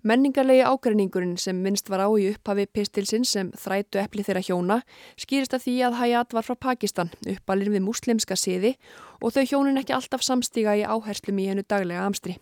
Menningarlegi 0.03 0.65
ágreiningurinn 0.67 1.37
sem 1.39 1.61
minnst 1.63 1.87
var 1.87 2.03
á 2.03 2.11
í 2.19 2.33
upphafi 2.33 2.65
pistilsinn 2.67 3.23
sem 3.23 3.53
þrætu 3.55 4.01
epli 4.03 4.25
þeirra 4.27 4.43
hjóna 4.43 4.79
skýrist 5.15 5.55
að 5.55 5.69
því 5.69 5.75
að 5.87 5.99
Hayat 6.01 6.35
var 6.35 6.43
frá 6.43 6.57
Pakistan, 6.59 7.13
uppalinn 7.23 7.71
við 7.71 7.85
muslimska 7.87 8.35
siði 8.35 8.75
og 9.21 9.37
þau 9.37 9.45
hjónin 9.47 9.79
ekki 9.79 9.95
alltaf 9.95 10.27
samstíga 10.27 10.75
í 10.81 10.83
áherslum 10.83 11.39
í 11.39 11.47
hennu 11.53 11.63
daglega 11.63 12.03
amstri. 12.03 12.41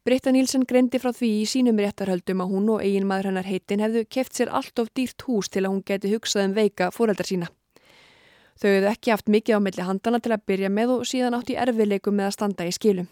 Britta 0.00 0.32
Nílsen 0.32 0.64
greindi 0.64 0.96
frá 0.96 1.12
því 1.12 1.34
í 1.42 1.46
sínum 1.52 1.76
réttarhöldum 1.76 2.40
að 2.40 2.52
hún 2.54 2.72
og 2.72 2.80
eigin 2.80 3.04
maður 3.04 3.28
hennar 3.28 3.50
heitin 3.52 3.84
hefðu 3.84 4.06
keft 4.08 4.40
sér 4.40 4.48
allt 4.48 4.80
of 4.80 4.88
dýrt 4.96 5.28
hús 5.28 5.52
til 5.52 5.66
að 5.66 5.74
hún 5.74 5.84
geti 5.84 6.14
hugsað 6.14 6.48
um 6.48 6.56
veika 6.56 6.88
fóreldar 6.96 7.28
sína. 7.28 7.52
Þau 8.58 8.70
hefðu 8.72 8.88
ekki 8.90 9.12
haft 9.14 9.28
mikið 9.30 9.54
á 9.54 9.60
milli 9.62 9.84
handana 9.86 10.18
til 10.18 10.32
að 10.34 10.46
byrja 10.50 10.70
með 10.74 10.96
og 10.96 11.06
síðan 11.06 11.36
átt 11.38 11.52
í 11.52 11.58
erfileikum 11.62 12.16
með 12.18 12.26
að 12.26 12.34
standa 12.34 12.66
í 12.66 12.72
skilum. 12.74 13.06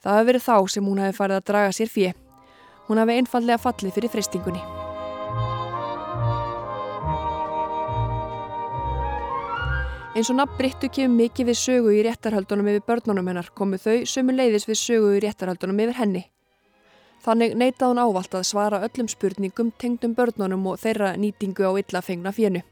Það 0.00 0.16
hefði 0.16 0.30
verið 0.30 0.46
þá 0.46 0.56
sem 0.72 0.88
hún 0.88 1.02
hefði 1.04 1.18
farið 1.18 1.40
að 1.40 1.46
draga 1.50 1.76
sér 1.76 1.92
fjö. 1.92 2.14
Hún 2.88 3.00
hefði 3.02 3.18
einfallega 3.20 3.60
fallið 3.60 3.94
fyrir 3.98 4.12
freystingunni. 4.14 4.64
Eins 10.14 10.30
og 10.30 10.36
nafn 10.38 10.56
Brittu 10.56 10.88
kemur 10.94 11.16
mikið 11.18 11.48
við 11.50 11.56
sögu 11.58 11.92
í 11.92 12.02
réttarhaldunum 12.06 12.68
yfir 12.70 12.84
börnunum 12.88 13.28
hennar 13.28 13.48
komu 13.58 13.80
þau 13.82 14.04
sömu 14.06 14.32
leiðis 14.36 14.68
við 14.68 14.78
sögu 14.78 15.16
í 15.16 15.24
réttarhaldunum 15.24 15.80
yfir 15.84 15.98
henni. 15.98 16.22
Þannig 17.24 17.56
neytað 17.58 17.90
hún 17.90 18.00
ávalt 18.04 18.36
að 18.38 18.46
svara 18.46 18.84
öllum 18.86 19.08
spurningum 19.10 19.72
tengdum 19.80 20.14
börnunum 20.14 20.70
og 20.70 20.78
þeirra 20.80 21.16
nýtingu 21.18 21.66
á 21.66 21.72
illa 21.80 22.04
fengna 22.04 22.32
fjennu. 22.32 22.62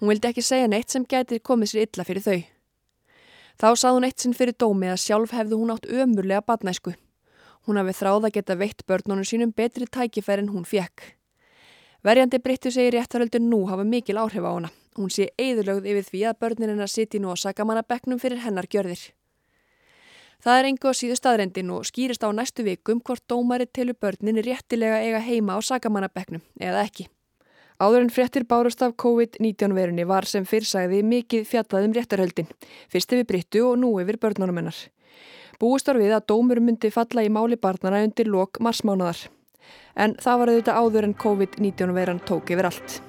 Hún 0.00 0.08
vildi 0.08 0.30
ekki 0.30 0.42
segja 0.42 0.68
neitt 0.68 0.88
sem 0.88 1.04
gæti 1.04 1.42
komið 1.44 1.74
sér 1.74 1.84
illa 1.84 2.04
fyrir 2.08 2.24
þau. 2.24 2.40
Þá 3.60 3.68
sað 3.76 3.96
hún 3.96 4.06
eitt 4.08 4.22
sinn 4.22 4.36
fyrir 4.36 4.56
dómi 4.56 4.88
að 4.88 5.02
sjálf 5.02 5.34
hefði 5.36 5.58
hún 5.60 5.72
átt 5.74 5.88
ömurlega 5.92 6.40
badnæsku. 6.48 6.94
Hún 7.68 7.76
hafi 7.76 7.92
þráð 7.98 8.30
að 8.30 8.36
geta 8.38 8.56
veitt 8.56 8.86
börnunum 8.88 9.26
sínum 9.28 9.52
betri 9.52 9.84
tækifæri 9.84 10.46
en 10.46 10.54
hún 10.54 10.64
fekk. 10.64 11.02
Verjandi 12.00 12.40
Brittu 12.40 12.72
segir 12.72 12.96
réttarhöldur 12.96 13.44
nú 13.44 13.66
hafa 13.68 13.84
mikil 13.84 14.16
áhrif 14.16 14.40
á 14.40 14.48
hana. 14.48 14.72
Hún 14.96 15.12
sé 15.12 15.28
eðurlögð 15.36 15.92
yfir 15.92 16.08
því 16.08 16.24
að 16.30 16.40
börnin 16.40 16.72
hennar 16.72 16.88
siti 16.88 17.20
nú 17.20 17.28
á 17.28 17.36
sakamannabekknum 17.36 18.18
fyrir 18.18 18.40
hennar 18.40 18.64
gjörðir. 18.64 19.12
Það 20.40 20.58
er 20.58 20.68
engu 20.70 20.88
á 20.88 20.96
síðu 20.96 21.20
staðrendin 21.20 21.76
og 21.76 21.84
skýrist 21.84 22.24
á 22.24 22.32
næstu 22.32 22.64
vikum 22.64 23.04
hvort 23.04 23.28
dómari 23.28 23.68
telur 23.68 24.00
börnin 24.00 24.40
réttilega 24.40 25.04
eiga 25.04 25.20
heima 25.20 25.52
á 25.52 25.60
sakamannabekknum 25.60 26.40
eða 26.56 26.88
ekki. 26.88 27.10
Áður 27.80 28.04
en 28.04 28.10
fréttir 28.12 28.44
bárust 28.44 28.82
af 28.84 28.92
COVID-19 29.00 29.72
verunni 29.72 30.04
var 30.04 30.26
sem 30.28 30.44
fyrrsæði 30.44 31.00
mikið 31.00 31.46
fjallaðum 31.48 31.94
réttarhöldin, 31.96 32.50
fyrst 32.92 33.14
yfir 33.16 33.24
Brittu 33.24 33.62
og 33.70 33.78
nú 33.80 33.94
yfir 34.02 34.20
börnunum 34.20 34.60
hennar. 34.60 34.76
Búist 35.56 35.88
var 35.88 35.96
við 35.96 36.12
að 36.12 36.26
dómur 36.28 36.60
myndi 36.60 36.92
falla 36.92 37.24
í 37.24 37.32
máli 37.32 37.56
barnana 37.56 38.04
undir 38.04 38.28
lok 38.28 38.60
marsmánaðar. 38.60 39.30
En 39.96 40.12
það 40.20 40.42
var 40.42 40.52
auðvitað 40.52 40.82
áður 40.84 41.08
en 41.08 41.20
COVID-19 41.24 41.96
veran 41.96 42.20
tók 42.28 42.52
yfir 42.52 42.68
allt. 42.68 43.00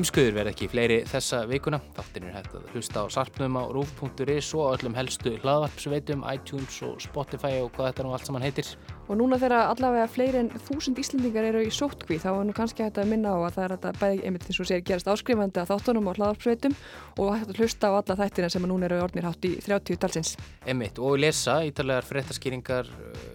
Heimskuður 0.00 0.32
verð 0.32 0.48
ekki 0.54 0.66
fleiri 0.72 0.94
þessa 1.04 1.42
vikuna. 1.44 1.76
Þáttin 1.92 2.30
er 2.30 2.36
hægt 2.38 2.54
að 2.56 2.70
hlusta 2.72 3.02
á 3.04 3.12
sarpnum 3.12 3.58
á 3.60 3.68
rúf.is 3.68 4.46
og 4.56 4.70
öllum 4.70 4.94
helstu 4.96 5.34
hlaðvarpsveitum, 5.42 6.24
iTunes 6.24 6.78
og 6.88 7.02
Spotify 7.04 7.58
og 7.60 7.68
hvað 7.74 7.90
þetta 7.90 8.06
nú 8.06 8.14
allt 8.16 8.30
saman 8.30 8.46
heitir. 8.46 8.70
Og 9.10 9.16
núna 9.18 9.40
þegar 9.42 9.72
allavega 9.72 10.06
fleiri 10.06 10.38
en 10.38 10.48
þúsund 10.68 10.98
Íslendingar 11.02 11.48
eru 11.48 11.64
í 11.66 11.70
sótkví 11.74 12.20
þá 12.22 12.28
er 12.30 12.44
nú 12.46 12.52
kannski 12.54 12.84
hægt 12.84 13.00
að 13.02 13.08
minna 13.10 13.32
á 13.34 13.42
að 13.42 13.56
það 13.56 13.64
er 13.64 13.72
þetta 13.72 13.90
bæði 13.98 14.20
einmitt 14.28 14.44
eins 14.46 14.60
og 14.62 14.68
sér 14.70 14.84
gerast 14.86 15.10
áskrifandi 15.10 15.58
að 15.58 15.72
þáttunum 15.72 16.06
á 16.06 16.12
hlaðvarpsveitum 16.14 16.76
og 17.18 17.32
hægt 17.34 17.50
að 17.50 17.58
hlusta 17.58 17.90
á 17.90 17.92
alla 17.98 18.16
þættina 18.20 18.50
sem 18.54 18.68
núna 18.70 18.86
eru 18.86 19.00
orðnir 19.02 19.26
hátt 19.26 19.48
í 19.50 19.52
30 19.66 19.98
talsins. 19.98 20.36
Einmitt 20.62 21.02
og 21.02 21.18
lesa 21.18 21.58
ítalegar 21.66 22.06
fréttaskýringar 22.06 22.86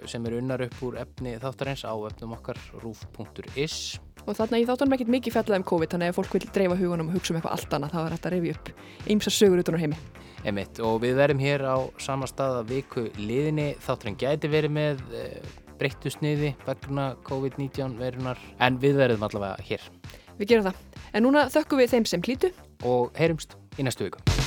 sem 0.07 0.23
eru 0.32 0.39
unnar 0.39 0.63
upp 0.63 0.80
úr 0.88 0.95
efni 1.03 1.36
þáttarins 1.43 1.84
á 1.84 1.91
efnum 1.91 2.38
okkar 2.38 2.61
rúf.is. 2.80 3.99
Og 4.23 4.32
þarna 4.39 4.63
í 4.63 4.69
þáttunum 4.69 4.95
ekkert 4.95 5.11
mikið 5.11 5.36
fjallað 5.36 5.59
um 5.59 5.67
COVID 5.73 5.91
þannig 5.91 6.07
að 6.07 6.13
ef 6.13 6.21
fólk 6.21 6.38
vil 6.38 6.47
dreifa 6.55 6.80
hugunum 6.80 7.11
og 7.11 7.19
hugsa 7.19 7.36
um 7.36 7.41
eitthvað 7.41 7.57
allt 7.59 7.76
annað 7.76 7.91
þá 7.91 7.99
er 8.05 8.15
þetta 8.15 8.32
að 8.32 8.38
reyfi 8.38 8.55
upp 8.55 8.71
ymsa 9.11 9.36
sögur 9.36 9.61
utan 9.61 9.76
á 9.76 9.84
heimi. 9.84 9.99
Einmitt 10.45 10.80
og 10.86 10.97
við 11.03 11.19
verum 11.19 11.41
hér 11.41 11.67
á 11.67 11.78
sama 12.01 12.30
stað 12.30 12.61
að 12.61 12.73
viku 12.73 13.05
liðinni 13.19 13.67
þátturinn 13.82 14.17
gæti 14.21 14.49
verið 14.49 14.76
með 14.78 15.05
breyttu 15.80 16.11
sniði 16.13 16.53
vegna 16.67 17.11
COVID-19 17.28 17.99
verunar 17.99 18.41
en 18.59 18.80
við 18.82 19.01
verðum 19.01 19.28
allavega 19.28 19.67
hér. 19.69 19.86
Við 20.39 20.51
gerum 20.51 20.69
það. 20.69 20.82
En 21.15 21.28
núna 21.28 21.47
þökkum 21.53 21.84
við 21.84 21.93
þeim 21.95 22.09
sem 22.11 22.26
hlýtu 22.26 22.51
og 22.84 23.15
heyrumst 23.19 23.57
í 23.80 23.88
næstu 23.88 24.09
viku. 24.09 24.45